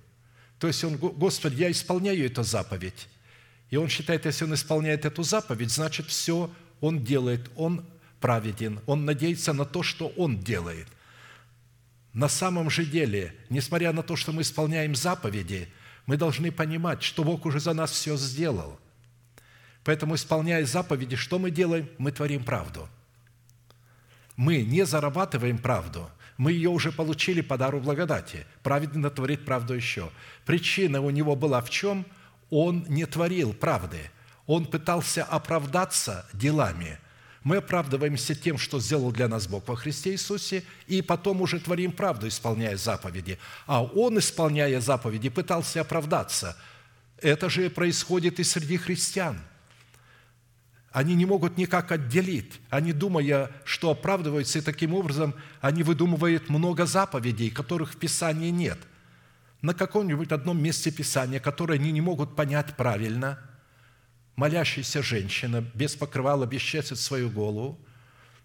То 0.59 0.67
есть 0.67 0.83
он, 0.83 0.97
Господи, 0.97 1.61
я 1.61 1.71
исполняю 1.71 2.25
эту 2.25 2.43
заповедь, 2.43 3.07
и 3.69 3.77
он 3.77 3.87
считает, 3.87 4.25
если 4.25 4.45
он 4.45 4.53
исполняет 4.53 5.05
эту 5.05 5.23
заповедь, 5.23 5.71
значит, 5.71 6.07
все 6.07 6.51
он 6.81 7.03
делает, 7.03 7.51
он 7.55 7.85
праведен, 8.19 8.79
он 8.85 9.05
надеется 9.05 9.53
на 9.53 9.65
то, 9.65 9.83
что 9.83 10.07
он 10.17 10.39
делает. 10.39 10.87
На 12.13 12.27
самом 12.27 12.69
же 12.69 12.83
деле, 12.83 13.35
несмотря 13.49 13.93
на 13.93 14.01
то, 14.01 14.15
что 14.15 14.31
мы 14.31 14.41
исполняем 14.41 14.95
заповеди, 14.95 15.71
мы 16.07 16.17
должны 16.17 16.51
понимать, 16.51 17.03
что 17.03 17.23
Бог 17.23 17.45
уже 17.45 17.59
за 17.59 17.73
нас 17.73 17.91
все 17.91 18.17
сделал. 18.17 18.79
Поэтому, 19.83 20.15
исполняя 20.15 20.65
заповеди, 20.65 21.15
что 21.15 21.37
мы 21.37 21.51
делаем? 21.51 21.87
Мы 21.99 22.11
творим 22.11 22.43
правду. 22.43 22.89
Мы 24.35 24.63
не 24.63 24.85
зарабатываем 24.85 25.59
правду, 25.59 26.09
мы 26.37 26.53
ее 26.53 26.69
уже 26.69 26.91
получили 26.91 27.41
по 27.41 27.57
дару 27.57 27.79
благодати. 27.79 28.47
Праведно 28.63 29.09
творит 29.11 29.45
правду 29.45 29.75
еще. 29.75 30.09
Причина 30.45 31.01
у 31.01 31.09
него 31.11 31.35
была 31.35 31.61
в 31.61 31.69
чем– 31.69 32.07
он 32.49 32.85
не 32.87 33.05
творил 33.05 33.53
правды, 33.53 34.09
он 34.45 34.65
пытался 34.65 35.23
оправдаться 35.23 36.25
делами. 36.33 36.97
Мы 37.43 37.57
оправдываемся 37.57 38.35
тем, 38.35 38.57
что 38.57 38.79
сделал 38.79 39.11
для 39.11 39.27
нас 39.27 39.47
Бог 39.47 39.67
во 39.67 39.75
Христе 39.75 40.11
Иисусе, 40.11 40.63
и 40.87 41.01
потом 41.01 41.41
уже 41.41 41.59
творим 41.59 41.91
правду, 41.91 42.27
исполняя 42.27 42.75
заповеди. 42.75 43.39
А 43.65 43.83
Он, 43.83 44.19
исполняя 44.19 44.81
заповеди, 44.81 45.29
пытался 45.29 45.81
оправдаться. 45.81 46.57
Это 47.21 47.49
же 47.49 47.69
происходит 47.69 48.39
и 48.39 48.43
среди 48.43 48.77
христиан. 48.77 49.39
Они 50.91 51.15
не 51.15 51.25
могут 51.25 51.57
никак 51.57 51.91
отделить. 51.91 52.59
Они, 52.69 52.93
думая, 52.93 53.51
что 53.63 53.91
оправдываются, 53.91 54.59
и 54.59 54.63
таким 54.63 54.93
образом 54.93 55.35
они 55.61 55.83
выдумывают 55.83 56.49
много 56.49 56.85
заповедей, 56.85 57.51
которых 57.51 57.93
в 57.93 57.97
Писании 57.97 58.49
нет. 58.49 58.79
На 59.61 59.73
каком-нибудь 59.73 60.31
одном 60.31 60.61
месте 60.61 60.91
Писания, 60.91 61.39
которое 61.39 61.75
они 61.75 61.91
не 61.91 62.01
могут 62.01 62.35
понять 62.35 62.75
правильно– 62.75 63.39
молящаяся 64.39 65.03
женщина 65.03 65.61
без 65.73 65.97
покрывала 65.97 66.45
бесчестит 66.45 66.97
свою 66.97 67.29
голову, 67.29 67.77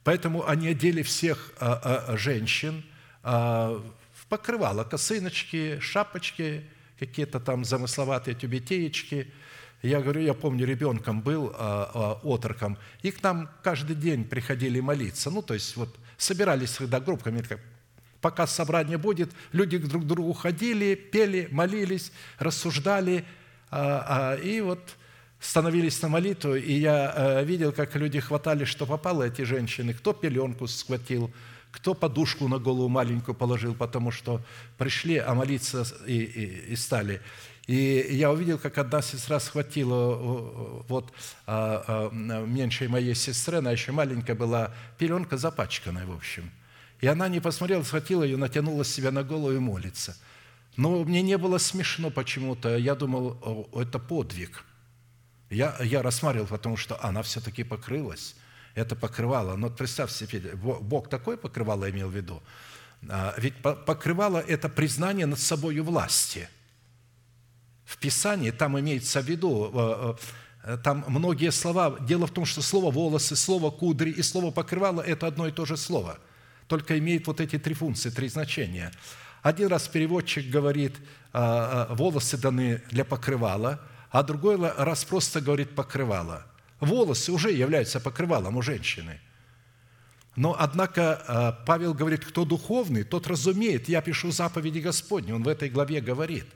поэтому 0.02 0.46
они 0.46 0.66
одели 0.66 1.02
всех 1.02 1.52
а, 1.60 2.08
а, 2.08 2.16
женщин 2.16 2.84
а, 3.22 3.80
в 4.12 4.26
покрывало, 4.26 4.82
косыночки, 4.82 5.78
шапочки, 5.78 6.64
какие-то 6.98 7.38
там 7.38 7.64
замысловатые 7.64 8.34
тюбетеечки. 8.34 9.32
Я 9.82 10.00
говорю, 10.00 10.22
я 10.22 10.34
помню, 10.34 10.66
ребенком 10.66 11.20
был, 11.20 11.52
а, 11.54 11.90
а, 11.94 12.20
отроком, 12.24 12.76
и 13.02 13.12
к 13.12 13.22
нам 13.22 13.48
каждый 13.62 13.94
день 13.94 14.24
приходили 14.24 14.80
молиться. 14.80 15.30
Ну, 15.30 15.42
то 15.42 15.54
есть 15.54 15.76
вот 15.76 15.96
собирались 16.16 16.70
всегда 16.70 16.98
группками, 16.98 17.40
как 17.42 17.60
пока 18.24 18.46
собрание 18.46 18.96
будет, 18.96 19.32
люди 19.52 19.76
друг 19.76 20.04
к 20.04 20.06
другу 20.06 20.32
ходили, 20.32 20.94
пели, 20.94 21.46
молились, 21.50 22.10
рассуждали, 22.38 23.26
а, 23.70 24.32
а, 24.32 24.34
и 24.36 24.62
вот 24.62 24.80
становились 25.40 26.00
на 26.00 26.08
молитву, 26.08 26.54
и 26.54 26.72
я 26.72 27.12
э, 27.14 27.44
видел, 27.44 27.72
как 27.72 27.94
люди 27.96 28.20
хватали, 28.20 28.64
что 28.64 28.86
попало 28.86 29.24
эти 29.24 29.42
женщины, 29.42 29.92
кто 29.92 30.14
пеленку 30.14 30.66
схватил, 30.66 31.30
кто 31.70 31.92
подушку 31.92 32.48
на 32.48 32.58
голову 32.58 32.88
маленькую 32.88 33.34
положил, 33.34 33.74
потому 33.74 34.10
что 34.10 34.40
пришли, 34.78 35.18
а 35.18 35.34
молиться 35.34 35.84
и, 36.06 36.16
и, 36.16 36.72
и 36.72 36.76
стали. 36.76 37.20
И 37.66 38.06
я 38.10 38.32
увидел, 38.32 38.56
как 38.58 38.78
одна 38.78 39.02
сестра 39.02 39.38
схватила 39.38 40.14
вот 40.88 41.12
а, 41.46 41.84
а, 41.86 42.10
меньшей 42.46 42.88
моей 42.88 43.14
сестры, 43.14 43.58
она 43.58 43.70
еще 43.70 43.92
маленькая 43.92 44.34
была, 44.34 44.72
пеленка 44.96 45.36
запачканная, 45.36 46.06
в 46.06 46.12
общем. 46.16 46.50
И 47.04 47.06
она 47.06 47.28
не 47.28 47.40
посмотрела, 47.40 47.82
схватила 47.82 48.22
ее, 48.22 48.36
натянула 48.36 48.84
себя 48.84 49.10
на 49.10 49.22
голову 49.22 49.52
и 49.52 49.58
молится. 49.58 50.16
Но 50.76 51.04
мне 51.04 51.22
не 51.22 51.36
было 51.36 51.58
смешно 51.58 52.10
почему-то. 52.10 52.76
Я 52.76 52.94
думал, 52.94 53.68
это 53.74 53.98
подвиг– 53.98 54.64
я, 55.50 55.76
я 55.80 56.02
рассматривал, 56.02 56.46
потому 56.46 56.76
что 56.76 57.02
она 57.02 57.22
все-таки 57.22 57.64
покрылась. 57.64 58.34
Это 58.74 58.96
покрывало. 58.96 59.56
Но 59.56 59.70
представь 59.70 60.10
себе, 60.10 60.40
Бог 60.56 61.08
такое 61.08 61.36
покрывало 61.36 61.88
имел 61.90 62.08
в 62.08 62.16
виду. 62.16 62.42
А, 63.08 63.34
ведь 63.38 63.54
покрывало– 63.62 64.38
это 64.48 64.68
признание 64.68 65.26
над 65.26 65.38
собой 65.38 65.78
власти. 65.80 66.48
В 67.84 67.98
Писании 67.98 68.50
там 68.50 68.78
имеется 68.80 69.20
в 69.20 69.26
виду, 69.26 69.70
э, 69.72 70.14
э, 70.64 70.78
там 70.82 71.04
многие 71.06 71.52
слова. 71.52 71.98
Дело 72.00 72.26
в 72.26 72.30
том, 72.30 72.46
что 72.46 72.62
слово 72.62 72.90
«волосы», 72.90 73.36
слово 73.36 73.70
«кудри» 73.70 74.10
и 74.10 74.22
слово 74.22 74.50
«покрывало»– 74.50 75.00
это 75.06 75.26
одно 75.26 75.46
и 75.46 75.52
то 75.52 75.66
же 75.66 75.76
слово. 75.76 76.18
Только 76.68 76.98
имеет 76.98 77.26
вот 77.26 77.40
эти 77.40 77.58
три 77.58 77.74
функции, 77.74 78.10
три 78.10 78.28
значения. 78.28 78.92
Один 79.42 79.68
раз 79.68 79.88
переводчик 79.88 80.48
говорит, 80.50 80.96
«А, 81.32 81.88
а, 81.90 81.94
волосы 81.94 82.36
даны 82.38 82.82
для 82.90 83.04
покрывала– 83.04 83.80
а 84.14 84.22
другой 84.22 84.56
раз 84.56 85.04
просто 85.04 85.40
говорит 85.40 85.74
покрывало. 85.74 86.46
Волосы 86.78 87.32
уже 87.32 87.50
являются 87.50 87.98
покрывалом 87.98 88.56
у 88.56 88.62
женщины. 88.62 89.18
Но, 90.36 90.54
однако, 90.56 91.20
а, 91.26 91.52
Павел 91.66 91.94
говорит, 91.94 92.24
кто 92.24 92.44
духовный, 92.44 93.02
тот 93.02 93.26
разумеет. 93.26 93.88
Я 93.88 94.00
пишу 94.02 94.30
заповеди 94.30 94.78
Господни. 94.78 95.32
Он 95.32 95.42
в 95.42 95.48
этой 95.48 95.68
главе 95.68 96.00
говорит. 96.00 96.46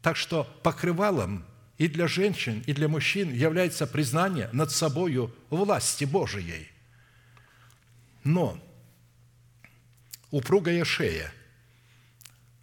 Так 0.00 0.16
что 0.16 0.44
покрывалом 0.62 1.44
и 1.76 1.88
для 1.88 2.08
женщин, 2.08 2.62
и 2.66 2.72
для 2.72 2.88
мужчин 2.88 3.30
является 3.30 3.86
признание 3.86 4.48
над 4.52 4.70
собою 4.70 5.30
власти 5.50 6.06
Божией. 6.06 6.70
Но 8.26 8.62
упругая 10.30 10.84
шея, 10.84 11.32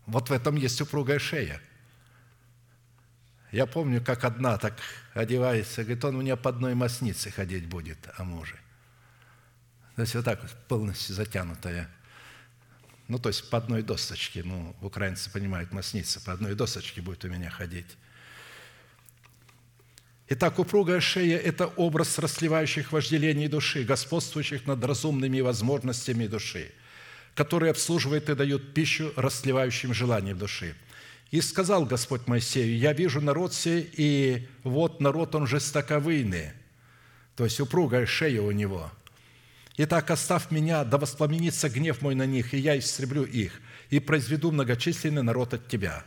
вот 0.05 0.29
в 0.29 0.31
этом 0.31 0.55
есть 0.55 0.79
упругая 0.81 1.17
шея– 1.17 1.59
я 3.53 3.67
помню, 3.67 4.01
как 4.03 4.23
одна 4.23 4.57
так 4.57 4.75
одевается, 5.13 5.83
говорит, 5.83 6.03
он 6.03 6.15
у 6.15 6.21
меня 6.21 6.35
по 6.35 6.49
одной 6.49 6.73
маснице 6.73 7.29
ходить 7.29 7.67
будет, 7.67 7.99
о 8.17 8.23
муже. 8.23 8.59
То 9.95 10.01
есть 10.01 10.15
вот 10.15 10.25
так 10.25 10.49
полностью 10.67 11.13
затянутая. 11.13 11.87
Ну, 13.07 13.19
то 13.19 13.29
есть 13.29 13.47
по 13.51 13.59
одной 13.59 13.83
досточке, 13.83 14.43
ну, 14.43 14.75
украинцы 14.81 15.29
понимают, 15.29 15.71
масница, 15.71 16.19
по 16.19 16.33
одной 16.33 16.55
досточке 16.55 17.03
будет 17.03 17.25
у 17.25 17.27
меня 17.27 17.51
ходить. 17.51 17.95
Итак, 20.35 20.57
упругая 20.57 20.99
шея– 20.99 21.37
это 21.45 21.67
образ 21.67 22.17
расливающих 22.17 22.91
вожделений 22.91 23.47
души, 23.47 23.83
господствующих 23.83 24.65
над 24.65 24.83
разумными 24.83 25.41
возможностями 25.41 26.25
души, 26.25 26.71
которые 27.35 27.69
обслуживают 27.69 28.27
и 28.29 28.33
дают 28.33 28.73
пищу 28.73 29.13
расливающим 29.15 29.93
желаниям 29.93 30.39
души– 30.39 30.75
и 31.29 31.41
сказал 31.41 31.85
Господь 31.85 32.27
Моисею, 32.27 32.77
я 32.77 32.93
вижу 32.93 33.19
народ 33.19 33.55
сей, 33.55 33.89
и 33.93 34.47
вот 34.63 35.01
народ 35.01 35.33
он 35.33 35.47
жестоковыйный, 35.47 36.51
то 37.35 37.43
есть 37.43 37.59
упругая 37.59 38.05
шея 38.05 38.41
у 38.41 38.51
него. 38.51 38.91
Итак, 39.77 40.11
оставь 40.11 40.51
меня, 40.51 40.83
да 40.83 40.99
воспламенится 40.99 41.69
гнев 41.69 42.03
мой 42.03 42.13
на 42.13 42.27
них, 42.27 42.53
и 42.53 42.59
я 42.59 42.77
истреблю 42.77 43.23
их, 43.23 43.61
и 43.89 43.99
произведу 43.99 44.51
многочисленный 44.51 45.23
народ 45.23 45.55
от 45.55 45.67
тебя». 45.67 46.03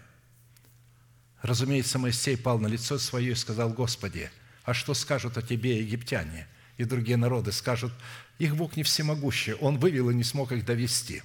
Разумеется, 1.47 2.01
Моисей 2.01 2.37
пал 2.37 2.59
на 2.59 2.67
лицо 2.67 2.99
свое 2.99 3.31
и 3.31 3.37
сказал, 3.37 3.71
«Господи, 3.71 4.33
а 4.65 4.75
что 4.75 4.95
скажут 4.95 5.39
о 5.39 5.43
тебе 5.43 5.79
египтяне?» 5.79 6.49
И 6.77 6.83
другие 6.83 7.17
народы 7.17 7.53
скажут, 7.53 7.93
«Их 8.39 8.57
Бог 8.57 8.77
не 8.77 8.83
всемогущий, 8.83 9.55
Он 9.55 9.79
вывел 9.79 10.11
и 10.11 10.15
не 10.15 10.25
смог 10.25 10.51
их 10.51 10.65
довести». 10.65 11.23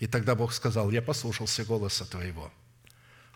И 0.00 0.06
тогда 0.06 0.34
Бог 0.34 0.52
сказал, 0.52 0.90
я 0.90 1.00
послушался 1.00 1.64
голоса 1.64 2.04
твоего. 2.04 2.52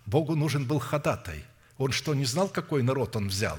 Богу 0.04 0.36
нужен 0.36 0.66
был 0.66 0.80
ходатай. 0.80 1.42
Он 1.78 1.90
что, 1.90 2.12
не 2.14 2.26
знал, 2.26 2.48
какой 2.48 2.82
народ 2.82 3.16
он 3.16 3.28
взял? 3.28 3.56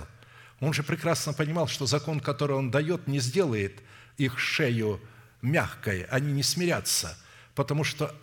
Он 0.59 0.73
же 0.73 0.83
прекрасно 0.83 1.33
понимал, 1.33 1.67
что 1.67 1.87
закон, 1.87 2.19
который 2.19 2.55
он 2.55 2.69
дает, 2.69 3.07
не 3.07 3.19
сделает 3.19 3.81
их 4.17 4.37
шею 4.37 5.01
мягкой, 5.41 6.03
они 6.03 6.33
не 6.33 6.43
смирятся, 6.43 7.17
потому 7.55 7.83
что 7.83 8.15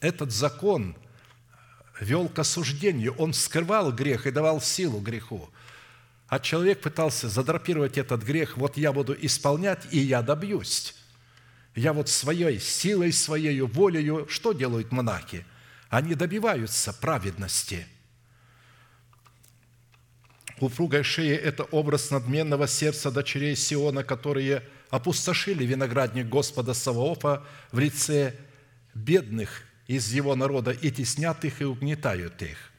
этот 0.00 0.32
закон 0.32 0.96
вел 2.00 2.28
к 2.28 2.38
осуждению, 2.38 3.14
он 3.14 3.32
скрывал 3.32 3.92
грех 3.92 4.26
и 4.26 4.30
давал 4.30 4.60
силу 4.60 5.00
греху. 5.00 5.48
А 6.28 6.40
человек 6.40 6.80
пытался 6.80 7.28
задрапировать 7.28 7.98
этот 7.98 8.22
грех, 8.22 8.56
вот 8.56 8.76
я 8.76 8.92
буду 8.92 9.16
исполнять, 9.18 9.86
и 9.90 9.98
я 9.98 10.22
добьюсь. 10.22 10.94
Я 11.74 11.92
вот 11.92 12.08
своей 12.08 12.58
силой, 12.60 13.12
своей 13.12 13.60
волею, 13.60 14.26
что 14.28 14.52
делают 14.52 14.92
монахи? 14.92 15.44
Они 15.90 16.14
добиваются 16.14 16.92
праведности. 16.92 17.86
Упругая 20.60 21.02
шея– 21.02 21.36
это 21.38 21.64
образ 21.64 22.10
надменного 22.10 22.68
сердца 22.68 23.10
дочерей 23.10 23.56
Сиона, 23.56 24.04
которые 24.04 24.62
опустошили 24.90 25.64
виноградник 25.64 26.28
Господа 26.28 26.74
Саваофа 26.74 27.44
в 27.72 27.78
лице 27.78 28.34
бедных 28.94 29.63
из 29.86 30.12
его 30.12 30.34
народа 30.34 30.70
и 30.70 30.90
теснят 30.90 31.44
их 31.44 31.60
и 31.60 31.64
угнетают 31.64 32.40
их. 32.42 32.70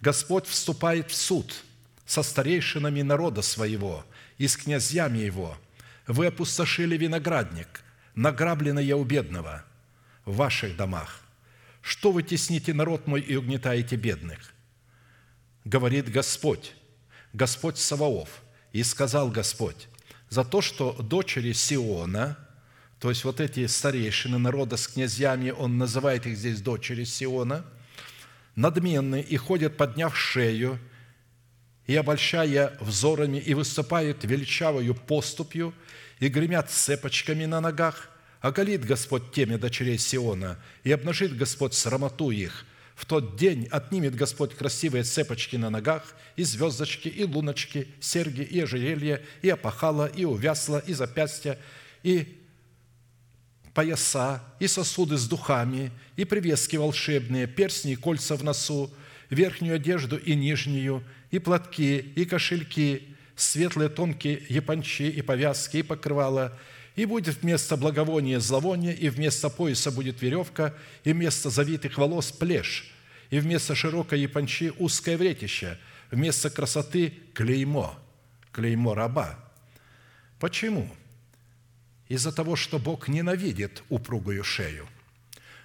Господь 0.00 0.46
вступает 0.46 1.10
в 1.10 1.14
суд 1.14 1.62
со 2.06 2.22
старейшинами 2.22 3.02
народа 3.02 3.42
своего 3.42 4.04
и 4.38 4.48
с 4.48 4.56
князьями 4.56 5.18
его. 5.18 5.58
Вы 6.06 6.26
опустошили 6.26 6.96
виноградник– 6.96 7.82
награбленное 8.14 8.94
у 8.96 9.04
бедного 9.04 9.64
в 10.24 10.36
ваших 10.36 10.76
домах? 10.76 11.22
Что 11.82 12.12
вы 12.12 12.22
тесните 12.22 12.74
народ 12.74 13.06
мой 13.06 13.20
и 13.20 13.36
угнетаете 13.36 13.96
бедных? 13.96 14.52
Говорит 15.64 16.10
Господь, 16.10 16.74
Господь 17.32 17.78
Саваоф, 17.78 18.42
и 18.72 18.82
сказал 18.82 19.30
Господь, 19.30 19.88
за 20.28 20.44
то, 20.44 20.60
что 20.60 20.92
дочери 20.92 21.52
Сиона, 21.52 22.36
то 23.00 23.08
есть 23.08 23.24
вот 23.24 23.40
эти 23.40 23.66
старейшины 23.66 24.36
народа 24.36 24.76
с 24.76 24.86
князьями, 24.86 25.50
он 25.50 25.78
называет 25.78 26.26
их 26.26 26.36
здесь 26.36 26.60
дочери 26.60 27.04
Сиона, 27.04 27.64
надменны 28.56 29.22
и 29.22 29.36
ходят, 29.38 29.78
подняв 29.78 30.16
шею, 30.16 30.78
и 31.86 31.96
обольщая 31.96 32.76
взорами, 32.78 33.38
и 33.38 33.54
выступают 33.54 34.22
величавою 34.24 34.94
поступью, 34.94 35.74
и 36.18 36.28
гремят 36.28 36.70
цепочками 36.70 37.46
на 37.46 37.62
ногах, 37.62 38.10
оголит 38.42 38.84
Господь 38.84 39.32
теме 39.32 39.56
дочерей 39.56 39.96
Сиона, 39.96 40.58
и 40.84 40.92
обнажит 40.92 41.34
Господь 41.34 41.72
срамоту 41.72 42.30
их. 42.30 42.66
В 42.94 43.06
тот 43.06 43.36
день 43.36 43.66
отнимет 43.70 44.14
Господь 44.14 44.54
красивые 44.54 45.04
цепочки 45.04 45.56
на 45.56 45.70
ногах, 45.70 46.14
и 46.36 46.42
звездочки, 46.42 47.08
и 47.08 47.24
луночки, 47.24 47.88
серьги, 47.98 48.42
и 48.42 48.60
ожерелья, 48.60 49.22
и 49.40 49.48
опахала, 49.48 50.06
и 50.06 50.26
увясла, 50.26 50.80
и 50.80 50.92
запястья, 50.92 51.58
и 52.02 52.39
пояса, 53.80 54.42
и 54.58 54.66
сосуды 54.66 55.16
с 55.16 55.26
духами, 55.26 55.90
и 56.16 56.26
привески 56.26 56.76
волшебные, 56.76 57.46
перстни 57.46 57.92
и 57.92 57.96
кольца 57.96 58.36
в 58.36 58.44
носу, 58.44 58.90
верхнюю 59.30 59.76
одежду 59.76 60.18
и 60.18 60.34
нижнюю, 60.34 61.02
и 61.30 61.38
платки, 61.38 61.96
и 61.98 62.26
кошельки, 62.26 63.16
светлые 63.36 63.88
тонкие 63.88 64.42
япончи 64.50 65.04
и 65.04 65.22
повязки, 65.22 65.78
и 65.78 65.82
покрывала, 65.82 66.58
и 66.94 67.06
будет 67.06 67.40
вместо 67.40 67.78
благовония 67.78 68.38
зловоние, 68.38 68.94
и 68.94 69.08
вместо 69.08 69.48
пояса 69.48 69.90
будет 69.90 70.20
веревка, 70.20 70.74
и 71.02 71.14
вместо 71.14 71.48
завитых 71.48 71.96
волос 71.96 72.32
плешь, 72.32 72.92
и 73.30 73.38
вместо 73.38 73.74
широкой 73.74 74.20
япончи 74.20 74.74
узкое 74.78 75.16
вретище, 75.16 75.78
вместо 76.10 76.50
красоты 76.50 77.14
клеймо, 77.32 77.98
клеймо 78.52 78.92
раба. 78.92 79.38
Почему? 80.38 80.86
Из-за 82.10 82.32
того, 82.32 82.56
что 82.56 82.80
Бог 82.80 83.06
ненавидит 83.06 83.84
упругую 83.88 84.42
шею. 84.42 84.88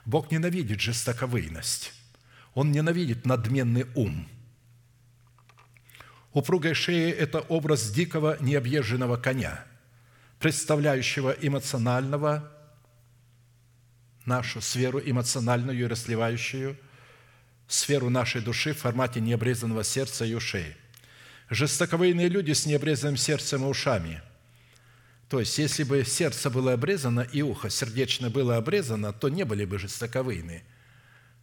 Бог 0.06 0.30
ненавидит 0.30 0.80
жестоковыйность. 0.80 1.92
Он 2.54 2.72
ненавидит 2.72 3.26
надменный 3.26 3.88
ум. 3.96 4.30
Упругая 6.34 6.76
шея– 6.76 7.12
это 7.16 7.40
образ 7.40 7.90
дикого 7.90 8.38
необъезженного 8.42 9.18
коня, 9.18 9.66
представляющего 10.38 11.32
эмоционального, 11.32 12.52
нашу 14.26 14.62
сферу 14.62 15.02
эмоциональную 15.04 15.80
и 15.80 15.86
расливающую 15.86 16.78
сферу 17.68 18.12
нашей 18.12 18.42
души 18.42 18.76
в 18.76 18.78
формате 18.78 19.20
необрезанного 19.20 19.84
сердца 19.84 20.26
и 20.26 20.36
ушей. 20.36 20.76
Жестоковыйные 21.50 22.28
люди 22.30 22.52
с 22.52 22.68
необрезанным 22.68 23.18
сердцем 23.18 23.64
и 23.64 23.68
ушами– 23.68 24.22
то 25.30 25.40
есть, 25.40 25.58
если 25.58 25.84
бы 25.84 26.06
сердце 26.06 26.50
было 26.50 26.74
обрезано 26.74 27.22
и 27.22 27.42
ухо 27.42 27.70
сердечное 27.70 28.30
было 28.30 28.58
обрезано, 28.58 29.12
то 29.12 29.28
не 29.30 29.44
были 29.44 29.66
бы 29.66 29.80
жестоковыйны. 29.80 30.64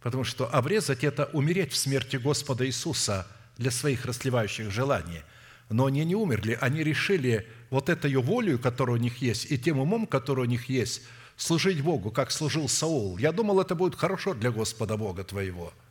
Потому 0.01 0.23
что 0.23 0.47
обрезать– 0.47 1.03
это 1.05 1.25
умереть 1.33 1.73
в 1.73 1.77
смерти 1.77 2.15
Господа 2.15 2.65
Иисуса 2.65 3.27
для 3.57 3.71
своих 3.71 4.05
расливающих 4.05 4.71
желаний. 4.71 5.21
Но 5.69 5.85
они 5.85 6.05
не 6.05 6.15
умерли, 6.15 6.57
они 6.61 6.83
решили 6.83 7.47
вот 7.69 7.89
этой 7.89 8.13
волю, 8.15 8.59
которая 8.59 8.97
у 8.97 8.99
них 8.99 9.17
есть, 9.17 9.51
и 9.51 9.57
тем 9.57 9.79
умом, 9.79 10.07
который 10.07 10.41
у 10.41 10.47
них 10.47 10.69
есть, 10.69 11.01
служить 11.35 11.81
Богу, 11.81 12.11
как 12.11 12.31
служил 12.31 12.69
Саул. 12.69 13.17
Я 13.17 13.31
думал, 13.31 13.59
это 13.59 13.75
будет 13.75 13.95
хорошо 13.95 14.33
для 14.33 14.51
Господа 14.51 14.97
Бога 14.97 15.23
твоего– 15.23 15.73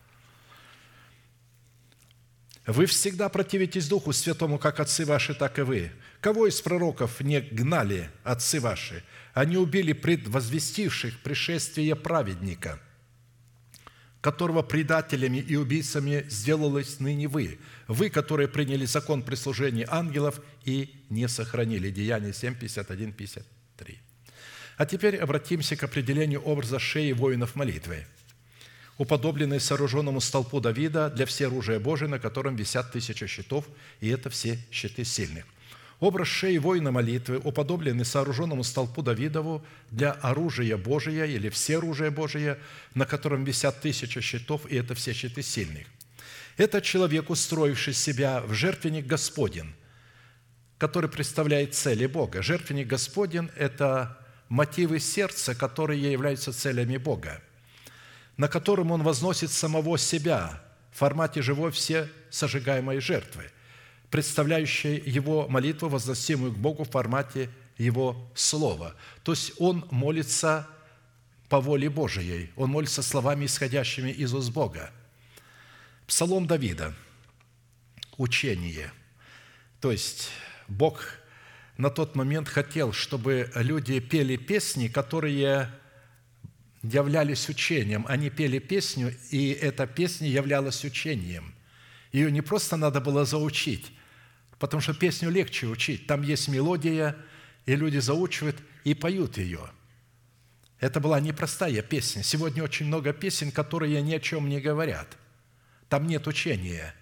вы 2.66 2.86
всегда 2.86 3.28
противитесь 3.28 3.88
Духу 3.88 4.12
Святому, 4.12 4.58
как 4.58 4.78
отцы 4.78 5.04
ваши, 5.04 5.34
так 5.34 5.58
и 5.58 5.62
вы. 5.62 5.90
Кого 6.22 6.46
из 6.46 6.60
пророков 6.60 7.20
не 7.20 7.40
гнали 7.40 8.08
отцы 8.22 8.60
ваши? 8.60 9.02
Они 9.34 9.56
убили 9.56 9.92
предвозвестивших 9.92 11.18
пришествие 11.18 11.96
праведника, 11.96 12.78
которого 14.20 14.62
предателями 14.62 15.38
и 15.38 15.56
убийцами 15.56 16.24
сделалось 16.28 17.00
ныне 17.00 17.26
вы. 17.26 17.58
Вы, 17.88 18.08
которые 18.08 18.46
приняли 18.46 18.84
закон 18.84 19.24
прислужения 19.24 19.84
ангелов 19.90 20.40
и 20.64 20.94
не 21.10 21.26
сохранили. 21.26 21.90
Деяние 21.90 22.32
7, 22.32 22.54
51, 22.54 23.12
53. 23.14 23.98
А 24.76 24.86
теперь 24.86 25.16
обратимся 25.16 25.74
к 25.74 25.82
определению 25.82 26.42
образа 26.42 26.78
шеи 26.78 27.10
воинов 27.10 27.56
молитвы– 27.56 28.06
уподобленный 28.96 29.58
сооруженному 29.58 30.20
столпу 30.20 30.60
Давида 30.60 31.10
для 31.10 31.26
всеоружия 31.26 31.80
Божия, 31.80 32.08
на 32.08 32.20
котором 32.20 32.54
висят 32.54 32.92
тысяча 32.92 33.26
щитов, 33.26 33.66
и 34.00 34.08
это 34.08 34.30
все 34.30 34.60
щиты 34.70 35.04
сильных. 35.04 35.44
Образ 36.02 36.26
шеи 36.26 36.58
воина 36.58 36.90
молитвы, 36.90 37.38
уподобленный 37.38 38.04
сооруженному 38.04 38.64
столпу 38.64 39.02
Давидову 39.02 39.64
для 39.92 40.10
оружия 40.10 40.76
Божия 40.76 41.26
или 41.26 41.48
все 41.48 41.78
оружие 41.78 42.10
Божие, 42.10 42.58
на 42.94 43.06
котором 43.06 43.44
висят 43.44 43.80
тысяча 43.80 44.20
щитов, 44.20 44.66
и 44.66 44.74
это 44.74 44.96
все 44.96 45.12
щиты 45.12 45.42
сильных. 45.42 45.86
Это 46.56 46.80
человек, 46.80 47.30
устроивший 47.30 47.94
себя 47.94 48.40
в 48.40 48.52
жертвенник 48.52 49.06
Господен, 49.06 49.76
который 50.76 51.08
представляет 51.08 51.76
цели 51.76 52.06
Бога. 52.06 52.42
Жертвенник 52.42 52.88
Господен– 52.88 53.52
это 53.56 54.18
мотивы 54.48 54.98
сердца, 54.98 55.54
которые 55.54 56.02
являются 56.10 56.52
целями 56.52 56.96
Бога– 56.96 57.40
на 58.36 58.48
котором 58.48 58.90
он 58.90 59.02
возносит 59.02 59.52
самого 59.52 59.98
себя 59.98 60.62
в 60.90 60.98
формате 60.98 61.42
живой 61.42 61.70
все 61.70 62.08
сожигаемой 62.30 62.98
жертвы, 62.98 63.52
представляющей 64.12 65.02
его 65.06 65.48
молитву, 65.48 65.88
возносимую 65.88 66.52
к 66.52 66.58
Богу 66.58 66.84
в 66.84 66.90
формате 66.90 67.48
его 67.78 68.30
слова. 68.34 68.94
То 69.24 69.32
есть 69.32 69.54
он 69.58 69.86
молится 69.90 70.68
по 71.48 71.62
воле 71.62 71.88
Божией, 71.88 72.50
он 72.54 72.70
молится 72.70 73.02
словами, 73.02 73.46
исходящими 73.46 74.10
из 74.10 74.34
уст 74.34 74.52
Бога. 74.52 74.90
Псалом 76.06 76.46
Давида, 76.46 76.94
учение. 78.18 78.92
То 79.80 79.90
есть 79.90 80.28
Бог 80.68 81.02
на 81.78 81.88
тот 81.88 82.14
момент 82.14 82.48
хотел, 82.48 82.92
чтобы 82.92 83.50
люди 83.54 83.98
пели 83.98 84.36
песни, 84.36 84.88
которые 84.88 85.70
являлись 86.82 87.48
учением. 87.48 88.04
Они 88.06 88.28
пели 88.28 88.58
песню, 88.58 89.16
и 89.30 89.52
эта 89.52 89.86
песня 89.86 90.28
являлась 90.28 90.84
учением. 90.84 91.54
Ее 92.12 92.30
не 92.30 92.42
просто 92.42 92.76
надо 92.76 93.00
было 93.00 93.24
заучить, 93.24 93.90
потому 94.62 94.80
что 94.80 94.94
песню 94.94 95.28
легче 95.28 95.66
учить. 95.66 96.06
Там 96.06 96.22
есть 96.22 96.48
мелодия, 96.48 97.16
и 97.66 97.76
люди 97.76 97.98
заучивают 97.98 98.56
и 98.84 98.94
поют 98.94 99.36
ее. 99.36 99.60
Это 100.80 100.98
была 101.00 101.20
непростая 101.20 101.82
песня. 101.82 102.22
Сегодня 102.22 102.64
очень 102.64 102.86
много 102.86 103.12
песен, 103.12 103.52
которые 103.52 104.00
ни 104.00 104.14
о 104.14 104.20
чем 104.20 104.48
не 104.48 104.60
говорят. 104.60 105.18
Там 105.90 106.06
нет 106.06 106.26
учения. 106.26 106.94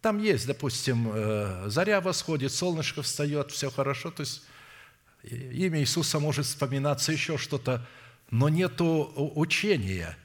Там 0.00 0.20
есть, 0.20 0.48
допустим, 0.48 1.10
э, 1.12 1.66
заря 1.68 2.00
восходит, 2.00 2.50
солнышко 2.50 3.02
встает, 3.02 3.52
все 3.52 3.70
хорошо. 3.70 4.10
То 4.10 4.22
есть 4.22 4.42
имя 5.22 5.80
Иисуса 5.80 6.18
может 6.18 6.46
вспоминаться, 6.46 7.12
еще 7.12 7.38
что-то– 7.38 7.86
но 8.30 8.48
нету 8.48 9.12
учения. 9.34 10.16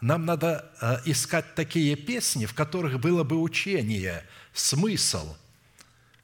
Нам 0.00 0.26
надо 0.26 0.70
э, 0.80 0.98
искать 1.06 1.54
такие 1.54 1.96
песни, 1.96 2.44
в 2.46 2.54
которых 2.54 3.00
было 3.00 3.24
бы 3.24 3.40
учение, 3.40 4.24
смысл. 4.52 5.34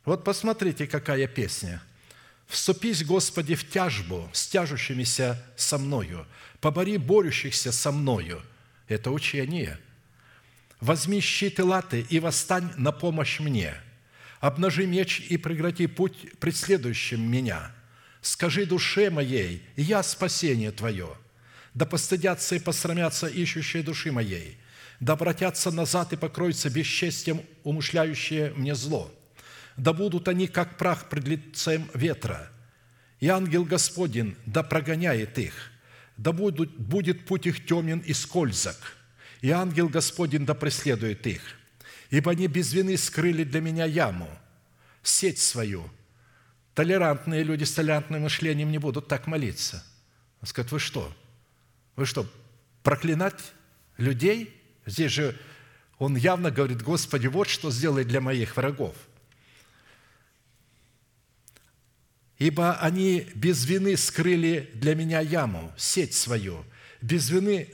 Вот 0.05 0.25
посмотрите, 0.25 0.87
какая 0.87 1.27
песня. 1.27 1.83
«Вступись, 2.47 3.05
Господи, 3.05 3.55
в 3.55 3.69
тяжбу 3.71 4.29
с 4.33 4.47
тяжущимися 4.47 5.43
со 5.57 5.79
мною, 5.79 6.27
побори 6.61 6.99
борющихся 6.99 7.73
со 7.73 7.93
мною». 7.93 8.43
Это 8.89 9.11
учение. 9.11 9.79
«Возьми 10.81 11.21
щит 11.21 11.59
и 11.59 11.63
латы 11.63 12.05
и 12.11 12.21
восстань 12.21 12.73
на 12.77 12.93
помощь 12.93 13.41
мне. 13.41 13.75
Обнажи 14.41 14.87
меч 14.87 15.21
и 15.21 15.37
прекрати 15.37 15.87
путь 15.87 16.39
преследующим 16.39 17.23
меня» 17.23 17.73
Скажи 18.23 18.67
душе 18.67 19.11
моей, 19.11 19.63
я 19.77 20.03
спасение 20.05 20.71
Твое. 20.71 21.09
Да 21.75 21.87
постыдятся 21.87 22.55
и 22.55 22.61
посрамятся 22.61 23.27
ищущие 23.27 23.83
души 23.83 24.13
моей. 24.13 24.59
Да 25.01 25.15
обратятся 25.15 25.73
назад 25.73 26.13
и 26.13 26.17
покроются 26.17 26.71
бесчестием 26.71 27.43
умышляющие 27.65 28.53
мне 28.55 28.77
зло. 28.77 29.13
Да 29.77 29.93
будут 29.93 30.29
они, 30.29 30.47
как 30.47 30.79
прах 30.79 31.09
пред 31.09 31.27
лицем 31.27 31.91
ветра. 31.95 32.51
И 33.21 33.29
ангел 33.29 33.65
Господень 33.65 34.37
да 34.47 34.63
прогоняет 34.63 35.39
их. 35.39 35.55
Да 36.17 36.33
будут, 36.33 36.77
будет 36.79 37.27
путь 37.27 37.47
их 37.47 37.65
темен 37.67 38.01
и 38.01 38.13
скользок. 38.13 38.77
И 39.41 39.51
ангел 39.51 39.89
Господень 39.89 40.47
да 40.47 40.55
преследует 40.55 41.27
их. 41.27 41.43
Ибо 42.11 42.33
они 42.33 42.47
без 42.47 42.73
вины 42.73 42.97
скрыли 42.97 43.45
для 43.45 43.61
меня 43.61 43.85
яму, 43.87 44.29
сеть 45.03 45.39
свою– 45.39 45.91
Толерантные 46.75 47.43
люди 47.43 47.65
с 47.65 47.73
толерантным 47.73 48.23
мышлением 48.23 48.71
не 48.71 48.79
будут 48.79 49.07
так 49.07 49.27
молиться. 49.27 49.85
Он 50.41 50.49
скажет, 50.49 50.73
вы 50.73 50.79
что? 50.79 51.13
Вы 51.97 52.07
что, 52.07 52.27
проклинать 52.83 53.53
людей? 53.99 54.59
Здесь 54.87 55.13
же 55.13 55.39
он 55.99 56.17
явно 56.17 56.51
говорит, 56.51 56.83
Господи, 56.83 57.27
вот 57.27 57.49
что 57.49 57.71
сделай 57.71 58.05
для 58.05 58.21
моих 58.21 58.57
врагов. 58.57 58.97
Ибо 62.43 62.75
они 62.75 63.29
без 63.37 63.65
вины 63.67 63.97
скрыли 63.97 64.69
для 64.75 64.97
меня 64.97 65.21
яму, 65.21 65.73
сеть 65.77 66.15
свою, 66.15 66.65
без 67.01 67.31
вины 67.31 67.69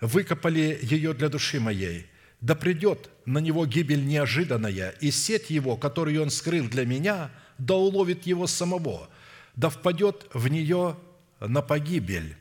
выкопали 0.00 0.78
ее 0.80 1.12
для 1.12 1.28
души 1.28 1.60
моей– 1.60 2.06
да 2.44 2.54
придет 2.54 3.08
на 3.24 3.38
него 3.38 3.64
гибель 3.64 4.04
неожиданная, 4.04 4.90
и 5.00 5.10
сеть 5.10 5.48
его, 5.48 5.78
которую 5.78 6.20
он 6.20 6.28
скрыл 6.28 6.68
для 6.68 6.84
меня, 6.84 7.30
да 7.56 7.74
уловит 7.74 8.26
его 8.26 8.46
самого, 8.46 9.08
да 9.56 9.70
впадет 9.70 10.26
в 10.34 10.48
нее 10.48 10.98
на 11.40 11.62
погибель». 11.62 12.36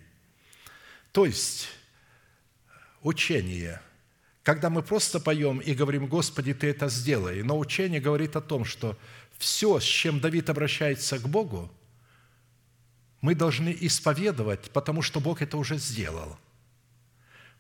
То 1.14 1.26
есть 1.26 1.70
учение. 3.02 3.82
Когда 4.44 4.70
мы 4.70 4.84
просто 4.84 5.22
поем 5.22 5.60
и 5.60 5.74
говорим, 5.74 6.08
Господи, 6.08 6.54
Ты 6.54 6.68
это 6.68 6.90
сделай, 6.90 7.42
но 7.42 7.58
учение 7.58 8.02
говорит 8.02 8.36
о 8.36 8.42
том, 8.42 8.66
что 8.66 8.98
все, 9.44 9.80
с 9.80 9.84
чем 9.84 10.20
Давид 10.20 10.50
обращается 10.50 11.20
к 11.20 11.28
Богу, 11.28 11.72
мы 13.22 13.36
должны 13.36 13.76
исповедовать, 13.82 14.72
потому 14.72 15.02
что 15.02 15.20
Бог 15.20 15.42
это 15.42 15.58
уже 15.58 15.78
сделал. 15.78 16.38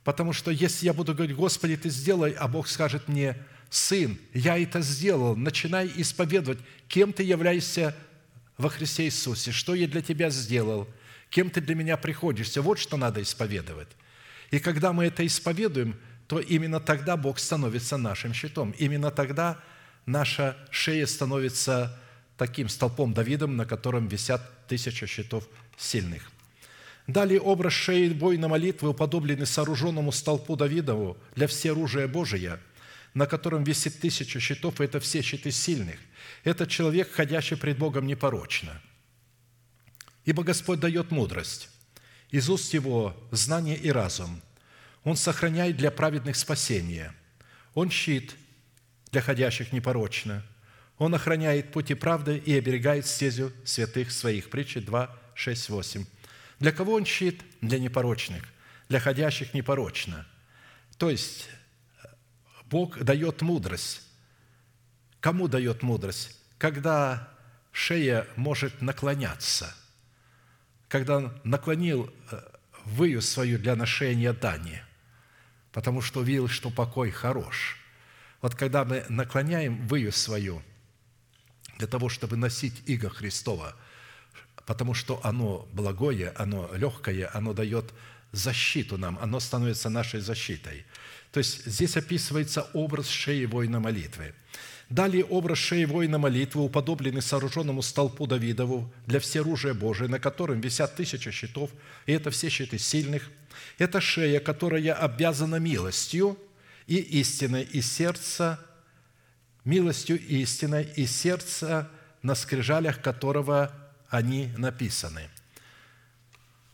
Потому 0.03 0.33
что 0.33 0.51
если 0.51 0.85
я 0.85 0.93
буду 0.93 1.13
говорить, 1.13 1.35
Господи, 1.35 1.77
Ты 1.77 1.89
сделай, 1.89 2.31
а 2.31 2.47
Бог 2.47 2.67
скажет 2.67 3.07
мне, 3.07 3.37
Сын, 3.69 4.17
я 4.33 4.57
это 4.57 4.81
сделал, 4.81 5.35
начинай 5.35 5.91
исповедовать, 5.95 6.59
кем 6.87 7.13
Ты 7.13 7.23
являешься 7.23 7.95
во 8.57 8.69
Христе 8.69 9.05
Иисусе, 9.05 9.51
что 9.51 9.73
я 9.75 9.87
для 9.87 10.01
Тебя 10.01 10.29
сделал, 10.29 10.87
кем 11.29 11.49
Ты 11.49 11.61
для 11.61 11.75
меня 11.75 11.97
приходишься. 11.97 12.61
Вот 12.61 12.79
что 12.79 12.97
надо 12.97 13.21
исповедовать. 13.21 13.89
И 14.51 14.59
когда 14.59 14.93
мы 14.93 15.05
это 15.05 15.25
исповедуем, 15.25 15.97
то 16.27 16.39
именно 16.39 16.79
тогда 16.79 17.17
Бог 17.17 17.39
становится 17.39 17.97
нашим 17.97 18.33
щитом. 18.33 18.71
Именно 18.71 19.11
тогда 19.11 19.59
наша 20.05 20.57
шея 20.71 21.05
становится 21.05 21.99
таким 22.37 22.69
столпом 22.69 23.13
Давидом, 23.13 23.55
на 23.55 23.65
котором 23.65 24.07
висят 24.07 24.67
тысяча 24.67 25.07
щитов 25.07 25.47
сильных. 25.77 26.29
Далее 27.07 27.41
образ 27.41 27.73
шеи 27.73 28.09
воина 28.09 28.47
молитвы 28.47 28.89
уподобленный 28.89 29.45
сооруженному 29.45 30.11
столпу 30.11 30.55
Давидову 30.55 31.17
для 31.35 31.47
всеоружия 31.47 32.07
Божия, 32.07 32.59
на 33.13 33.25
котором 33.25 33.63
висит 33.63 33.99
тысяча 33.99 34.39
щитов, 34.39 34.79
и 34.79 34.85
это 34.85 34.99
все 34.99 35.21
щиты 35.21 35.51
сильных. 35.51 35.99
Это 36.43 36.65
человек, 36.65 37.11
ходящий 37.11 37.57
пред 37.57 37.77
Богом 37.77 38.07
непорочно. 38.07 38.81
Ибо 40.25 40.43
Господь 40.43 40.79
дает 40.79 41.11
мудрость, 41.11 41.69
из 42.31 42.49
уст 42.49 42.73
Его 42.73 43.15
знание 43.31 43.77
и 43.77 43.91
разум. 43.91 44.41
Он 45.03 45.17
сохраняет 45.17 45.75
для 45.75 45.91
праведных 45.91 46.37
спасение. 46.37 47.13
Он 47.73 47.91
щит 47.91 48.35
для 49.13 49.21
ходящих 49.21 49.71
непорочно. 49.71 50.43
Он 50.97 51.13
охраняет 51.13 51.71
пути 51.71 51.93
правды 51.93 52.35
и 52.35 52.57
оберегает 52.57 53.05
стезю 53.05 53.51
святых 53.63 54.11
своих. 54.11 54.49
Притчи 54.49 54.79
2, 54.79 55.15
6, 55.35 55.69
8. 55.69 56.05
Для 56.59 56.71
кого 56.71 56.93
он 56.93 57.05
щит? 57.05 57.43
Для 57.61 57.77
непорочных, 57.77 58.43
для 58.89 58.99
ходящих 58.99 59.53
непорочно. 59.53 60.25
То 60.97 61.11
есть 61.11 61.47
Бог 62.65 62.97
дает 63.03 63.43
мудрость. 63.43 64.01
Кому 65.19 65.47
дает 65.47 65.83
мудрость? 65.83 66.35
Когда 66.57 67.29
шея 67.71 68.27
может 68.35 68.81
наклоняться, 68.81 69.75
когда 70.87 71.17
он 71.17 71.39
наклонил 71.43 72.11
э, 72.31 72.41
выю 72.85 73.21
свою 73.21 73.59
для 73.59 73.75
ношения 73.75 74.33
дани, 74.33 74.81
потому 75.71 76.01
что 76.01 76.21
увидел, 76.21 76.47
что 76.47 76.71
покой 76.71 77.11
хорош. 77.11 77.82
Вот 78.43 78.53
когда 78.53 78.85
мы 78.85 79.03
наклоняем 79.09 79.87
выю 79.87 80.11
свою 80.11 80.61
для 81.79 81.87
того, 81.87 82.09
чтобы 82.09 82.37
носить 82.37 82.83
иго 82.85 83.09
Христова– 83.09 83.75
потому 84.65 84.93
что 84.93 85.19
оно 85.23 85.67
благое, 85.73 86.31
оно 86.35 86.69
легкое, 86.75 87.29
оно 87.33 87.53
дает 87.53 87.93
защиту 88.31 88.97
нам, 88.97 89.19
оно 89.21 89.39
становится 89.39 89.89
нашей 89.89 90.19
защитой. 90.19 90.85
То 91.31 91.39
есть 91.39 91.65
здесь 91.65 91.97
описывается 91.97 92.67
образ 92.73 93.09
шеи 93.09 93.45
воина 93.45 93.79
молитвы. 93.79 94.33
Далее 94.89 95.23
образ 95.23 95.57
шеи 95.57 95.85
воина 95.85 96.17
молитвы, 96.19 96.63
уподобленный 96.63 97.21
сооруженному 97.21 97.81
столпу 97.81 98.27
Давидову 98.27 98.93
для 99.07 99.19
всеоружия 99.19 99.73
Божия, 99.73 100.07
на 100.07 100.19
котором 100.19 100.61
висят 100.61 100.95
тысяча 100.95 101.31
щитов, 101.31 101.71
и 102.05 102.11
это 102.11 102.29
все 102.29 102.49
щиты 102.49 102.77
сильных. 102.77 103.29
Это 103.79 104.01
шея, 104.01 104.39
которая 104.39 104.93
обязана 104.93 105.55
милостью 105.55 106.37
и 106.87 106.97
истиной, 106.97 107.63
и 107.63 107.81
сердца, 107.81 108.59
милостью 109.65 110.19
истиной, 110.19 110.87
и 110.95 111.05
сердца, 111.05 111.89
на 112.21 112.35
скрижалях 112.35 113.01
которого 113.01 113.71
они 114.09 114.51
написаны. 114.57 115.29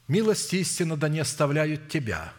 «Милость 0.08 0.54
истина 0.54 0.98
да 0.98 1.08
не 1.08 1.20
оставляют 1.20 1.90
тебя. 1.90 2.34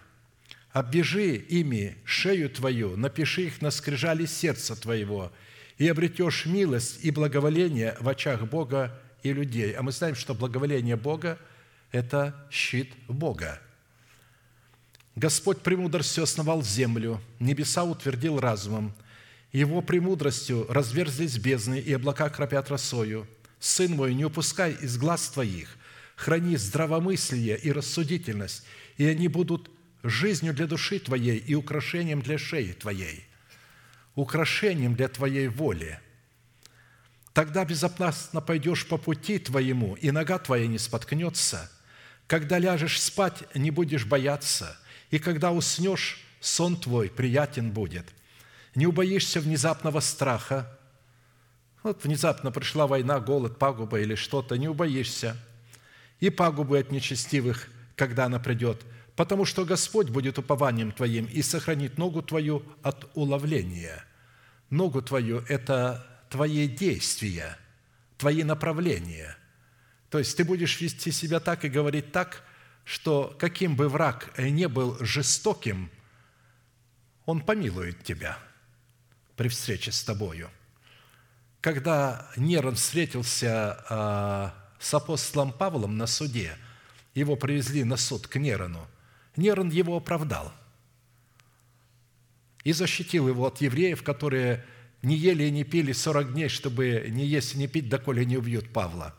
Оббежи 0.72 1.36
ими 1.36 1.96
шею 2.04 2.50
твою, 2.50 2.96
напиши 2.96 3.42
их 3.42 3.62
на 3.62 3.70
скрижали 3.70 4.26
сердца 4.26 4.74
твоего, 4.76 5.32
и 5.78 5.88
обретешь 5.88 6.46
милость 6.46 7.04
и 7.04 7.10
благоволение 7.10 7.96
в 8.00 8.08
очах 8.08 8.42
Бога 8.42 9.00
и 9.22 9.32
людей». 9.32 9.72
А 9.72 9.82
мы 9.82 9.92
знаем, 9.92 10.14
что 10.14 10.34
благоволение 10.34 10.96
Бога– 10.96 11.38
это 11.92 12.46
щит 12.50 12.92
Бога. 13.08 13.60
Господь 15.20 15.60
премудростью 15.60 16.24
основал 16.24 16.62
землю, 16.62 17.20
небеса 17.40 17.84
утвердил 17.84 18.40
разумом, 18.40 18.94
Его 19.52 19.82
премудростью 19.82 20.64
разверзлись 20.70 21.36
бездны, 21.36 21.78
и 21.78 21.92
облака 21.92 22.30
кропят 22.30 22.70
росою– 22.70 23.28
Сын 23.58 23.92
мой, 23.92 24.14
не 24.14 24.24
упускай 24.24 24.72
из 24.72 24.96
глаз 24.96 25.28
твоих, 25.28 25.76
храни 26.16 26.56
здравомыслие 26.56 27.58
и 27.58 27.70
рассудительность, 27.70 28.64
и 28.96 29.04
они 29.04 29.28
будут 29.28 29.70
жизнью 30.02 30.54
для 30.54 30.66
души 30.66 30.98
твоей 30.98 31.36
и 31.36 31.54
украшением 31.54 32.22
для 32.22 32.38
шеи 32.38 32.72
твоей, 32.72 33.26
украшением 34.14 34.94
для 34.94 35.08
твоей 35.08 35.48
воли. 35.48 36.00
Тогда 37.34 37.66
безопасно 37.66 38.40
пойдешь 38.40 38.86
по 38.86 38.96
пути 38.96 39.38
твоему, 39.38 39.96
и 39.96 40.10
нога 40.12 40.38
твоя 40.38 40.66
не 40.66 40.78
споткнется. 40.78 41.70
Когда 42.26 42.58
ляжешь 42.58 43.02
спать, 43.02 43.44
не 43.54 43.70
будешь 43.70 44.06
бояться, 44.06 44.79
и 45.10 45.18
когда 45.18 45.52
уснешь, 45.52 46.24
сон 46.40 46.76
твой 46.76 47.10
приятен 47.10 47.70
будет. 47.70 48.06
Не 48.74 48.86
убоишься 48.86 49.40
внезапного 49.40 50.00
страха, 50.00 50.78
вот 51.82 52.04
внезапно 52.04 52.50
пришла 52.50 52.86
война, 52.86 53.20
голод, 53.20 53.58
пагуба 53.58 54.00
или 54.00 54.14
что-то, 54.14 54.56
не 54.56 54.68
убоишься. 54.68 55.36
И 56.20 56.28
пагубы 56.28 56.78
от 56.78 56.92
нечестивых, 56.92 57.68
когда 57.96 58.26
она 58.26 58.38
придет, 58.38 58.82
потому 59.16 59.44
что 59.44 59.64
Господь 59.64 60.10
будет 60.10 60.38
упованием 60.38 60.92
твоим 60.92 61.24
и 61.26 61.40
сохранит 61.42 61.96
ногу 61.96 62.22
твою 62.22 62.62
от 62.82 63.10
уловления. 63.14 64.04
Ногу 64.68 65.02
твою– 65.02 65.42
это 65.48 66.06
твои 66.28 66.68
действия, 66.68 67.56
твои 68.18 68.44
направления. 68.44 69.36
То 70.10 70.18
есть 70.18 70.36
ты 70.36 70.44
будешь 70.44 70.80
вести 70.80 71.10
себя 71.10 71.40
так 71.40 71.64
и 71.64 71.68
говорить 71.68 72.12
так, 72.12 72.44
что 72.90 73.36
каким 73.38 73.76
бы 73.76 73.88
враг 73.88 74.36
не 74.38 74.68
был 74.68 74.96
жестоким, 75.00 75.90
он 77.26 77.40
помилует 77.40 78.02
тебя 78.02 78.38
при 79.36 79.48
встрече 79.48 79.92
с 79.92 80.02
тобою– 80.02 80.50
когда 81.60 82.30
Нерон 82.36 82.74
встретился 82.74 83.84
а, 83.88 84.54
с 84.78 84.94
апостолом 84.94 85.52
Павлом 85.52 85.98
на 85.98 86.06
суде, 86.06 86.56
его 87.14 87.36
привезли 87.36 87.84
на 87.84 87.96
суд 87.96 88.26
к 88.26 88.36
Нерону, 88.36 88.86
Нерон 89.36 89.68
его 89.68 89.96
оправдал 89.96 90.52
и 92.64 92.72
защитил 92.72 93.28
его 93.28 93.46
от 93.46 93.60
евреев, 93.60 94.02
которые 94.02 94.64
не 95.02 95.16
ели 95.16 95.44
и 95.44 95.50
не 95.50 95.64
пили 95.64 95.92
40 95.92 96.32
дней, 96.32 96.48
чтобы 96.48 97.06
не 97.10 97.26
есть 97.26 97.54
и 97.54 97.58
не 97.58 97.66
пить, 97.66 97.88
доколе 97.88 98.24
не 98.24 98.36
убьют 98.36 98.72
Павла. 98.72 99.14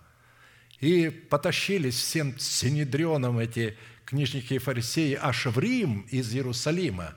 И 0.82 1.10
потащились 1.10 1.96
всем 1.96 2.38
синедрионом 2.38 3.40
эти 3.40 3.78
книжники 4.04 4.56
и 4.56 4.58
фарисеи 4.58 5.18
аж 5.20 5.46
в 5.46 5.58
Рим 5.58 6.02
из 6.10 6.34
Иерусалима, 6.34 7.14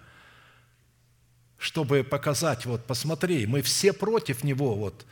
чтобы 1.59 2.05
показать, 2.05 2.67
вот 2.67 2.87
посмотри, 2.87 3.47
мы 3.47 3.63
все 3.63 3.93
против 3.93 4.45
него, 4.45 4.77
вот 4.77 5.05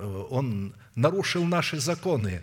Э, 0.00 0.26
он 0.30 0.74
нарушил 0.94 1.44
наши 1.44 1.78
законы. 1.78 2.42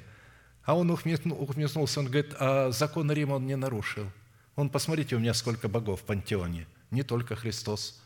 А 0.64 0.76
он 0.76 0.92
ухмехнулся, 0.92 2.02
он 2.02 2.08
говорит, 2.08 2.36
а 2.40 2.72
законы 2.72 3.14
Рима 3.14 3.34
он 3.36 3.48
не 3.48 3.56
нарушил. 3.56 4.12
Он, 4.56 4.70
посмотрите, 4.70 5.16
у 5.16 5.20
меня 5.20 5.34
сколько 5.34 5.70
богов 5.70 6.02
в 6.02 6.04
пантеоне, 6.04 6.68
не 6.92 7.04
только 7.04 7.36
Христос. 7.36 8.02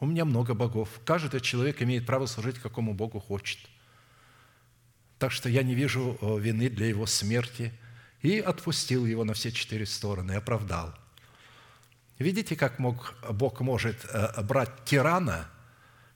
У 0.00 0.06
меня 0.06 0.24
много 0.24 0.54
богов. 0.54 0.88
Каждый 1.04 1.40
человек 1.40 1.80
имеет 1.80 2.04
право 2.04 2.26
служить 2.26 2.58
какому 2.58 2.92
Богу 2.92 3.20
хочет. 3.20 3.60
Так 5.22 5.32
что 5.32 5.48
я 5.48 5.62
не 5.62 5.74
вижу 5.76 6.18
э, 6.20 6.38
вины 6.38 6.68
для 6.68 6.86
его 6.86 7.06
смерти. 7.06 7.72
И 8.20 8.40
отпустил 8.40 9.06
его 9.06 9.24
на 9.24 9.32
все 9.32 9.52
четыре 9.52 9.86
стороны, 9.86 10.32
оправдал. 10.32 10.92
Видите, 12.18 12.56
как 12.56 12.78
мог, 12.78 13.14
Бог 13.30 13.60
может 13.60 13.96
э, 14.04 14.42
брать 14.42 14.84
тирана– 14.84 15.48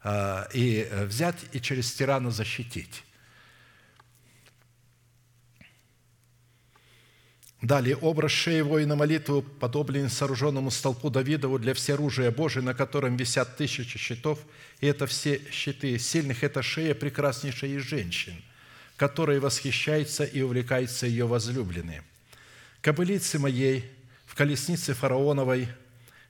а, 0.08 0.46
и 0.54 0.86
э, 0.88 1.04
взять 1.04 1.34
и 1.50 1.60
через 1.60 1.92
тирана 1.92 2.30
защитить. 2.30 3.02
Далее, 7.60 7.96
образ 7.96 8.30
шеи 8.30 8.60
воина 8.60 8.94
молитвы 8.94 9.42
подоблен 9.42 10.08
сооруженному 10.08 10.70
столпу 10.70 11.10
Давидову 11.10 11.58
для 11.58 11.74
всеоружия 11.74 12.30
Божия, 12.30 12.62
на 12.62 12.72
котором 12.72 13.16
висят 13.16 13.56
тысячи 13.56 13.98
щитов, 13.98 14.38
и 14.78 14.86
это 14.86 15.08
все 15.08 15.40
щиты 15.50 15.98
сильных, 15.98 16.44
это 16.44 16.62
шея 16.62 16.94
прекраснейшей 16.94 17.72
из 17.72 17.82
женщин, 17.82 18.40
которой 18.96 19.38
восхищается 19.38 20.24
и 20.24 20.40
увлекается 20.40 21.06
ее 21.06 21.26
возлюбленный. 21.26 22.00
Кобылицы 22.80 23.38
моей 23.38 23.90
в 24.26 24.34
колеснице 24.34 24.94
фараоновой 24.94 25.68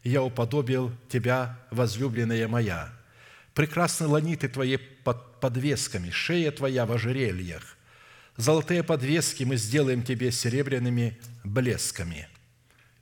я 0.02 0.22
уподобил 0.22 0.92
тебя, 1.08 1.58
возлюбленная 1.70 2.48
моя. 2.48 2.92
Прекрасны 3.54 4.06
ланиты 4.06 4.48
твои 4.48 4.76
под 4.76 5.40
подвесками, 5.40 6.10
шея 6.10 6.50
твоя 6.50 6.86
в 6.86 6.92
ожерельях. 6.92 7.76
Золотые 8.36 8.82
подвески 8.82 9.44
мы 9.44 9.56
сделаем 9.56 10.02
тебе 10.02 10.30
серебряными 10.30 11.18
блесками». 11.42 12.28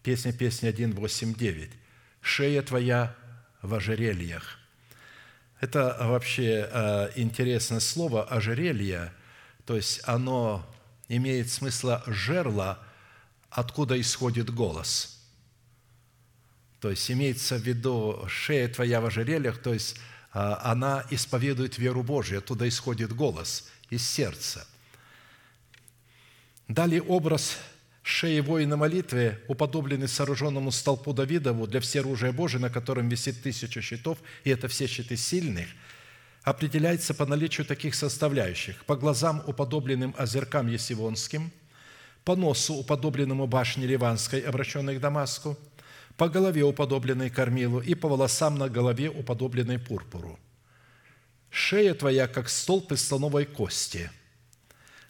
Песня, 0.03 0.33
песня 0.33 0.69
1, 0.69 0.93
8, 0.93 1.35
9. 1.35 1.71
«Шея 2.21 2.63
твоя 2.63 3.15
в 3.63 3.75
ожерельях». 3.75 4.59
Это 5.61 5.97
вообще 6.01 6.69
э, 6.71 7.11
интересное 7.17 7.81
слово 7.81 8.25
«ожерелье», 8.25 9.13
то 9.67 9.77
есть 9.77 10.01
оно 10.05 10.65
имеет 11.09 11.51
смысла 11.51 12.03
жерла, 12.07 12.79
откуда 13.51 14.01
исходит 14.01 14.53
голос. 14.53 15.19
То 16.81 16.91
есть 16.91 17.11
имеется 17.11 17.57
в 17.57 17.63
виду 17.63 18.25
шея 18.29 18.69
твоя 18.69 19.01
в 19.01 19.07
ожерельях, 19.07 19.59
то 19.59 19.73
есть 19.73 19.97
а, 20.33 20.61
она 20.71 21.07
исповедует 21.11 21.79
веру 21.79 22.03
Божию, 22.03 22.39
оттуда 22.39 22.69
исходит 22.69 23.15
голос 23.15 23.69
из 23.89 24.07
сердца. 24.07 24.67
Далее 26.69 27.01
образ 27.03 27.57
шеи 28.03 28.41
воина 28.41 28.77
молитвы, 28.77 29.41
уподобленный 29.49 30.09
сооруженному 30.09 30.73
столпу 30.73 31.15
Давидову 31.15 31.67
для 31.67 31.81
всеоружия 31.81 32.33
Божия, 32.33 32.61
на 32.61 32.69
котором 32.69 33.09
висит 33.09 33.43
тысяча 33.43 33.81
щитов, 33.81 34.19
и 34.45 34.51
это 34.51 34.69
все 34.69 34.87
щиты 34.87 35.17
сильных– 35.17 35.69
определяется 36.45 37.15
по 37.15 37.27
наличию 37.27 37.67
таких 37.67 37.95
составляющих. 37.95 38.85
По 38.85 38.97
глазам, 38.97 39.43
уподобленным 39.47 40.15
озеркам 40.19 40.69
Есивонским, 40.69 41.51
по 42.23 42.37
носу, 42.37 42.75
уподобленному 42.75 43.47
башне 43.47 43.87
Ливанской, 43.87 44.41
обращенной 44.41 44.97
к 44.97 45.01
Дамаску, 45.01 45.59
по 46.17 46.29
голове, 46.29 46.63
уподобленной 46.63 47.31
кормилу, 47.31 47.81
и 47.81 47.95
по 47.95 48.09
волосам 48.09 48.57
на 48.57 48.69
голове, 48.69 49.11
уподобленной 49.11 49.79
пурпуру. 49.79 50.39
Шея 51.51 51.95
твоя, 51.95 52.29
как 52.29 52.49
столб 52.49 52.93
из 52.93 53.07
слоновой 53.07 53.47
кости. 53.47 54.11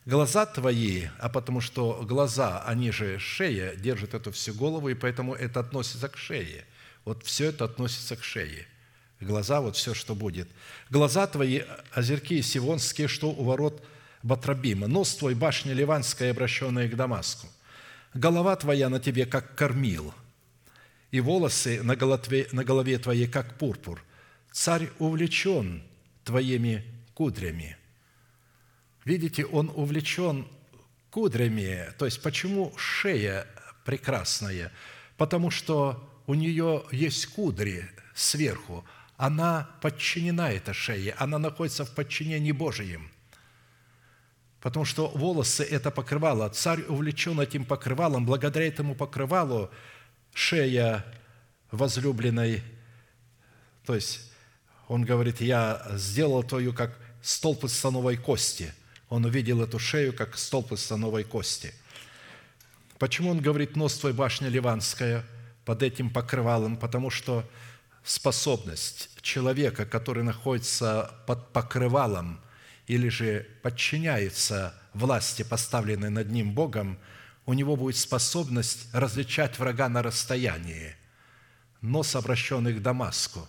Глаза 0.07 0.47
твои, 0.47 1.07
а 1.19 1.29
потому 1.29 1.61
что 1.61 2.03
глаза, 2.03 2.63
они 2.65 2.91
же 2.91 3.19
шея, 3.19 3.75
держат 3.75 4.15
эту 4.15 4.31
всю 4.33 4.55
голову, 4.55 4.89
и 4.89 4.95
поэтому 4.95 5.35
это 5.35 5.61
относится 5.61 6.09
к 6.09 6.17
шее. 6.17 6.65
Вот 7.05 7.25
все 7.25 7.47
это 7.47 7.65
относится 7.65 8.15
к 8.17 8.23
шее– 8.23 8.69
глаза, 9.25 9.61
вот 9.61 9.77
все, 9.77 9.95
что 9.95 10.15
будет. 10.15 10.49
Глаза 10.91 11.27
твои, 11.27 11.63
озерки 11.93 12.41
сивонские, 12.43 13.09
что 13.09 13.31
у 13.31 13.45
ворот 13.45 13.83
Батрабима, 14.23 14.87
нос 14.87 15.17
твой, 15.17 15.35
башня 15.35 15.75
ливанская, 15.75 16.31
обращенная 16.31 16.89
к 16.89 16.97
Дамаску. 16.97 17.47
Голова 18.15 18.57
твоя 18.57 18.89
на 18.89 19.01
тебе, 19.01 19.27
как 19.27 19.55
кормил, 19.55 20.15
и 21.11 21.21
волосы 21.21 21.83
на 21.83 21.95
голове, 21.95 22.49
на 22.53 22.65
голове 22.65 22.99
твоей, 22.99 23.27
как 23.27 23.59
пурпур. 23.59 24.03
Царь 24.51 24.89
увлечен 24.99 25.83
твоими 26.25 26.85
кудрями. 27.13 27.77
Видите, 29.05 29.45
он 29.45 29.71
увлечен 29.75 30.47
кудрями. 31.11 31.93
То 31.99 32.07
есть, 32.07 32.23
почему 32.23 32.73
шея 32.77 33.47
прекрасная? 33.85 34.73
Потому 35.17 35.51
что 35.51 36.09
у 36.27 36.35
нее 36.35 36.85
есть 36.91 37.27
кудри 37.27 37.89
сверху, 38.15 38.85
она 39.17 39.71
подчинена, 39.81 40.51
эта 40.51 40.73
шея, 40.73 41.15
она 41.19 41.39
находится 41.39 41.85
в 41.85 41.91
подчинении 41.91 42.53
Божьем. 42.53 43.11
Потому 44.61 44.85
что 44.85 45.09
волосы– 45.09 45.63
это 45.71 45.91
покрывало. 45.91 46.49
Царь 46.49 46.83
увлечен 46.89 47.39
этим 47.39 47.67
покрывалом. 47.67 48.25
Благодаря 48.25 48.67
этому 48.67 48.95
покрывалу 48.95 49.71
шея 50.33 51.05
возлюбленной, 51.71 52.63
то 53.85 53.95
есть 53.95 54.33
он 54.89 55.05
говорит, 55.05 55.41
я 55.41 55.87
сделал 55.93 56.43
твою 56.43 56.73
как 56.73 56.99
столб 57.23 57.65
из 57.65 57.77
становой 57.77 58.17
кости. 58.17 58.73
Он 59.11 59.25
увидел 59.25 59.63
эту 59.63 59.79
шею 59.79 60.13
как 60.15 60.37
столб 60.39 60.73
из 60.73 60.81
становой 60.83 61.25
кости. 61.25 61.73
Почему 62.99 63.31
он 63.31 63.41
говорит, 63.41 63.77
нос 63.77 63.99
твой 63.99 64.13
башня 64.13 64.49
ливанская 64.49 65.25
под 65.65 65.83
этим 65.83 66.11
покрывалом? 66.11 66.77
Потому 66.77 67.11
что 67.11 67.45
способность 68.05 69.09
человека, 69.23 69.87
который 69.87 70.23
находится 70.23 71.11
под 71.27 71.53
покрывалом 71.53 72.41
или 72.87 73.09
же 73.09 73.47
подчиняется 73.63 74.75
власти, 74.93 75.43
поставленной 75.43 76.11
над 76.11 76.31
ним 76.31 76.53
Богом, 76.53 76.99
у 77.47 77.55
него 77.55 77.77
будет 77.77 77.97
способность 77.97 78.89
различать 78.93 79.59
врага 79.59 79.89
на 79.89 80.03
расстоянии, 80.03 80.95
нос 81.81 82.15
обращенный 82.15 82.75
к 82.75 82.83
Дамаску. 82.83 83.49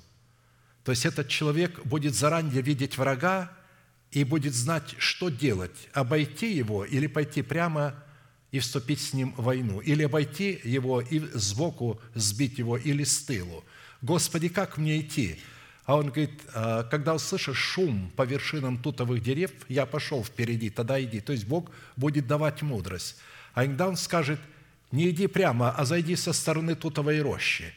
То 0.86 0.92
есть 0.92 1.06
этот 1.06 1.28
человек 1.28 1.86
будет 1.86 2.16
заранее 2.16 2.62
видеть 2.62 2.98
врага 2.98 3.52
и 4.12 4.24
будет 4.24 4.54
знать, 4.54 4.96
что 4.98 5.30
делать, 5.30 5.90
обойти 5.94 6.54
его 6.54 6.86
или 6.86 7.08
пойти 7.08 7.42
прямо 7.42 7.96
и 8.52 8.60
вступить 8.60 9.02
с 9.02 9.12
ним 9.12 9.34
в 9.36 9.44
войну, 9.44 9.82
или 9.82 10.04
обойти 10.04 10.62
его 10.64 11.02
и 11.02 11.20
сбоку 11.34 12.00
сбить 12.14 12.58
его, 12.58 12.78
или 12.78 13.04
с 13.04 13.22
тылу– 13.26 13.66
Господи, 14.02 14.50
как 14.50 14.78
мне 14.78 15.00
идти? 15.02 15.40
А 15.86 15.98
он 15.98 16.08
говорит, 16.08 16.42
«А, 16.54 16.84
когда 16.84 17.14
услышишь 17.14 17.58
шум 17.58 18.12
по 18.16 18.24
вершинам 18.24 18.78
тутовых 18.78 19.22
дерев, 19.22 19.52
я 19.68 19.86
пошел 19.86 20.24
впереди, 20.24 20.70
тогда 20.70 21.02
иди. 21.02 21.22
То 21.22 21.32
есть 21.32 21.46
Бог 21.46 21.70
будет 21.96 22.28
давать 22.28 22.62
мудрость. 22.62 23.18
А 23.54 23.66
иногда 23.66 23.88
Он 23.88 23.96
скажет, 23.96 24.40
не 24.92 25.10
иди 25.10 25.28
прямо, 25.28 25.72
а 25.72 25.86
зайди 25.86 26.16
со 26.16 26.34
стороны 26.34 26.76
тутовой 26.76 27.22
рощи. 27.22 27.74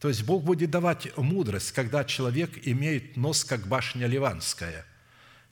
То 0.00 0.08
есть 0.08 0.24
Бог 0.24 0.42
будет 0.42 0.70
давать 0.70 1.16
мудрость, 1.16 1.72
когда 1.72 2.04
человек 2.04 2.66
имеет 2.66 3.16
нос, 3.16 3.44
как 3.44 3.66
башня 3.66 4.06
ливанская. 4.06 4.86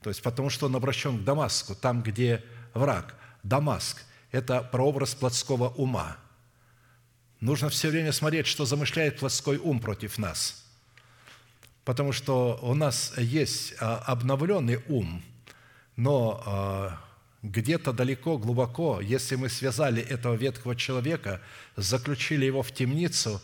То 0.03 0.11
есть 0.11 0.23
потому 0.23 0.51
что 0.51 0.67
он 0.67 0.77
обращен 0.77 1.19
к 1.19 1.25
Дамаску, 1.25 1.75
там, 1.75 2.03
где 2.03 2.43
враг. 2.75 3.15
Дамаск– 3.43 4.03
это 4.33 4.63
прообраз 4.63 5.15
плотского 5.15 5.69
ума– 5.69 6.19
Нужно 7.45 7.69
все 7.69 7.91
время 7.91 8.11
смотреть, 8.11 8.47
что 8.47 8.65
замышляет 8.65 9.19
плоской 9.19 9.59
ум 9.59 9.79
против 9.79 10.17
нас. 10.17 10.65
Потому 11.85 12.11
что 12.11 12.59
у 12.63 12.73
нас 12.73 13.13
есть 13.19 13.75
а, 13.81 13.99
обновленный 13.99 14.81
ум, 14.89 15.23
но 15.95 16.43
а, 16.47 16.99
где-то 17.43 17.93
далеко, 17.93 18.39
глубоко, 18.39 18.99
если 19.03 19.37
мы 19.37 19.51
связали 19.51 20.01
этого 20.01 20.33
ветхого 20.33 20.75
человека, 20.75 21.43
заключили 21.77 22.47
его 22.47 22.63
в 22.63 22.73
темницу, 22.73 23.43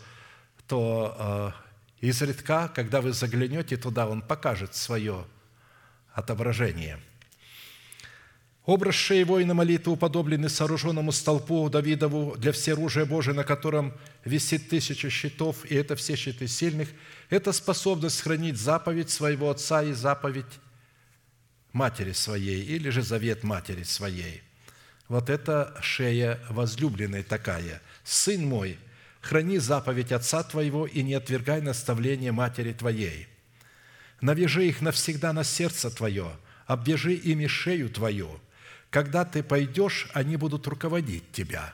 то 0.67 1.15
а, 1.19 1.55
изредка, 2.01 2.69
когда 2.75 3.03
вы 3.03 3.13
заглянете 3.13 3.77
туда, 3.77 4.09
он 4.09 4.23
покажет 4.23 4.75
свое 4.75 5.27
отображение– 6.15 6.99
Образ 8.71 8.95
шеи 8.95 9.25
воина 9.25 9.53
молитвы 9.53 9.95
уподобленный 9.95 10.49
сооруженному 10.49 11.11
столпу 11.11 11.69
Давидову 11.69 12.37
для 12.37 12.53
всеоружия 12.53 13.05
Божия, 13.05 13.35
на 13.35 13.43
котором 13.43 13.93
висит 14.25 14.69
тысяча 14.69 15.11
щитов, 15.11 15.65
и 15.65 15.75
это 15.75 15.97
все 15.97 16.15
щиты 16.15 16.47
сильных, 16.47 16.89
это 17.31 17.51
способность 17.51 18.21
хранить 18.21 18.57
заповедь 18.57 19.11
своего 19.11 19.51
отца 19.51 19.83
и 19.83 19.93
заповедь 19.93 20.61
матери 21.73 22.13
своей, 22.13 22.63
или 22.63 22.91
же 22.91 23.03
завет 23.03 23.43
матери 23.43 23.83
своей. 23.83 24.41
Вот 25.09 25.31
это 25.31 25.77
шея 25.81 26.39
возлюбленной 26.49 27.25
такая. 27.25 27.83
«Сын 28.05 28.47
мой, 28.47 28.79
храни 29.21 29.59
заповедь 29.59 30.13
отца 30.13 30.45
твоего 30.45 30.87
и 30.87 31.03
не 31.03 31.15
отвергай 31.15 31.61
наставление 31.61 32.31
матери 32.31 32.73
твоей. 32.73 33.27
Навяжи 34.21 34.69
их 34.69 34.81
навсегда 34.81 35.33
на 35.33 35.43
сердце 35.43 35.91
твое, 35.91 36.31
обвяжи 36.67 37.15
ими 37.15 37.49
шею 37.49 37.91
твою, 37.91 38.41
когда 38.91 39.25
ты 39.25 39.43
пойдешь, 39.43 40.09
они 40.13 40.37
будут 40.37 40.67
руководить 40.67 41.31
тебя. 41.33 41.73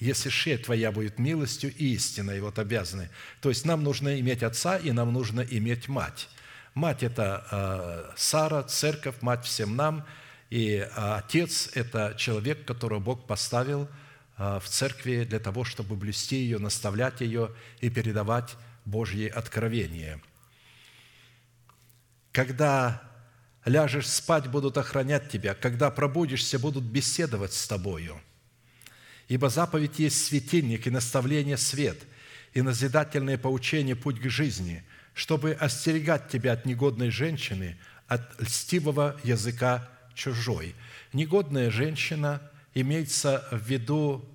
Если 0.00 0.28
шея 0.28 0.58
твоя 0.58 0.90
будет 0.90 1.20
милостью 1.20 1.72
и 1.72 1.94
истиной, 1.94 2.40
вот 2.40 2.58
обязаны. 2.58 3.08
То 3.40 3.48
есть 3.48 3.64
нам 3.64 3.84
нужно 3.84 4.18
иметь 4.18 4.42
отца 4.42 4.76
и 4.76 4.90
нам 4.90 5.12
нужно 5.12 5.40
иметь 5.42 5.88
мать. 5.88 6.28
Мать– 6.74 7.02
это 7.04 7.46
э, 7.50 8.12
Сара, 8.16 8.64
церковь, 8.64 9.16
мать 9.20 9.44
всем 9.44 9.76
нам. 9.76 10.04
И 10.50 10.78
э, 10.78 10.88
отец– 10.88 11.70
это 11.74 12.14
человек, 12.18 12.64
которого 12.64 12.98
Бог 12.98 13.26
поставил 13.28 13.88
э, 14.38 14.58
в 14.58 14.68
церкви 14.68 15.24
для 15.24 15.38
того, 15.38 15.62
чтобы 15.62 15.94
блюсти 15.94 16.36
ее, 16.36 16.58
наставлять 16.58 17.20
ее 17.20 17.52
и 17.80 17.88
передавать 17.88 18.56
Божьи 18.84 19.28
откровения. 19.28 20.20
Когда 22.32 23.11
ляжешь 23.64 24.08
спать, 24.08 24.48
будут 24.48 24.76
охранять 24.78 25.30
тебя, 25.30 25.54
когда 25.54 25.90
пробудишься, 25.90 26.58
будут 26.58 26.84
беседовать 26.84 27.52
с 27.52 27.66
тобою. 27.66 28.20
Ибо 29.28 29.48
заповедь 29.48 29.98
есть 29.98 30.24
светильник 30.24 30.86
и 30.86 30.90
наставление 30.90 31.56
свет, 31.56 31.98
и 32.54 32.62
назидательное 32.62 33.38
поучение 33.38 33.96
путь 33.96 34.20
к 34.20 34.28
жизни, 34.28 34.84
чтобы 35.14 35.52
остерегать 35.52 36.28
тебя 36.28 36.52
от 36.52 36.66
негодной 36.66 37.10
женщины, 37.10 37.78
от 38.08 38.40
льстивого 38.40 39.18
языка 39.24 39.88
чужой. 40.14 40.74
Негодная 41.12 41.70
женщина 41.70 42.42
имеется 42.74 43.46
в 43.50 43.64
виду 43.64 44.28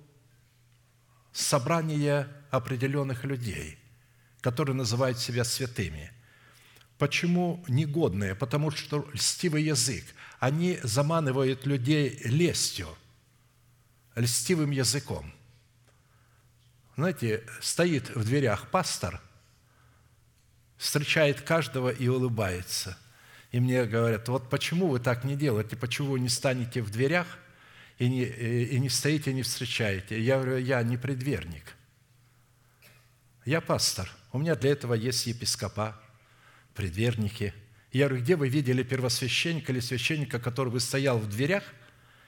собрание 1.32 2.28
определенных 2.50 3.24
людей, 3.24 3.78
которые 4.40 4.74
называют 4.74 5.18
себя 5.18 5.44
святыми. 5.44 6.10
Почему 6.98 7.64
негодные? 7.68 8.34
Потому 8.34 8.70
что 8.70 9.08
льстивый 9.12 9.62
язык. 9.62 10.04
Они 10.40 10.78
заманивают 10.82 11.64
людей 11.66 12.20
лестью, 12.24 12.88
льстивым 14.16 14.72
языком. 14.72 15.32
Знаете, 16.96 17.44
стоит 17.60 18.14
в 18.16 18.24
дверях 18.24 18.70
пастор, 18.70 19.20
встречает 20.76 21.40
каждого 21.40 21.90
и 21.90 22.08
улыбается. 22.08 22.98
И 23.52 23.60
мне 23.60 23.84
говорят, 23.84 24.28
вот 24.28 24.50
почему 24.50 24.88
вы 24.88 24.98
так 24.98 25.22
не 25.24 25.36
делаете, 25.36 25.76
почему 25.76 26.12
вы 26.12 26.20
не 26.20 26.28
станете 26.28 26.82
в 26.82 26.90
дверях 26.90 27.38
и 27.98 28.08
не, 28.08 28.24
и 28.24 28.78
не 28.80 28.88
стоите, 28.88 29.32
не 29.32 29.42
встречаете? 29.42 30.20
Я 30.20 30.36
говорю, 30.40 30.58
я 30.58 30.82
не 30.82 30.96
предверник. 30.96 31.76
Я 33.44 33.60
пастор. 33.60 34.10
У 34.32 34.38
меня 34.38 34.56
для 34.56 34.72
этого 34.72 34.94
есть 34.94 35.26
епископа, 35.26 36.00
предверники. 36.78 37.52
Я 37.90 38.06
говорю, 38.06 38.22
где 38.22 38.36
вы 38.36 38.48
видели 38.48 38.84
первосвященника 38.84 39.72
или 39.72 39.80
священника, 39.80 40.38
который 40.38 40.72
бы 40.72 40.78
стоял 40.78 41.18
в 41.18 41.28
дверях 41.28 41.64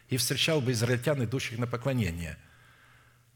и 0.08 0.16
встречал 0.16 0.60
бы 0.60 0.72
израильтян, 0.72 1.22
идущих 1.22 1.56
на 1.56 1.68
поклонение? 1.68 2.36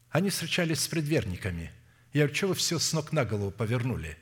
Они 0.09 0.29
встречались 0.29 0.81
с 0.81 0.89
предверниками. 0.89 1.71
Я 2.11 2.23
говорю, 2.23 2.35
что 2.35 2.47
вы 2.47 2.55
все 2.55 2.79
с 2.79 2.91
ног 2.91 3.13
на 3.13 3.23
голову 3.23 3.49
повернули? 3.49 4.17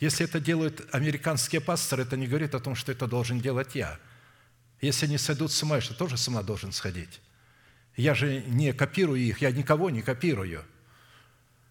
Если 0.00 0.24
это 0.24 0.40
делают 0.40 0.88
американские 0.90 1.60
пасторы, 1.60 2.04
это 2.04 2.16
не 2.16 2.26
говорит 2.26 2.54
о 2.54 2.60
том, 2.60 2.76
что 2.76 2.92
это 2.92 3.06
должен 3.06 3.38
делать 3.38 3.74
я. 3.74 3.98
Если 4.80 5.04
они 5.04 5.18
сойдут 5.18 5.52
с 5.52 5.62
ума, 5.62 5.76
я 5.76 5.80
что 5.82 5.92
тоже 5.92 6.16
с 6.16 6.26
ума 6.28 6.42
должен 6.42 6.72
сходить. 6.72 7.20
Я 7.94 8.14
же 8.14 8.42
не 8.46 8.72
копирую 8.72 9.20
их, 9.20 9.42
я 9.42 9.50
никого 9.50 9.90
не 9.90 10.00
копирую. 10.00 10.64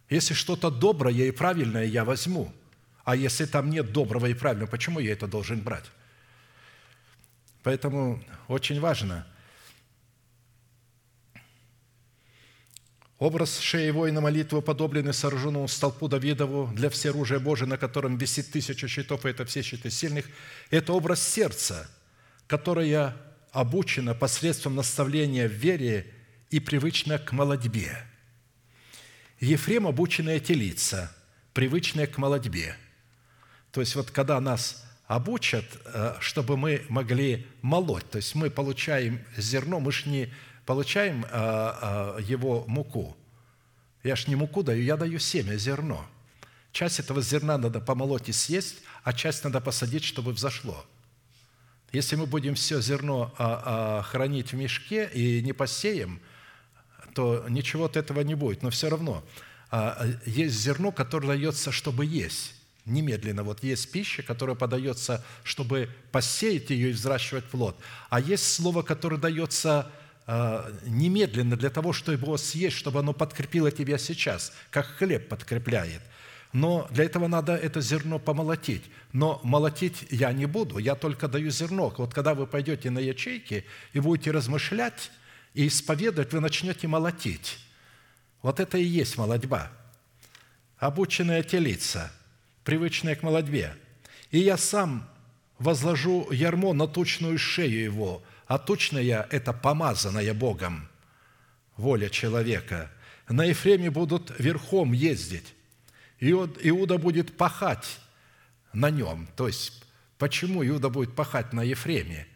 Если 0.08 0.36
что-то 0.36 0.70
доброе 0.70 1.30
и 1.30 1.32
правильное, 1.32 1.86
я 1.86 2.06
возьму. 2.06 2.54
А 3.12 3.16
если 3.18 3.44
там 3.44 3.70
нет 3.70 3.92
доброго 3.92 4.28
и 4.28 4.34
правильного, 4.34 4.70
почему 4.70 5.00
я 5.02 5.12
это 5.12 5.28
должен 5.28 5.60
брать? 5.60 5.84
Поэтому 7.62 8.24
очень 8.48 8.80
важно. 8.80 9.28
Образ 13.20 13.60
шеи 13.60 13.90
воина 13.90 14.22
молитвы, 14.22 14.62
подобленный 14.62 15.14
сооруженному 15.14 15.68
столпу 15.68 16.08
Давидову 16.08 16.72
для 16.74 16.90
всеоружия 16.90 17.40
Божия, 17.40 17.68
на 17.68 17.78
котором 17.78 18.18
висит 18.18 18.50
тысяча 18.50 18.88
щитов, 18.88 19.26
и 19.26 19.30
это 19.30 19.44
все 19.44 19.62
щиты 19.62 19.92
сильных, 19.92 20.26
это 20.70 20.94
образ 20.94 21.22
сердца, 21.22 21.92
которое 22.48 23.18
обучено 23.52 24.16
посредством 24.16 24.76
наставления 24.76 25.50
в 25.50 25.52
вере 25.52 26.08
и 26.50 26.62
привычно 26.62 27.20
к 27.20 27.34
молодьбе– 27.34 28.06
Ефрем– 29.42 29.86
обученная 29.90 30.40
телица, 30.40 31.14
привычная 31.54 32.08
к 32.08 32.18
молодьбе. 32.18 32.78
То 33.72 33.82
есть 33.82 33.96
вот 33.96 34.12
когда 34.12 34.40
нас 34.40 34.86
обучат, 35.08 35.66
э, 35.86 36.16
чтобы 36.20 36.58
мы 36.58 36.86
могли 36.90 37.48
молоть, 37.62 38.10
то 38.10 38.18
есть 38.18 38.36
мы 38.36 38.50
получаем 38.50 39.20
зерно, 39.38 39.80
мы 39.80 39.92
же 39.92 40.10
не 40.10 40.30
получаем 40.66 41.26
э, 41.26 41.30
э, 41.32 42.18
его 42.24 42.66
муку. 42.68 43.18
Я 44.04 44.16
ж 44.16 44.28
не 44.28 44.36
муку 44.36 44.64
даю, 44.64 44.84
я 44.84 44.98
даю 44.98 45.20
семя, 45.20 45.56
зерно. 45.58 46.06
Часть 46.72 47.00
этого 47.00 47.22
зерна 47.22 47.58
надо 47.58 47.80
помолоть 47.80 48.30
и 48.30 48.32
съесть, 48.32 48.78
а 49.04 49.14
часть 49.14 49.44
надо 49.44 49.60
посадить, 49.62 50.04
чтобы 50.04 50.32
взошло. 50.32 50.86
Если 51.92 52.16
мы 52.16 52.26
будем 52.26 52.56
все 52.56 52.80
зерно 52.80 53.34
хранить 54.08 54.54
в 54.54 54.56
мешке 54.56 55.10
и 55.14 55.42
не 55.42 55.52
посеем– 55.52 56.22
то 57.14 57.46
ничего 57.50 57.86
от 57.86 57.98
этого 57.98 58.22
не 58.22 58.36
будет. 58.36 58.64
Но 58.64 58.70
все 58.70 58.90
равно 58.90 59.24
есть 60.26 60.56
зерно, 60.56 60.92
которое 60.92 61.28
дается, 61.28 61.72
чтобы 61.72 62.06
есть 62.06 62.56
немедленно. 62.86 63.44
Вот 63.44 63.64
есть 63.64 63.92
пища, 63.92 64.24
которая 64.24 64.56
подается, 64.56 65.24
чтобы 65.44 65.90
посеять 66.12 66.70
ее 66.70 66.90
и 66.90 66.94
взращивать 66.94 67.46
плод. 67.46 67.78
А 68.10 68.20
есть 68.20 68.54
слово, 68.54 68.82
которое 68.82 69.18
дается 69.18 69.92
а, 70.28 70.72
немедленно 70.86 71.56
для 71.58 71.70
того, 71.70 71.94
чтобы 71.94 72.18
его 72.18 72.38
съесть, 72.38 72.78
чтобы 72.78 73.00
оно 73.00 73.14
подкрепило 73.14 73.72
тебя 73.72 73.98
сейчас, 73.98 74.54
как 74.70 74.86
хлеб 74.86 75.28
подкрепляет. 75.28 76.02
Но 76.54 76.88
для 76.92 77.06
этого 77.06 77.28
надо 77.28 77.56
это 77.56 77.80
зерно 77.82 78.20
помолотить. 78.20 78.84
Но 79.14 79.40
молотить 79.44 80.06
я 80.10 80.34
не 80.34 80.46
буду, 80.46 80.78
я 80.78 80.96
только 80.96 81.28
даю 81.28 81.50
зерно. 81.50 81.94
Вот 81.98 82.14
когда 82.14 82.34
вы 82.34 82.46
пойдете 82.46 82.90
на 82.90 83.00
ячейки 83.00 83.66
и 83.94 84.00
будете 84.00 84.32
размышлять, 84.32 85.12
и 85.54 85.68
исповедовать, 85.68 86.34
вы 86.34 86.40
начнете 86.40 86.88
молотить. 86.88 87.60
Вот 88.42 88.60
это 88.60 88.78
и 88.78 88.84
есть 88.84 89.18
молодьба. 89.18 89.72
Обученная 90.78 91.44
телица, 91.44 92.12
привычная 92.64 93.16
к 93.16 93.24
молодьбе. 93.24 93.76
И 94.30 94.40
я 94.40 94.58
сам 94.58 95.08
возложу 95.60 96.32
ярмо 96.32 96.74
на 96.74 96.88
тучную 96.88 97.38
шею 97.38 97.84
его, 97.84 98.24
а 98.48 98.58
тучная– 98.58 99.28
это 99.32 99.54
помазанная 99.54 100.34
Богом, 100.34 100.90
воля 101.78 102.10
человека. 102.10 102.92
На 103.30 103.46
Ефреме 103.46 103.90
будут 103.90 104.34
верхом 104.40 104.94
ездить. 104.94 105.54
Иуда 106.20 106.98
будет 106.98 107.38
пахать 107.38 108.00
на 108.74 108.90
нем. 108.90 109.28
То 109.36 109.48
есть, 109.48 109.84
почему 110.18 110.66
Иуда 110.66 110.90
будет 110.90 111.16
пахать 111.16 111.54
на 111.54 111.64
Ефреме? 111.64 112.28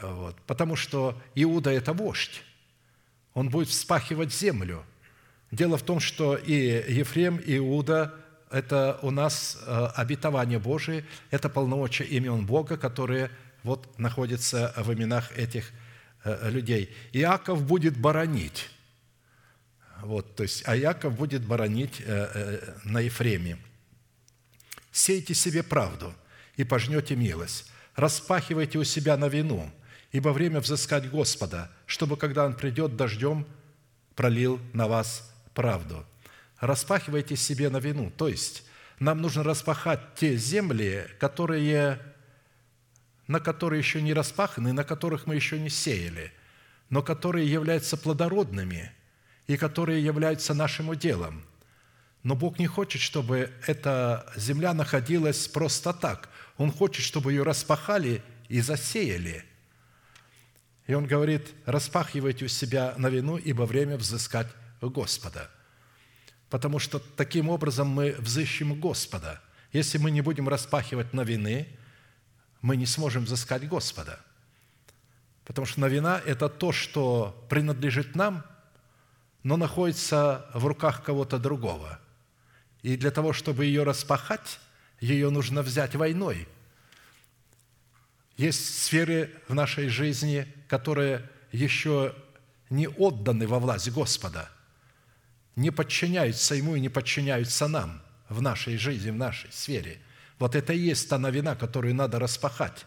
Вот. 0.00 0.40
Потому 0.46 0.76
что 0.76 1.20
Иуда– 1.34 1.70
это 1.72 1.92
вождь. 1.92 2.42
Он 3.34 3.50
будет 3.50 3.68
вспахивать 3.68 4.32
землю. 4.32 4.84
Дело 5.50 5.76
в 5.76 5.82
том, 5.82 6.00
что 6.00 6.36
и 6.36 6.54
Ефрем, 6.54 7.36
и 7.36 7.56
Иуда– 7.58 8.14
это 8.52 8.98
у 9.02 9.10
нас 9.10 9.58
э, 9.66 9.86
обетование 9.96 10.58
Божие, 10.58 11.04
это 11.30 11.48
полномочия 11.48 12.04
имен 12.04 12.46
Бога, 12.46 12.76
которые 12.76 13.30
вот 13.62 13.98
находятся 13.98 14.74
в 14.76 14.92
именах 14.92 15.36
этих 15.36 15.70
э, 16.24 16.50
людей. 16.50 16.94
Иаков 17.12 17.64
будет 17.64 17.96
боронить. 17.96 18.68
Вот, 20.02 20.34
то 20.36 20.42
есть, 20.42 20.62
а 20.66 20.76
Иаков 20.76 21.16
будет 21.16 21.44
боронить 21.44 22.02
э, 22.04 22.74
на 22.84 23.00
Ефреме. 23.00 23.58
«Сейте 24.90 25.32
себе 25.34 25.62
правду 25.62 26.14
и 26.56 26.64
пожнете 26.64 27.16
милость, 27.16 27.70
распахивайте 27.96 28.78
у 28.78 28.84
себя 28.84 29.16
на 29.16 29.28
вину, 29.28 29.72
ибо 30.10 30.28
время 30.30 30.60
взыскать 30.60 31.08
Господа, 31.10 31.70
чтобы, 31.86 32.16
когда 32.16 32.44
Он 32.44 32.54
придет 32.54 32.96
дождем, 32.96 33.46
пролил 34.14 34.60
на 34.72 34.86
вас 34.86 35.32
правду. 35.54 36.04
Распахивайте 36.62 37.34
себе 37.34 37.68
на 37.70 37.78
вину, 37.78 38.10
то 38.16 38.28
есть 38.28 38.64
нам 39.00 39.20
нужно 39.20 39.42
распахать 39.42 40.14
те 40.14 40.36
земли, 40.36 41.08
которые, 41.18 41.98
на 43.26 43.40
которые 43.40 43.78
еще 43.80 44.00
не 44.00 44.14
распаханы, 44.14 44.72
на 44.72 44.84
которых 44.84 45.26
мы 45.26 45.34
еще 45.34 45.58
не 45.58 45.68
сеяли, 45.68 46.32
но 46.88 47.02
которые 47.02 47.50
являются 47.50 47.96
плодородными 47.96 48.92
и 49.48 49.56
которые 49.56 50.04
являются 50.04 50.54
нашим 50.54 50.88
уделом. 50.88 51.44
Но 52.22 52.36
Бог 52.36 52.60
не 52.60 52.68
хочет, 52.68 53.02
чтобы 53.02 53.50
эта 53.66 54.32
земля 54.36 54.72
находилась 54.72 55.48
просто 55.48 55.92
так. 55.92 56.28
Он 56.56 56.70
хочет, 56.70 57.04
чтобы 57.04 57.32
ее 57.32 57.42
распахали 57.42 58.22
и 58.48 58.60
засеяли– 58.60 59.44
и 60.86 60.94
он 60.94 61.06
говорит, 61.06 61.54
распахивайте 61.64 62.46
у 62.46 62.48
себя 62.48 62.94
на 62.98 63.06
вину, 63.06 63.36
ибо 63.36 63.62
время 63.62 63.96
взыскать 63.96 64.48
Господа. 64.80 65.48
Потому 66.52 66.78
что 66.78 66.98
таким 66.98 67.48
образом 67.48 67.88
мы 67.88 68.12
взыщем 68.18 68.78
Господа. 68.78 69.40
Если 69.72 69.96
мы 69.96 70.10
не 70.10 70.20
будем 70.20 70.50
распахивать 70.50 71.14
на 71.14 71.22
вины, 71.22 71.66
мы 72.60 72.76
не 72.76 72.84
сможем 72.84 73.24
взыскать 73.24 73.66
Господа. 73.66 74.20
Потому 75.46 75.66
что 75.66 75.80
новина– 75.80 76.20
это 76.26 76.50
то, 76.50 76.70
что 76.70 77.46
принадлежит 77.48 78.14
нам, 78.16 78.44
но 79.42 79.56
находится 79.56 80.44
в 80.52 80.66
руках 80.66 81.02
кого-то 81.02 81.38
другого. 81.38 81.98
И 82.82 82.98
для 82.98 83.10
того, 83.10 83.32
чтобы 83.32 83.64
ее 83.64 83.82
распахать, 83.82 84.60
ее 85.00 85.30
нужно 85.30 85.62
взять 85.62 85.94
войной– 85.94 86.46
есть 88.36 88.82
сферы 88.82 89.30
в 89.48 89.54
нашей 89.54 89.88
жизни, 89.88 90.46
которые 90.68 91.30
еще 91.52 92.14
не 92.70 92.88
отданы 92.88 93.46
во 93.46 93.58
власть 93.58 93.90
Господа, 93.90 94.50
не 95.56 95.70
подчиняются 95.70 96.54
Ему 96.54 96.76
и 96.76 96.80
не 96.80 96.88
подчиняются 96.88 97.68
нам 97.68 98.02
в 98.28 98.40
нашей 98.42 98.76
жизни, 98.76 99.10
в 99.10 99.16
нашей 99.16 99.50
сфере. 99.52 99.98
Вот 100.38 100.54
это 100.54 100.72
и 100.72 100.78
есть 100.78 101.08
та 101.08 101.18
новина, 101.18 101.54
которую 101.54 101.94
надо 101.94 102.18
распахать, 102.18 102.86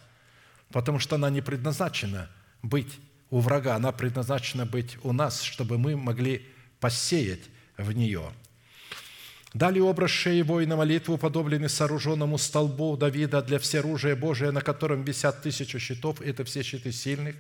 потому 0.71 0.99
что 0.99 1.15
она 1.15 1.29
не 1.29 1.41
предназначена 1.41 2.29
быть 2.61 2.99
у 3.29 3.39
врага, 3.39 3.75
она 3.75 3.91
предназначена 3.91 4.65
быть 4.65 4.97
у 5.03 5.13
нас, 5.13 5.41
чтобы 5.41 5.77
мы 5.77 5.95
могли 5.95 6.47
посеять 6.79 7.41
в 7.77 7.91
нее– 7.91 8.31
Далее 9.55 9.83
образ 9.83 10.11
шеи 10.11 10.41
воина 10.41 10.75
молитвы, 10.75 11.13
уподобленный 11.13 11.69
сооруженному 11.69 12.37
столбу 12.37 12.97
Давида 12.97 13.41
для 13.41 13.57
всеоружия 13.57 14.13
Божия, 14.13 14.51
на 14.51 14.59
котором 14.59 15.03
висят 15.05 15.43
тысячу 15.43 15.79
щитов, 15.79 16.19
это 16.19 16.43
все 16.43 16.61
щиты 16.61 16.91
сильных. 16.91 17.37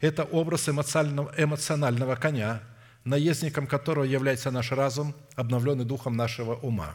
Это 0.00 0.22
образ 0.22 0.68
эмоционального, 0.68 1.34
эмоционального 1.36 2.14
коня, 2.14 2.62
наездником 3.06 3.66
которого 3.66 4.04
является 4.04 4.50
наш 4.50 4.72
разум, 4.72 5.14
обновленный 5.34 5.84
духом 5.84 6.16
нашего 6.16 6.56
ума. 6.56 6.94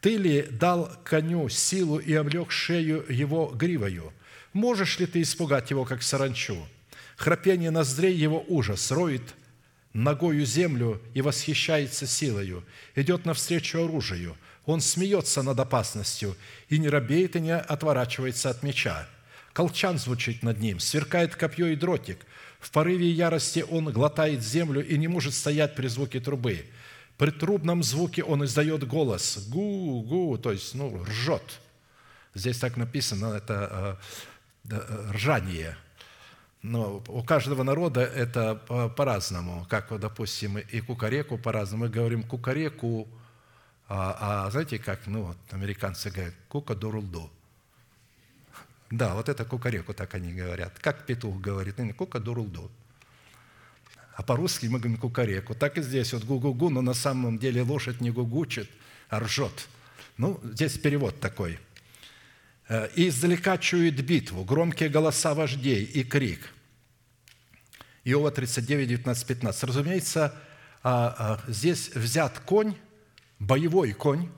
Ты 0.00 0.16
ли 0.16 0.42
дал 0.50 0.92
коню 1.04 1.48
силу 1.48 1.98
и 1.98 2.12
облег 2.12 2.50
шею 2.50 3.04
его 3.08 3.46
гривою? 3.54 4.12
Можешь 4.52 4.98
ли 4.98 5.06
ты 5.06 5.22
испугать 5.22 5.70
его, 5.70 5.84
как 5.84 6.02
саранчу? 6.02 6.58
Храпение 7.16 7.70
ноздрей 7.70 8.14
его 8.14 8.44
ужас, 8.48 8.90
роет 8.90 9.22
ногою 9.92 10.44
землю 10.44 11.00
и 11.14 11.22
восхищается 11.22 12.06
силою, 12.06 12.64
идет 12.96 13.24
навстречу 13.24 13.84
оружию. 13.84 14.36
Он 14.66 14.80
смеется 14.80 15.42
над 15.42 15.58
опасностью 15.60 16.36
и 16.68 16.78
не 16.78 16.88
робеет 16.88 17.36
и 17.36 17.40
не 17.40 17.56
отворачивается 17.56 18.50
от 18.50 18.62
меча. 18.62 19.08
Колчан 19.52 19.98
звучит 19.98 20.42
над 20.42 20.60
ним, 20.60 20.80
сверкает 20.80 21.36
копье 21.36 21.66
и 21.66 21.76
дротик. 21.76 22.18
В 22.62 22.70
порыве 22.70 23.10
ярости 23.10 23.64
он 23.68 23.92
глотает 23.92 24.40
землю 24.40 24.86
и 24.86 24.96
не 24.96 25.08
может 25.08 25.34
стоять 25.34 25.74
при 25.74 25.88
звуке 25.88 26.20
трубы. 26.20 26.64
При 27.18 27.30
трубном 27.32 27.82
звуке 27.82 28.22
он 28.22 28.44
издает 28.44 28.86
голос 28.86 29.48
«гу-гу», 29.48 30.38
то 30.38 30.52
есть 30.52 30.72
ну, 30.74 31.02
ржет. 31.02 31.42
Здесь 32.34 32.58
так 32.58 32.76
написано, 32.76 33.34
это 33.34 33.98
э, 34.70 34.74
э, 34.76 35.10
ржание. 35.10 35.76
Но 36.62 37.02
у 37.08 37.24
каждого 37.24 37.64
народа 37.64 38.02
это 38.02 38.54
по-разному. 38.96 39.66
Как, 39.68 39.98
допустим, 39.98 40.58
и 40.58 40.80
кукареку 40.80 41.38
по-разному. 41.38 41.86
Мы 41.86 41.90
говорим 41.90 42.22
кукареку, 42.22 43.08
а, 43.88 44.46
а 44.46 44.50
знаете, 44.52 44.78
как 44.78 45.08
ну, 45.08 45.24
вот, 45.24 45.36
американцы 45.50 46.10
говорят, 46.10 46.34
кука-дурулду. 46.48 47.28
Да, 48.92 49.14
вот 49.14 49.30
это 49.30 49.46
кукареку 49.46 49.94
так 49.94 50.14
они 50.14 50.34
говорят. 50.34 50.78
Как 50.78 51.06
петух 51.06 51.40
говорит, 51.40 51.78
ну, 51.78 51.94
кука-дурулду. 51.94 52.70
А 54.14 54.22
по-русски 54.22 54.66
мы 54.66 54.80
говорим 54.80 54.98
кукареку. 54.98 55.54
Так 55.54 55.78
и 55.78 55.82
здесь 55.82 56.12
вот 56.12 56.24
гу-гу-гу, 56.24 56.68
но 56.68 56.82
на 56.82 56.92
самом 56.92 57.38
деле 57.38 57.62
лошадь 57.62 58.02
не 58.02 58.10
гугучит, 58.10 58.68
а 59.08 59.20
ржет. 59.20 59.66
Ну, 60.18 60.38
здесь 60.44 60.76
перевод 60.76 61.18
такой. 61.20 61.58
«Э, 62.68 62.90
«И 62.94 63.08
издалека 63.08 63.56
чует 63.56 64.04
битву, 64.04 64.44
громкие 64.44 64.90
голоса 64.90 65.32
вождей 65.32 65.84
и 65.84 66.04
крик». 66.04 66.52
Иова 68.04 68.30
39, 68.30 68.88
19, 68.88 69.26
15. 69.26 69.64
Разумеется, 69.64 70.34
а, 70.82 71.40
а, 71.46 71.50
здесь 71.50 71.88
взят 71.94 72.40
конь, 72.40 72.76
боевой 73.38 73.92
конь. 73.92 74.28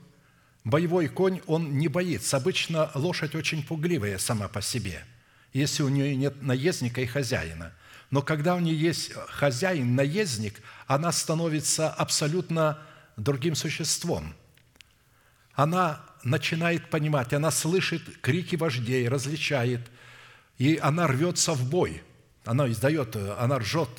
Боевой 0.64 1.08
конь, 1.08 1.40
он 1.46 1.78
не 1.78 1.88
боится. 1.88 2.38
Обычно 2.38 2.90
лошадь 2.94 3.34
очень 3.34 3.62
пугливая 3.62 4.18
сама 4.18 4.48
по 4.48 4.62
себе, 4.62 5.04
если 5.52 5.82
у 5.82 5.88
нее 5.88 6.16
нет 6.16 6.42
наездника 6.42 7.00
и 7.00 7.06
хозяина– 7.06 7.72
но 8.14 8.22
когда 8.22 8.54
у 8.54 8.60
нее 8.60 8.78
есть 8.78 9.12
хозяин, 9.12 9.96
наездник, 9.96 10.60
она 10.86 11.10
становится 11.10 11.90
абсолютно 11.90 12.78
другим 13.16 13.56
существом. 13.56 14.34
Она 15.54 16.00
начинает 16.22 16.90
понимать, 16.90 17.32
она 17.32 17.50
слышит 17.50 18.02
крики 18.20 18.54
вождей, 18.54 19.08
различает, 19.08 19.80
и 20.58 20.78
она 20.80 21.08
рвется 21.08 21.54
в 21.54 21.68
бой. 21.68 22.04
Она 22.44 22.68
издает, 22.68 23.16
она 23.16 23.58
ржет, 23.58 23.90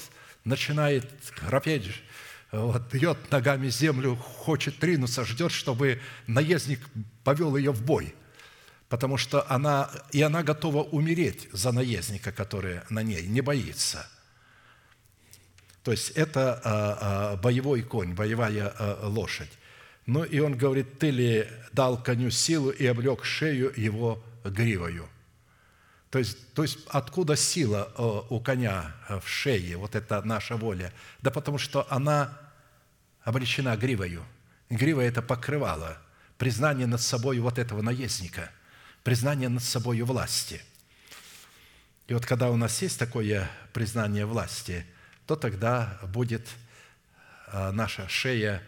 начинает 0.46 1.12
храпеть, 1.36 1.92
вот, 2.56 2.94
бьет 2.94 3.32
ногами 3.32 3.70
землю, 3.70 4.16
хочет 4.16 4.78
тринуться, 4.80 5.26
ждет, 5.26 5.52
чтобы 5.52 6.00
наездник 6.28 6.80
повел 7.24 7.56
ее 7.56 7.72
в 7.72 7.84
бой– 7.84 8.14
потому 8.90 9.18
что 9.18 9.50
она, 9.52 9.90
и 10.12 10.22
она 10.22 10.44
готова 10.44 10.84
умереть 10.84 11.50
за 11.52 11.72
наездника, 11.72 12.32
который 12.32 12.82
на 12.90 13.04
ней, 13.04 13.28
не 13.28 13.42
боится. 13.42 14.08
То 15.84 15.92
есть 15.92 16.12
это 16.12 16.62
а, 16.64 17.34
а, 17.34 17.38
боевой 17.38 17.84
конь, 17.84 18.14
боевая 18.14 18.74
а, 18.78 19.08
лошадь. 19.08 19.52
Ну 20.06 20.24
и 20.24 20.40
он 20.40 20.58
говорит, 20.58 21.00
ты 21.00 21.10
ли 21.10 21.48
дал 21.72 22.02
коню 22.02 22.30
силу 22.30 22.70
и 22.70 22.86
облег 22.86 23.26
шею 23.26 23.74
его 23.76 24.24
гривою. 24.44 25.10
То 26.12 26.20
есть, 26.20 26.54
то 26.54 26.62
есть 26.62 26.80
откуда 26.88 27.36
сила 27.36 27.92
у 28.30 28.40
коня 28.40 28.96
в 29.22 29.28
шее, 29.28 29.76
вот 29.76 29.96
это 29.96 30.22
наша 30.22 30.56
воля? 30.56 30.94
Да 31.22 31.32
потому 31.32 31.58
что 31.58 31.86
она 31.90 32.45
облечена 33.26 33.76
гривою. 33.76 34.24
Грива– 34.70 35.02
это 35.02 35.22
покрывало, 35.22 35.98
признание 36.38 36.88
над 36.88 37.02
собой 37.02 37.40
вот 37.40 37.60
этого 37.60 37.82
наездника– 37.82 38.50
признание 39.06 39.50
над 39.50 39.64
собой 39.64 40.02
власти. 40.02 40.60
И 42.08 42.14
вот 42.16 42.26
когда 42.26 42.50
у 42.50 42.58
нас 42.58 42.82
есть 42.82 42.98
такое 42.98 43.48
признание 43.72 44.26
власти, 44.26 44.84
то 45.28 45.36
тогда 45.36 46.00
будет 46.12 46.48
а, 47.48 47.72
наша 47.72 48.10
шея 48.10 48.64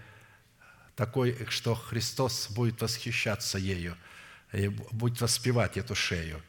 такой, 0.95 1.47
что 1.49 1.73
Христос 1.73 2.51
будет 2.51 2.79
восхищаться 2.79 3.57
ею 3.57 3.97
и 4.53 4.67
будет 4.67 5.19
воспевать 5.21 5.75
эту 5.75 5.95
шею. 5.95 6.39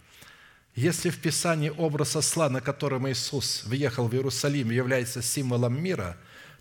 Если 0.75 1.09
в 1.09 1.19
Писании 1.19 1.71
образ 1.71 2.15
осла, 2.15 2.51
на 2.51 2.61
котором 2.61 3.09
Иисус 3.09 3.65
въехал 3.65 4.07
в 4.07 4.15
Иерусалим, 4.15 4.71
является 4.71 5.23
символом 5.23 5.83
мира, 5.83 6.19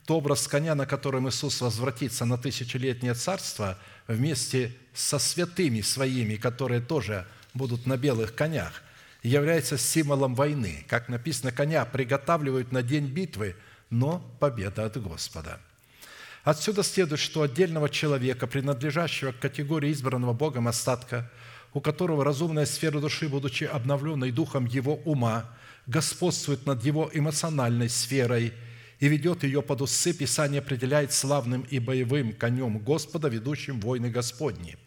то 0.07 0.17
образ 0.17 0.47
коня, 0.47 0.73
на 0.73 0.87
котором 0.87 1.29
Иисус 1.29 1.61
возвратится 1.61 2.25
на 2.25 2.37
тысячелетнее 2.37 3.13
царство– 3.13 3.77
вместе 4.07 4.73
со 4.93 5.19
святыми 5.19 5.81
своими, 5.81 6.35
которые 6.35 6.81
тоже 6.81 7.27
будут 7.53 7.85
на 7.85 7.97
белых 7.97 8.33
конях, 8.33 8.81
является 9.21 9.77
символом 9.77 10.35
войны. 10.35 10.85
Как 10.87 11.09
написано, 11.09 11.51
коня 11.51 11.85
приготавливают 11.85 12.71
на 12.71 12.81
день 12.81 13.07
битвы, 13.07 13.55
но 13.89 14.19
победа 14.39 14.85
от 14.85 15.01
Господа. 15.01 15.59
Отсюда 16.43 16.83
следует, 16.83 17.19
что 17.19 17.41
отдельного 17.41 17.89
человека, 17.89 18.47
принадлежащего 18.47 19.33
к 19.33 19.39
категории 19.39 19.91
избранного 19.91 20.33
Богом 20.33 20.67
остатка, 20.67 21.29
у 21.73 21.81
которого 21.81 22.23
разумная 22.23 22.65
сфера 22.65 22.99
души, 22.99 23.27
будучи 23.27 23.65
обновленной 23.65 24.31
духом 24.31 24.65
его 24.65 24.95
ума, 24.95 25.45
господствует 25.85 26.65
над 26.65 26.83
его 26.85 27.09
эмоциональной 27.13 27.89
сферой– 27.89 28.53
и 28.99 29.07
ведет 29.07 29.43
ее 29.43 29.61
под 29.61 29.81
усы, 29.81 30.13
Писание 30.13 30.59
определяет 30.59 31.13
славным 31.13 31.61
и 31.61 31.79
боевым 31.79 32.33
конем 32.33 32.79
Господа, 32.79 33.27
ведущим 33.27 33.79
войны 33.79 34.09
Господни. 34.09 34.77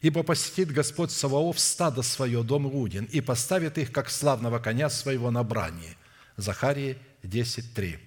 Ибо 0.00 0.22
посетит 0.22 0.70
Господь 0.72 1.10
Саваоф 1.10 1.58
стадо 1.58 2.02
свое, 2.02 2.42
дом 2.42 2.66
Иудин, 2.66 3.04
и 3.04 3.20
поставит 3.20 3.78
их, 3.78 3.92
как 3.92 4.10
славного 4.10 4.58
коня 4.58 4.88
своего 4.88 5.30
на 5.30 5.42
брани». 5.42 5.96
Захарии 6.36 6.98
10.3. 7.22 7.98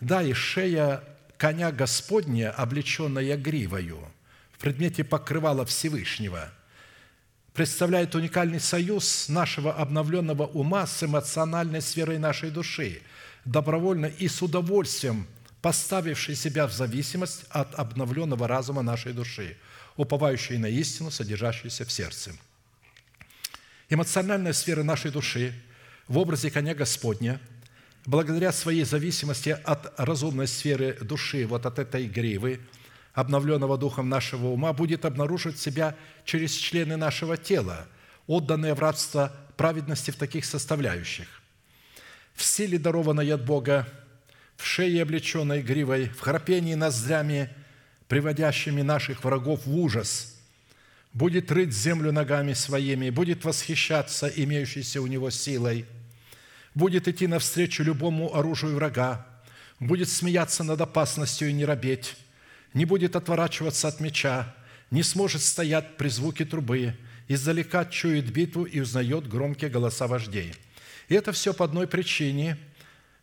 Да, 0.00 0.22
и 0.22 0.32
шея 0.32 1.02
коня 1.36 1.70
Господня, 1.70 2.50
облеченная 2.50 3.36
гривою, 3.36 4.00
в 4.52 4.58
предмете 4.58 5.04
покрывала 5.04 5.64
Всевышнего, 5.64 6.52
представляет 7.52 8.14
уникальный 8.14 8.60
союз 8.60 9.28
нашего 9.28 9.72
обновленного 9.72 10.46
ума 10.46 10.86
с 10.86 11.02
эмоциональной 11.02 11.80
сферой 11.80 12.18
нашей 12.18 12.50
души– 12.50 13.02
добровольно 13.44 14.06
и 14.06 14.28
с 14.28 14.42
удовольствием 14.42 15.26
поставивший 15.60 16.34
себя 16.34 16.66
в 16.66 16.72
зависимость 16.72 17.44
от 17.48 17.74
обновленного 17.76 18.48
разума 18.48 18.82
нашей 18.82 19.12
души, 19.12 19.56
уповающей 19.96 20.58
на 20.58 20.66
истину, 20.66 21.10
содержащуюся 21.10 21.84
в 21.84 21.92
сердце. 21.92 22.32
Эмоциональная 23.88 24.52
сфера 24.52 24.82
нашей 24.82 25.10
души 25.10 25.54
в 26.08 26.18
образе 26.18 26.50
коня 26.50 26.74
Господня, 26.74 27.40
благодаря 28.06 28.52
своей 28.52 28.84
зависимости 28.84 29.50
от 29.50 29.94
разумной 29.98 30.48
сферы 30.48 30.94
души, 31.00 31.46
вот 31.46 31.64
от 31.64 31.78
этой 31.78 32.08
гривы, 32.08 32.60
обновленного 33.14 33.78
духом 33.78 34.08
нашего 34.08 34.48
ума, 34.48 34.72
будет 34.72 35.04
обнаруживать 35.04 35.58
себя 35.58 35.94
через 36.24 36.54
члены 36.54 36.96
нашего 36.96 37.36
тела, 37.36 37.86
отданные 38.26 38.74
в 38.74 38.80
рабство 38.80 39.32
праведности 39.56 40.10
в 40.10 40.16
таких 40.16 40.44
составляющих 40.44 41.41
в 42.34 42.42
силе, 42.42 42.78
дарованной 42.78 43.32
от 43.32 43.44
Бога, 43.44 43.88
в 44.56 44.66
шее, 44.66 45.02
облеченной 45.02 45.62
гривой, 45.62 46.08
в 46.08 46.20
храпении 46.20 46.74
ноздрями, 46.74 47.50
приводящими 48.08 48.82
наших 48.82 49.24
врагов 49.24 49.66
в 49.66 49.76
ужас, 49.76 50.36
будет 51.12 51.50
рыть 51.50 51.72
землю 51.72 52.12
ногами 52.12 52.52
своими, 52.52 53.10
будет 53.10 53.44
восхищаться 53.44 54.28
имеющейся 54.28 55.00
у 55.00 55.06
него 55.06 55.30
силой, 55.30 55.86
будет 56.74 57.08
идти 57.08 57.26
навстречу 57.26 57.82
любому 57.82 58.34
оружию 58.34 58.76
врага, 58.76 59.26
будет 59.80 60.08
смеяться 60.08 60.64
над 60.64 60.80
опасностью 60.80 61.48
и 61.48 61.52
не 61.52 61.64
робеть, 61.64 62.16
не 62.72 62.84
будет 62.84 63.16
отворачиваться 63.16 63.88
от 63.88 64.00
меча, 64.00 64.54
не 64.90 65.02
сможет 65.02 65.42
стоять 65.42 65.96
при 65.96 66.08
звуке 66.08 66.44
трубы, 66.44 66.94
издалека 67.28 67.84
чует 67.84 68.30
битву 68.30 68.64
и 68.64 68.80
узнает 68.80 69.28
громкие 69.28 69.70
голоса 69.70 70.06
вождей– 70.06 70.54
и 71.12 71.14
это 71.14 71.32
все 71.32 71.52
по 71.52 71.66
одной 71.66 71.86
причине, 71.86 72.56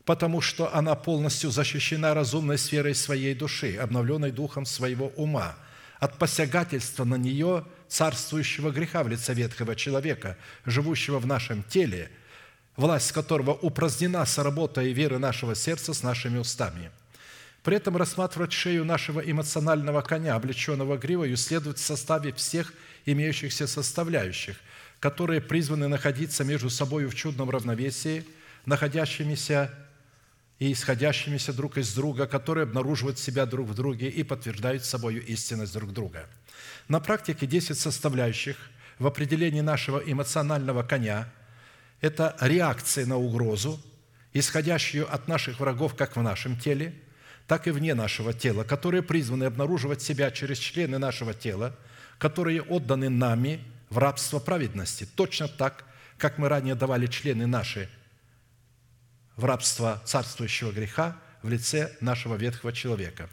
потому 0.05 0.41
что 0.41 0.71
она 0.75 0.93
полностью 0.93 1.49
защищена 1.49 2.13
разумной 2.13 2.59
сферой 2.59 2.93
своей 2.93 3.33
души, 3.33 3.77
обновленной 3.77 4.29
духом 4.29 4.67
своего 4.67 5.07
ума, 5.15 5.55
от 5.99 6.19
посягательства 6.19 7.03
на 7.03 7.15
нее 7.15 7.65
царствующего 7.87 8.69
греха 8.69 9.01
в 9.01 9.07
лице 9.07 9.33
ветхого 9.33 9.75
человека, 9.75 10.37
живущего 10.65 11.17
в 11.17 11.25
нашем 11.25 11.63
теле, 11.63 12.11
власть 12.75 13.11
которого 13.11 13.53
упразднена 13.53 14.23
с 14.23 14.37
работой 14.37 14.93
веры 14.93 15.17
нашего 15.17 15.55
сердца 15.55 15.95
с 15.95 16.03
нашими 16.03 16.37
устами. 16.37 16.91
При 17.63 17.77
этом 17.77 17.97
рассматривать 17.97 18.53
шею 18.53 18.85
нашего 18.85 19.19
эмоционального 19.19 20.01
коня, 20.01 20.35
облеченного 20.35 20.95
гривою, 20.99 21.35
следует 21.37 21.79
в 21.79 21.83
составе 21.83 22.33
всех 22.33 22.71
имеющихся 23.07 23.65
составляющих, 23.65 24.57
которые 24.99 25.41
призваны 25.41 25.87
находиться 25.87 26.43
между 26.43 26.69
собой 26.69 27.05
в 27.05 27.15
чудном 27.15 27.49
равновесии, 27.49 28.25
находящимися 28.65 29.71
и 30.59 30.73
исходящимися 30.73 31.53
друг 31.53 31.77
из 31.77 31.93
друга, 31.93 32.27
которые 32.27 32.63
обнаруживают 32.63 33.17
себя 33.17 33.45
друг 33.45 33.69
в 33.69 33.73
друге 33.73 34.09
и 34.09 34.23
подтверждают 34.23 34.83
собою 34.83 35.25
истинность 35.25 35.73
друг 35.73 35.93
друга. 35.93 36.27
На 36.89 36.99
практике 36.99 37.47
10 37.47 37.79
составляющих 37.79 38.57
в 38.99 39.07
определении 39.07 39.61
нашего 39.61 39.99
эмоционального 39.99 40.83
коня– 40.83 41.29
это 42.01 42.35
реакция 42.41 43.05
на 43.05 43.17
угрозу, 43.17 43.79
исходящую 44.33 45.11
от 45.11 45.27
наших 45.29 45.61
врагов 45.61 45.95
как 45.95 46.17
в 46.17 46.21
нашем 46.21 46.59
теле, 46.59 46.93
так 47.47 47.67
и 47.67 47.71
вне 47.71 47.93
нашего 47.93 48.33
тела, 48.33 48.63
которые 48.63 49.01
призваны 49.01 49.45
обнаруживать 49.45 50.01
себя 50.01 50.29
через 50.29 50.57
члены 50.57 50.97
нашего 50.97 51.33
тела, 51.33 51.75
которые 52.17 52.61
отданы 52.61 53.09
нами 53.09 53.61
в 53.89 53.97
рабство 53.97 54.39
праведности, 54.39 55.05
точно 55.15 55.47
так, 55.47 55.85
как 56.17 56.37
мы 56.37 56.49
ранее 56.49 56.75
давали 56.75 57.07
члены 57.07 57.47
наши 57.47 57.89
в 59.35 59.45
рабство 59.45 60.01
царствующего 60.05 60.71
греха 60.71 61.17
в 61.41 61.49
лице 61.49 61.95
нашего 62.01 62.35
ветхого 62.35 62.73
человека. 62.73 63.29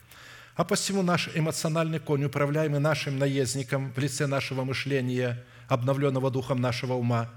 А 0.54 0.64
посему 0.64 1.02
наш 1.02 1.28
эмоциональный 1.34 1.98
конь, 1.98 2.24
управляемый 2.24 2.80
нашим 2.80 3.18
наездником 3.18 3.92
в 3.92 3.98
лице 3.98 4.26
нашего 4.26 4.64
мышления, 4.64 5.44
обновленного 5.68 6.30
духом 6.30 6.60
нашего 6.60 6.94
ума, 6.94 7.30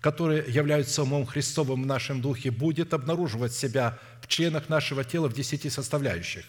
который 0.00 0.50
является 0.50 1.02
умом 1.02 1.24
Христовым 1.24 1.84
в 1.84 1.86
нашем 1.86 2.20
духе, 2.20 2.50
будет 2.50 2.92
обнаруживать 2.92 3.54
себя 3.54 3.98
в 4.20 4.26
членах 4.26 4.68
нашего 4.68 5.04
тела 5.04 5.28
в 5.28 5.32
десяти 5.32 5.70
составляющих. 5.70 6.44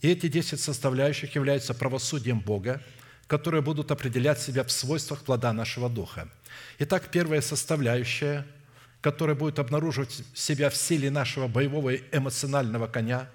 И 0.00 0.08
эти 0.08 0.28
десять 0.28 0.60
составляющих 0.60 1.34
являются 1.34 1.74
правосудием 1.74 2.40
Бога, 2.40 2.82
которые 3.30 3.62
будут 3.62 3.90
определять 3.90 4.40
себя 4.40 4.62
в 4.64 4.70
свойствах 4.70 5.22
плода 5.22 5.54
нашего 5.54 5.88
духа. 5.88 6.28
Итак, 6.78 7.08
первая 7.10 7.40
составляющая– 7.40 8.46
который 9.00 9.34
будет 9.34 9.58
обнаруживать 9.58 10.22
себя 10.34 10.70
в 10.70 10.76
силе 10.76 11.10
нашего 11.10 11.48
боевого 11.48 11.94
эмоционального 11.96 12.86
коня, 12.86 13.28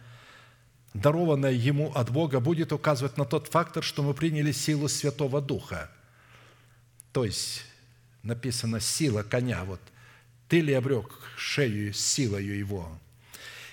дарованное 0.93 1.51
ему 1.51 1.91
от 1.93 2.11
Бога, 2.11 2.39
будет 2.39 2.71
указывать 2.71 3.17
на 3.17 3.25
тот 3.25 3.47
фактор, 3.47 3.83
что 3.83 4.03
мы 4.03 4.13
приняли 4.13 4.51
силу 4.51 4.87
Святого 4.87 5.41
Духа. 5.41 5.89
То 7.11 7.25
есть 7.25 7.63
написано 8.23 8.79
«сила 8.79 9.23
коня». 9.23 9.63
Вот 9.63 9.81
«Ты 10.47 10.61
ли 10.61 10.73
обрек 10.73 11.09
шею 11.37 11.93
силою 11.93 12.57
его?» 12.57 12.99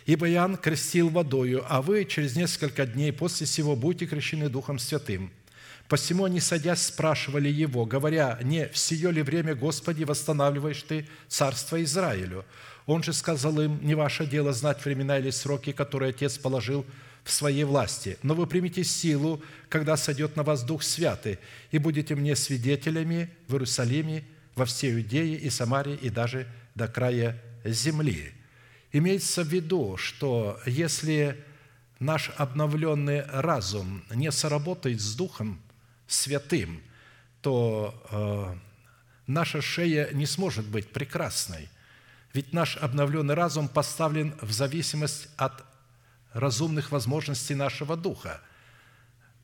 «Ибо 0.06 0.28
Иоанн 0.30 0.56
крестил 0.56 1.10
водою, 1.10 1.64
а 1.68 1.80
вы 1.80 2.04
через 2.06 2.34
несколько 2.34 2.86
дней 2.86 3.12
после 3.12 3.46
сего 3.46 3.76
будете 3.76 4.06
крещены 4.06 4.48
Духом 4.48 4.78
Святым». 4.78 5.30
Посему 5.92 6.24
они, 6.24 6.40
садясь, 6.40 6.86
спрашивали 6.86 7.50
его, 7.50 7.84
говоря, 7.84 8.38
«Не 8.42 8.66
в 8.68 8.78
сие 8.78 9.12
ли 9.12 9.20
время, 9.20 9.54
Господи, 9.54 10.04
восстанавливаешь 10.04 10.82
Ты 10.84 11.06
царство 11.28 11.82
Израилю?» 11.84 12.46
Он 12.86 13.02
же 13.02 13.12
сказал 13.12 13.60
им, 13.60 13.78
«Не 13.82 13.94
ваше 13.94 14.24
дело 14.24 14.54
знать 14.54 14.82
времена 14.82 15.18
или 15.18 15.28
сроки, 15.28 15.70
которые 15.72 16.08
Отец 16.08 16.38
положил 16.38 16.86
в 17.24 17.30
своей 17.30 17.64
власти, 17.64 18.16
но 18.22 18.32
вы 18.32 18.46
примите 18.46 18.84
силу, 18.84 19.42
когда 19.68 19.98
сойдет 19.98 20.34
на 20.34 20.44
вас 20.44 20.62
Дух 20.62 20.82
Святый, 20.82 21.38
и 21.70 21.76
будете 21.76 22.14
мне 22.14 22.36
свидетелями 22.36 23.28
в 23.46 23.52
Иерусалиме, 23.52 24.24
во 24.54 24.64
всей 24.64 24.94
Иудее 24.94 25.36
и 25.36 25.50
Самарии, 25.50 25.98
и 26.00 26.08
даже 26.08 26.46
до 26.74 26.88
края 26.88 27.38
земли». 27.66 28.32
Имеется 28.92 29.42
в 29.42 29.48
виду, 29.48 29.98
что 29.98 30.58
если 30.64 31.36
наш 31.98 32.30
обновленный 32.38 33.26
разум 33.26 34.02
не 34.14 34.32
сработает 34.32 34.98
с 34.98 35.14
Духом 35.14 35.60
святым, 36.12 36.82
то 37.40 37.94
э, 38.10 38.56
наша 39.26 39.60
шея 39.60 40.10
не 40.12 40.26
сможет 40.26 40.66
быть 40.66 40.92
прекрасной. 40.92 41.68
Ведь 42.32 42.52
наш 42.52 42.76
обновленный 42.76 43.34
разум 43.34 43.68
поставлен 43.68 44.34
в 44.40 44.52
зависимость 44.52 45.28
от 45.36 45.64
разумных 46.32 46.92
возможностей 46.92 47.54
нашего 47.54 47.96
духа, 47.96 48.40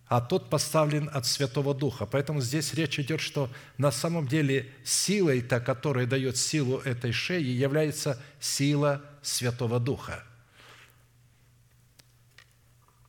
а 0.07 0.23
тот 0.23 0.49
поставлен 0.49 1.11
от 1.13 1.27
Святого 1.27 1.75
Духа. 1.75 2.07
Поэтому 2.07 2.41
здесь 2.41 2.73
речь 2.73 2.99
идет, 2.99 3.21
что 3.21 3.51
на 3.77 3.91
самом 3.91 4.27
деле 4.27 4.73
силой-то, 4.83 5.61
которая 5.61 6.07
дает 6.07 6.39
силу 6.39 6.79
этой 6.79 7.13
шеи, 7.13 7.45
является 7.45 8.19
сила 8.41 9.03
Святого 9.23 9.79
Духа– 9.79 10.25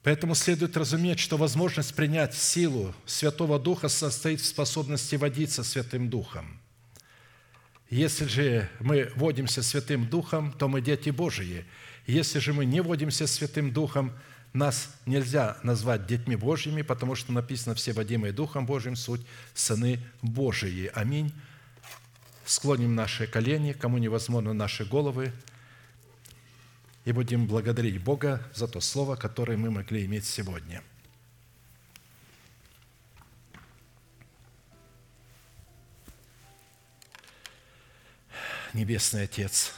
Поэтому 0.04 0.34
следует 0.34 0.78
разуметь, 0.78 1.20
что 1.20 1.36
возможность 1.38 1.94
принять 1.94 2.34
силу 2.34 2.96
Святого 3.06 3.60
Духа 3.60 3.90
состоит 3.90 4.40
в 4.40 4.46
способности 4.46 5.16
водиться 5.16 5.64
Святым 5.64 6.10
Духом. 6.10 6.60
Если 7.90 8.26
же 8.26 8.70
мы 8.80 9.12
водимся 9.16 9.62
Святым 9.62 10.08
Духом, 10.08 10.54
то 10.54 10.70
мы 10.70 10.82
дети 10.82 11.10
Божии. 11.10 11.66
Если 12.08 12.40
же 12.40 12.54
мы 12.54 12.66
не 12.66 12.82
водимся 12.82 13.28
Святым 13.28 13.74
Духом, 13.74 14.14
нас 14.54 14.90
нельзя 15.06 15.58
назвать 15.64 16.08
детьми 16.08 16.36
Божьими, 16.36 16.82
потому 16.82 17.16
что 17.16 17.34
написано 17.34 17.76
«все 17.76 17.92
водимые 17.92 18.32
Духом 18.32 18.66
Божьим, 18.66 18.96
суть 18.96 19.22
сыны 19.54 20.00
Божии». 20.22 20.90
Аминь. 20.94 21.34
Склоним 22.46 22.96
наши 22.96 23.28
колени, 23.28 23.74
кому 23.74 23.98
невозможно 23.98 24.54
наши 24.54 24.86
головы– 24.86 25.34
и 27.06 27.12
будем 27.12 27.48
благодарить 27.48 28.02
Бога 28.02 28.44
за 28.54 28.68
то 28.68 28.82
слово, 28.82 29.16
которое 29.16 29.58
мы 29.58 29.72
могли 29.72 30.06
иметь 30.06 30.26
сегодня. 30.26 30.84
Небесный 38.74 39.24
Отец, 39.24 39.74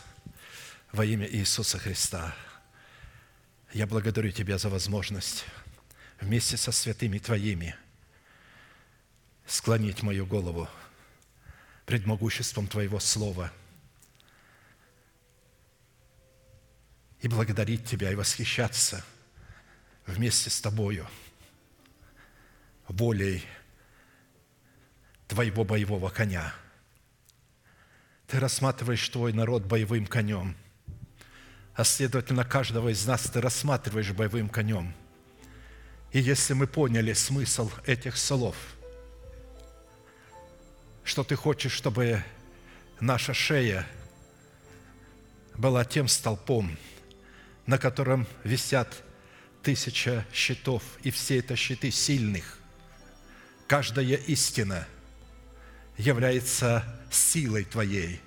во 0.92 1.06
имя 1.06 1.26
Иисуса 1.26 1.80
Христа, 1.80 2.36
я 3.72 3.88
благодарю 3.88 4.32
Тебя 4.32 4.58
за 4.58 4.70
возможность 4.70 5.46
вместе 6.20 6.58
со 6.58 6.74
святыми 6.74 7.20
Твоими 7.20 7.76
склонить 9.46 10.04
мою 10.04 10.26
голову 10.26 10.68
пред 11.86 12.06
могуществом 12.06 12.68
Твоего 12.68 13.00
Слова– 13.00 13.52
и 17.22 17.28
благодарить 17.28 17.86
Тебя 17.86 18.12
и 18.12 18.16
восхищаться 18.16 19.04
вместе 20.06 20.50
с 20.50 20.60
Тобою 20.60 21.08
волей 22.88 23.44
Твоего 25.28 25.64
боевого 25.64 26.10
коня. 26.10 26.54
Ты 28.28 28.40
рассматриваешь 28.40 29.08
Твой 29.10 29.34
народ 29.34 29.64
боевым 29.64 30.06
конем, 30.08 30.58
а 31.76 31.84
следовательно, 31.84 32.44
каждого 32.44 32.90
из 32.90 33.06
нас 33.06 33.24
Ты 33.24 33.40
рассматриваешь 33.40 34.12
боевым 34.12 34.50
конем. 34.50 34.94
И 36.12 36.20
если 36.20 36.54
мы 36.54 36.68
поняли 36.68 37.14
смысл 37.14 37.72
этих 37.86 38.18
слов, 38.18 38.56
что 41.04 41.24
Ты 41.24 41.36
хочешь, 41.36 41.72
чтобы 41.72 42.24
наша 43.00 43.34
шея 43.34 43.88
была 45.56 45.86
тем 45.86 46.08
столпом, 46.08 46.78
на 47.72 47.78
котором 47.78 48.28
висят 48.44 49.02
тысяча 49.64 50.26
щитов, 50.34 50.84
и 51.04 51.10
все 51.10 51.40
это 51.40 51.56
щиты 51.56 51.90
сильных. 51.90 52.60
Каждая 53.66 54.18
истина 54.18 54.86
является 55.98 56.84
силой 57.10 57.64
Твоей. 57.64 58.20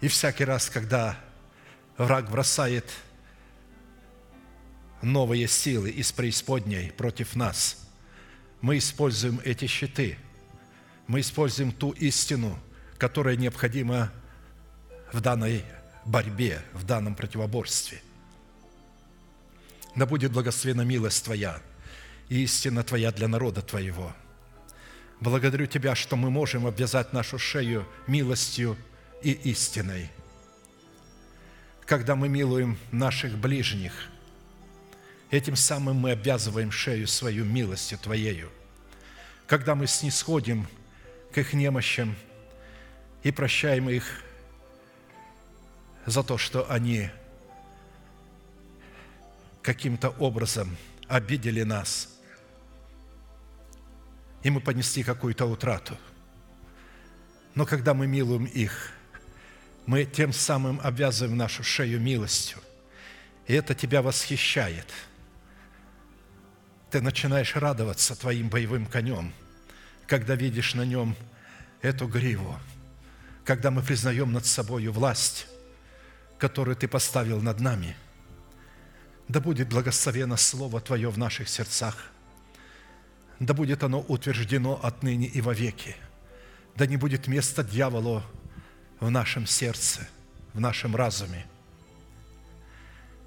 И 0.00 0.06
всякий 0.06 0.44
раз, 0.44 0.70
когда 0.70 1.18
враг 1.98 2.30
бросает 2.30 2.88
новые 5.02 5.48
силы 5.48 5.90
из 5.90 6.12
преисподней 6.12 6.92
против 6.92 7.34
нас, 7.34 7.88
мы 8.60 8.78
используем 8.78 9.40
эти 9.44 9.66
щиты, 9.66 10.16
мы 11.08 11.18
используем 11.22 11.72
ту 11.72 11.90
истину, 11.90 12.56
которая 12.98 13.34
необходима 13.34 14.12
в 15.12 15.20
данной 15.20 15.64
борьбе, 16.10 16.62
в 16.72 16.84
данном 16.84 17.14
противоборстве. 17.14 18.02
Да 19.94 20.06
будет 20.06 20.32
благословена 20.32 20.84
милость 20.84 21.24
Твоя 21.24 21.60
и 22.28 22.42
истина 22.42 22.82
Твоя 22.82 23.12
для 23.12 23.28
народа 23.28 23.62
Твоего. 23.62 24.12
Благодарю 25.20 25.66
Тебя, 25.66 25.94
что 25.94 26.16
мы 26.16 26.30
можем 26.30 26.66
обвязать 26.66 27.12
нашу 27.12 27.38
шею 27.38 27.86
милостью 28.06 28.76
и 29.22 29.32
истиной. 29.32 30.10
Когда 31.86 32.16
мы 32.16 32.28
милуем 32.28 32.78
наших 32.92 33.36
ближних, 33.36 33.92
этим 35.30 35.56
самым 35.56 35.96
мы 35.96 36.12
обвязываем 36.12 36.70
шею 36.70 37.06
свою 37.06 37.44
милостью 37.44 37.98
Твоею. 37.98 38.50
Когда 39.46 39.74
мы 39.74 39.86
снисходим 39.86 40.66
к 41.32 41.38
их 41.38 41.52
немощам 41.52 42.16
и 43.22 43.30
прощаем 43.30 43.90
их 43.90 44.22
за 46.06 46.22
то, 46.22 46.38
что 46.38 46.70
они 46.70 47.10
каким-то 49.62 50.10
образом 50.10 50.76
обидели 51.08 51.62
нас, 51.62 52.08
и 54.42 54.50
мы 54.50 54.60
понесли 54.60 55.02
какую-то 55.02 55.46
утрату. 55.46 55.96
Но 57.54 57.66
когда 57.66 57.94
мы 57.94 58.06
милуем 58.06 58.44
их, 58.44 58.92
мы 59.86 60.04
тем 60.04 60.32
самым 60.32 60.80
обвязываем 60.82 61.36
нашу 61.36 61.62
шею 61.62 62.00
милостью. 62.00 62.58
И 63.46 63.52
это 63.52 63.74
тебя 63.74 64.02
восхищает. 64.02 64.86
Ты 66.90 67.00
начинаешь 67.00 67.56
радоваться 67.56 68.14
твоим 68.14 68.48
боевым 68.48 68.86
конем, 68.86 69.32
когда 70.06 70.34
видишь 70.34 70.74
на 70.74 70.84
нем 70.84 71.16
эту 71.82 72.06
гриву, 72.06 72.58
когда 73.44 73.70
мы 73.70 73.82
признаем 73.82 74.32
над 74.32 74.46
собою 74.46 74.92
власть, 74.92 75.46
которую 76.40 76.74
Ты 76.74 76.88
поставил 76.88 77.40
над 77.40 77.60
нами. 77.60 77.94
Да 79.28 79.40
будет 79.40 79.68
благословено 79.68 80.36
Слово 80.36 80.80
Твое 80.80 81.08
в 81.10 81.18
наших 81.18 81.48
сердцах. 81.48 82.10
Да 83.38 83.54
будет 83.54 83.84
оно 83.84 84.00
утверждено 84.00 84.80
отныне 84.82 85.26
и 85.26 85.40
вовеки. 85.40 85.94
Да 86.74 86.86
не 86.86 86.96
будет 86.96 87.28
места 87.28 87.62
дьяволу 87.62 88.22
в 88.98 89.10
нашем 89.10 89.46
сердце, 89.46 90.08
в 90.54 90.60
нашем 90.60 90.96
разуме. 90.96 91.46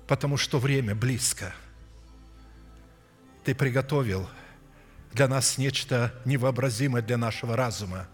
Потому 0.07 0.35
что 0.35 0.59
время 0.59 0.95
близко. 0.95 1.53
Ты 3.45 3.55
приготовил 3.55 4.27
для 5.13 5.27
нас 5.27 5.57
нечто 5.57 6.13
невообразимое 6.25 7.01
для 7.03 7.17
нашего 7.17 7.55
разума, 7.55 8.07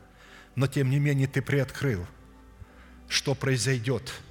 но 0.55 0.67
тем 0.67 0.89
не 0.89 0.99
менее 0.99 1.27
Ты 1.27 1.41
приоткрыл, 1.41 2.05
что 3.07 3.33
произойдет– 3.33 4.13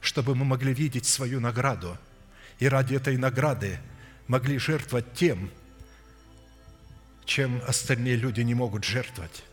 чтобы 0.00 0.34
мы 0.34 0.44
могли 0.44 0.72
видеть 0.72 1.06
свою 1.06 1.40
награду 1.40 1.98
и 2.58 2.68
ради 2.68 2.94
этой 2.94 3.16
награды 3.16 3.78
могли 4.26 4.58
жертвовать 4.58 5.12
тем, 5.14 5.50
чем 7.24 7.62
остальные 7.66 8.16
люди 8.16 8.40
не 8.40 8.54
могут 8.54 8.84
жертвовать. 8.84 9.44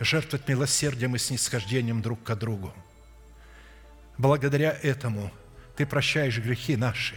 Жертвовать 0.00 0.48
милосердием 0.48 1.14
и 1.14 1.18
снисхождением 1.18 2.02
друг 2.02 2.22
к 2.22 2.34
другу. 2.34 2.72
Благодаря 4.18 4.76
этому 4.82 5.32
Ты 5.76 5.86
прощаешь 5.86 6.38
грехи 6.38 6.76
наши. 6.76 7.16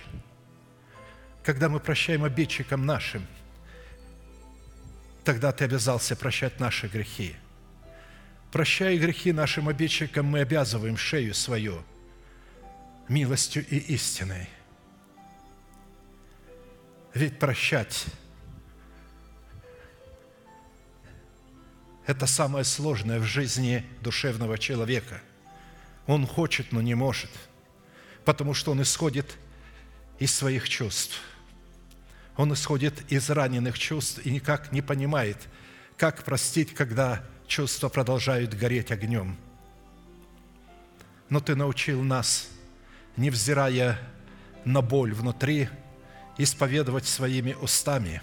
Когда 1.44 1.70
мы 1.70 1.80
прощаем 1.80 2.24
обидчикам 2.24 2.86
нашим, 2.86 3.26
тогда 5.24 5.52
Ты 5.52 5.66
обязался 5.66 6.16
прощать 6.16 6.60
наши 6.60 6.88
грехи– 6.88 7.36
Прощая 8.52 8.98
грехи 8.98 9.34
нашим 9.34 9.68
обидчикам, 9.68 10.26
мы 10.26 10.40
обязываем 10.40 10.98
шею 10.98 11.34
свою 11.34 11.84
милостью 13.10 13.66
и 13.68 13.78
истиной. 13.78 14.50
Ведь 17.14 17.40
прощать– 17.40 18.06
это 22.06 22.26
самое 22.26 22.64
сложное 22.64 23.20
в 23.20 23.24
жизни 23.24 23.86
душевного 24.02 24.58
человека. 24.58 25.22
Он 26.06 26.26
хочет, 26.26 26.72
но 26.72 26.82
не 26.82 26.96
может, 26.96 27.32
потому 28.24 28.54
что 28.54 28.72
он 28.72 28.82
исходит 28.82 29.36
из 30.20 30.34
своих 30.34 30.70
чувств. 30.70 31.20
Он 32.38 32.54
исходит 32.54 33.12
из 33.12 33.30
раненых 33.30 33.78
чувств 33.78 34.26
и 34.26 34.32
никак 34.32 34.72
не 34.72 34.82
понимает, 34.82 35.38
как 35.98 36.24
простить, 36.24 36.74
когда 36.74 37.26
чувства 37.48 37.90
продолжают 37.90 38.54
гореть 38.54 38.92
огнем. 38.92 39.38
Но 41.30 41.40
Ты 41.40 41.56
научил 41.56 42.02
нас, 42.04 42.50
невзирая 43.16 44.00
на 44.66 44.82
боль 44.82 45.14
внутри, 45.14 45.70
исповедовать 46.38 47.06
своими 47.06 47.54
устами 47.54 48.22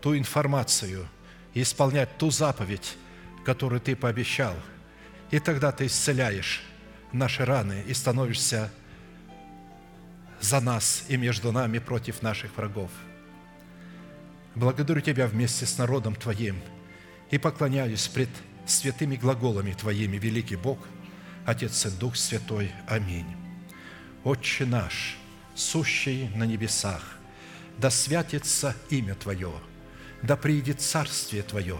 ту 0.00 0.16
информацию 0.16 1.06
и 1.52 1.62
исполнять 1.62 2.16
ту 2.16 2.30
заповедь, 2.30 2.96
которую 3.44 3.80
Ты 3.80 3.94
пообещал. 3.94 4.54
И 5.30 5.38
тогда 5.38 5.72
Ты 5.72 5.86
исцеляешь 5.86 6.62
наши 7.12 7.44
раны 7.44 7.84
и 7.86 7.94
становишься 7.94 8.70
за 10.40 10.60
нас 10.60 11.04
и 11.08 11.16
между 11.16 11.52
нами 11.52 11.78
против 11.78 12.22
наших 12.22 12.56
врагов. 12.56 12.90
Благодарю 14.54 15.00
Тебя 15.00 15.26
вместе 15.26 15.66
с 15.66 15.78
народом 15.78 16.14
Твоим– 16.14 16.60
и 17.34 17.38
поклоняюсь 17.38 18.06
пред 18.06 18.28
святыми 18.64 19.16
глаголами 19.16 19.72
Твоими, 19.72 20.18
великий 20.18 20.54
Бог, 20.54 20.78
Отец 21.44 21.84
и 21.84 21.90
Дух 21.90 22.14
Святой. 22.14 22.70
Аминь. 22.86 23.26
Отче 24.22 24.64
наш, 24.64 25.16
сущий 25.56 26.28
на 26.36 26.44
небесах, 26.44 27.02
да 27.76 27.90
святится 27.90 28.76
имя 28.88 29.16
Твое, 29.16 29.52
да 30.22 30.36
приидет 30.36 30.80
царствие 30.80 31.42
Твое, 31.42 31.76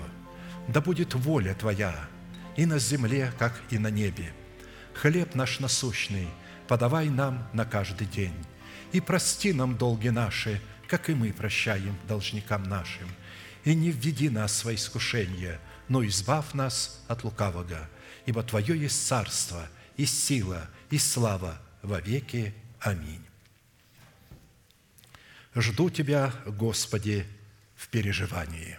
да 0.67 0.81
будет 0.81 1.15
воля 1.15 1.55
Твоя 1.55 2.09
и 2.57 2.67
на 2.67 2.81
земле, 2.81 3.33
как 3.39 3.53
и 3.71 3.79
на 3.79 3.93
небе. 3.93 4.33
Хлеб 4.93 5.37
наш 5.37 5.61
насущный 5.61 6.27
подавай 6.67 7.09
нам 7.09 7.49
на 7.53 7.65
каждый 7.65 8.09
день, 8.09 8.35
и 8.91 9.01
прости 9.01 9.53
нам 9.53 9.77
долги 9.77 10.11
наши, 10.11 10.61
как 10.89 11.09
и 11.11 11.15
мы 11.15 11.33
прощаем 11.33 11.97
должникам 12.09 12.65
нашим– 12.65 13.09
и 13.65 13.75
не 13.75 13.91
введи 13.91 14.29
нас 14.29 14.65
в 14.65 14.75
искушение, 14.75 15.59
но 15.89 16.05
избавь 16.07 16.53
нас 16.53 17.03
от 17.09 17.25
лукавого, 17.25 17.89
ибо 18.27 18.43
Твое 18.43 18.79
есть 18.79 19.07
царство, 19.07 19.69
и 19.97 20.07
сила, 20.07 20.69
и 20.91 20.99
слава 20.99 21.61
во 21.83 22.01
веки. 22.01 22.55
Аминь. 22.81 23.25
Жду 25.55 25.89
Тебя, 25.89 26.33
Господи, 26.47 27.27
в 27.77 27.89
переживании. 27.89 28.79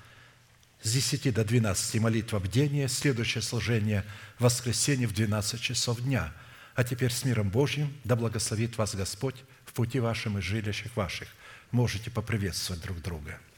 с 0.81 0.91
10 0.91 1.33
до 1.33 1.43
12 1.43 2.01
молитва 2.01 2.39
бдения, 2.39 2.87
следующее 2.87 3.41
служение– 3.41 4.03
воскресенье 4.39 5.07
в 5.07 5.13
12 5.13 5.61
часов 5.61 6.01
дня. 6.01 6.33
А 6.75 6.83
теперь 6.83 7.11
с 7.11 7.23
миром 7.25 7.49
Божьим 7.49 7.93
да 8.03 8.15
благословит 8.15 8.77
вас 8.77 8.95
Господь 8.95 9.35
в 9.65 9.73
пути 9.73 9.99
вашем 9.99 10.37
и 10.37 10.41
жилищах 10.41 10.95
ваших. 10.95 11.27
Можете 11.71 12.09
поприветствовать 12.09 12.81
друг 12.81 13.01
друга– 13.01 13.39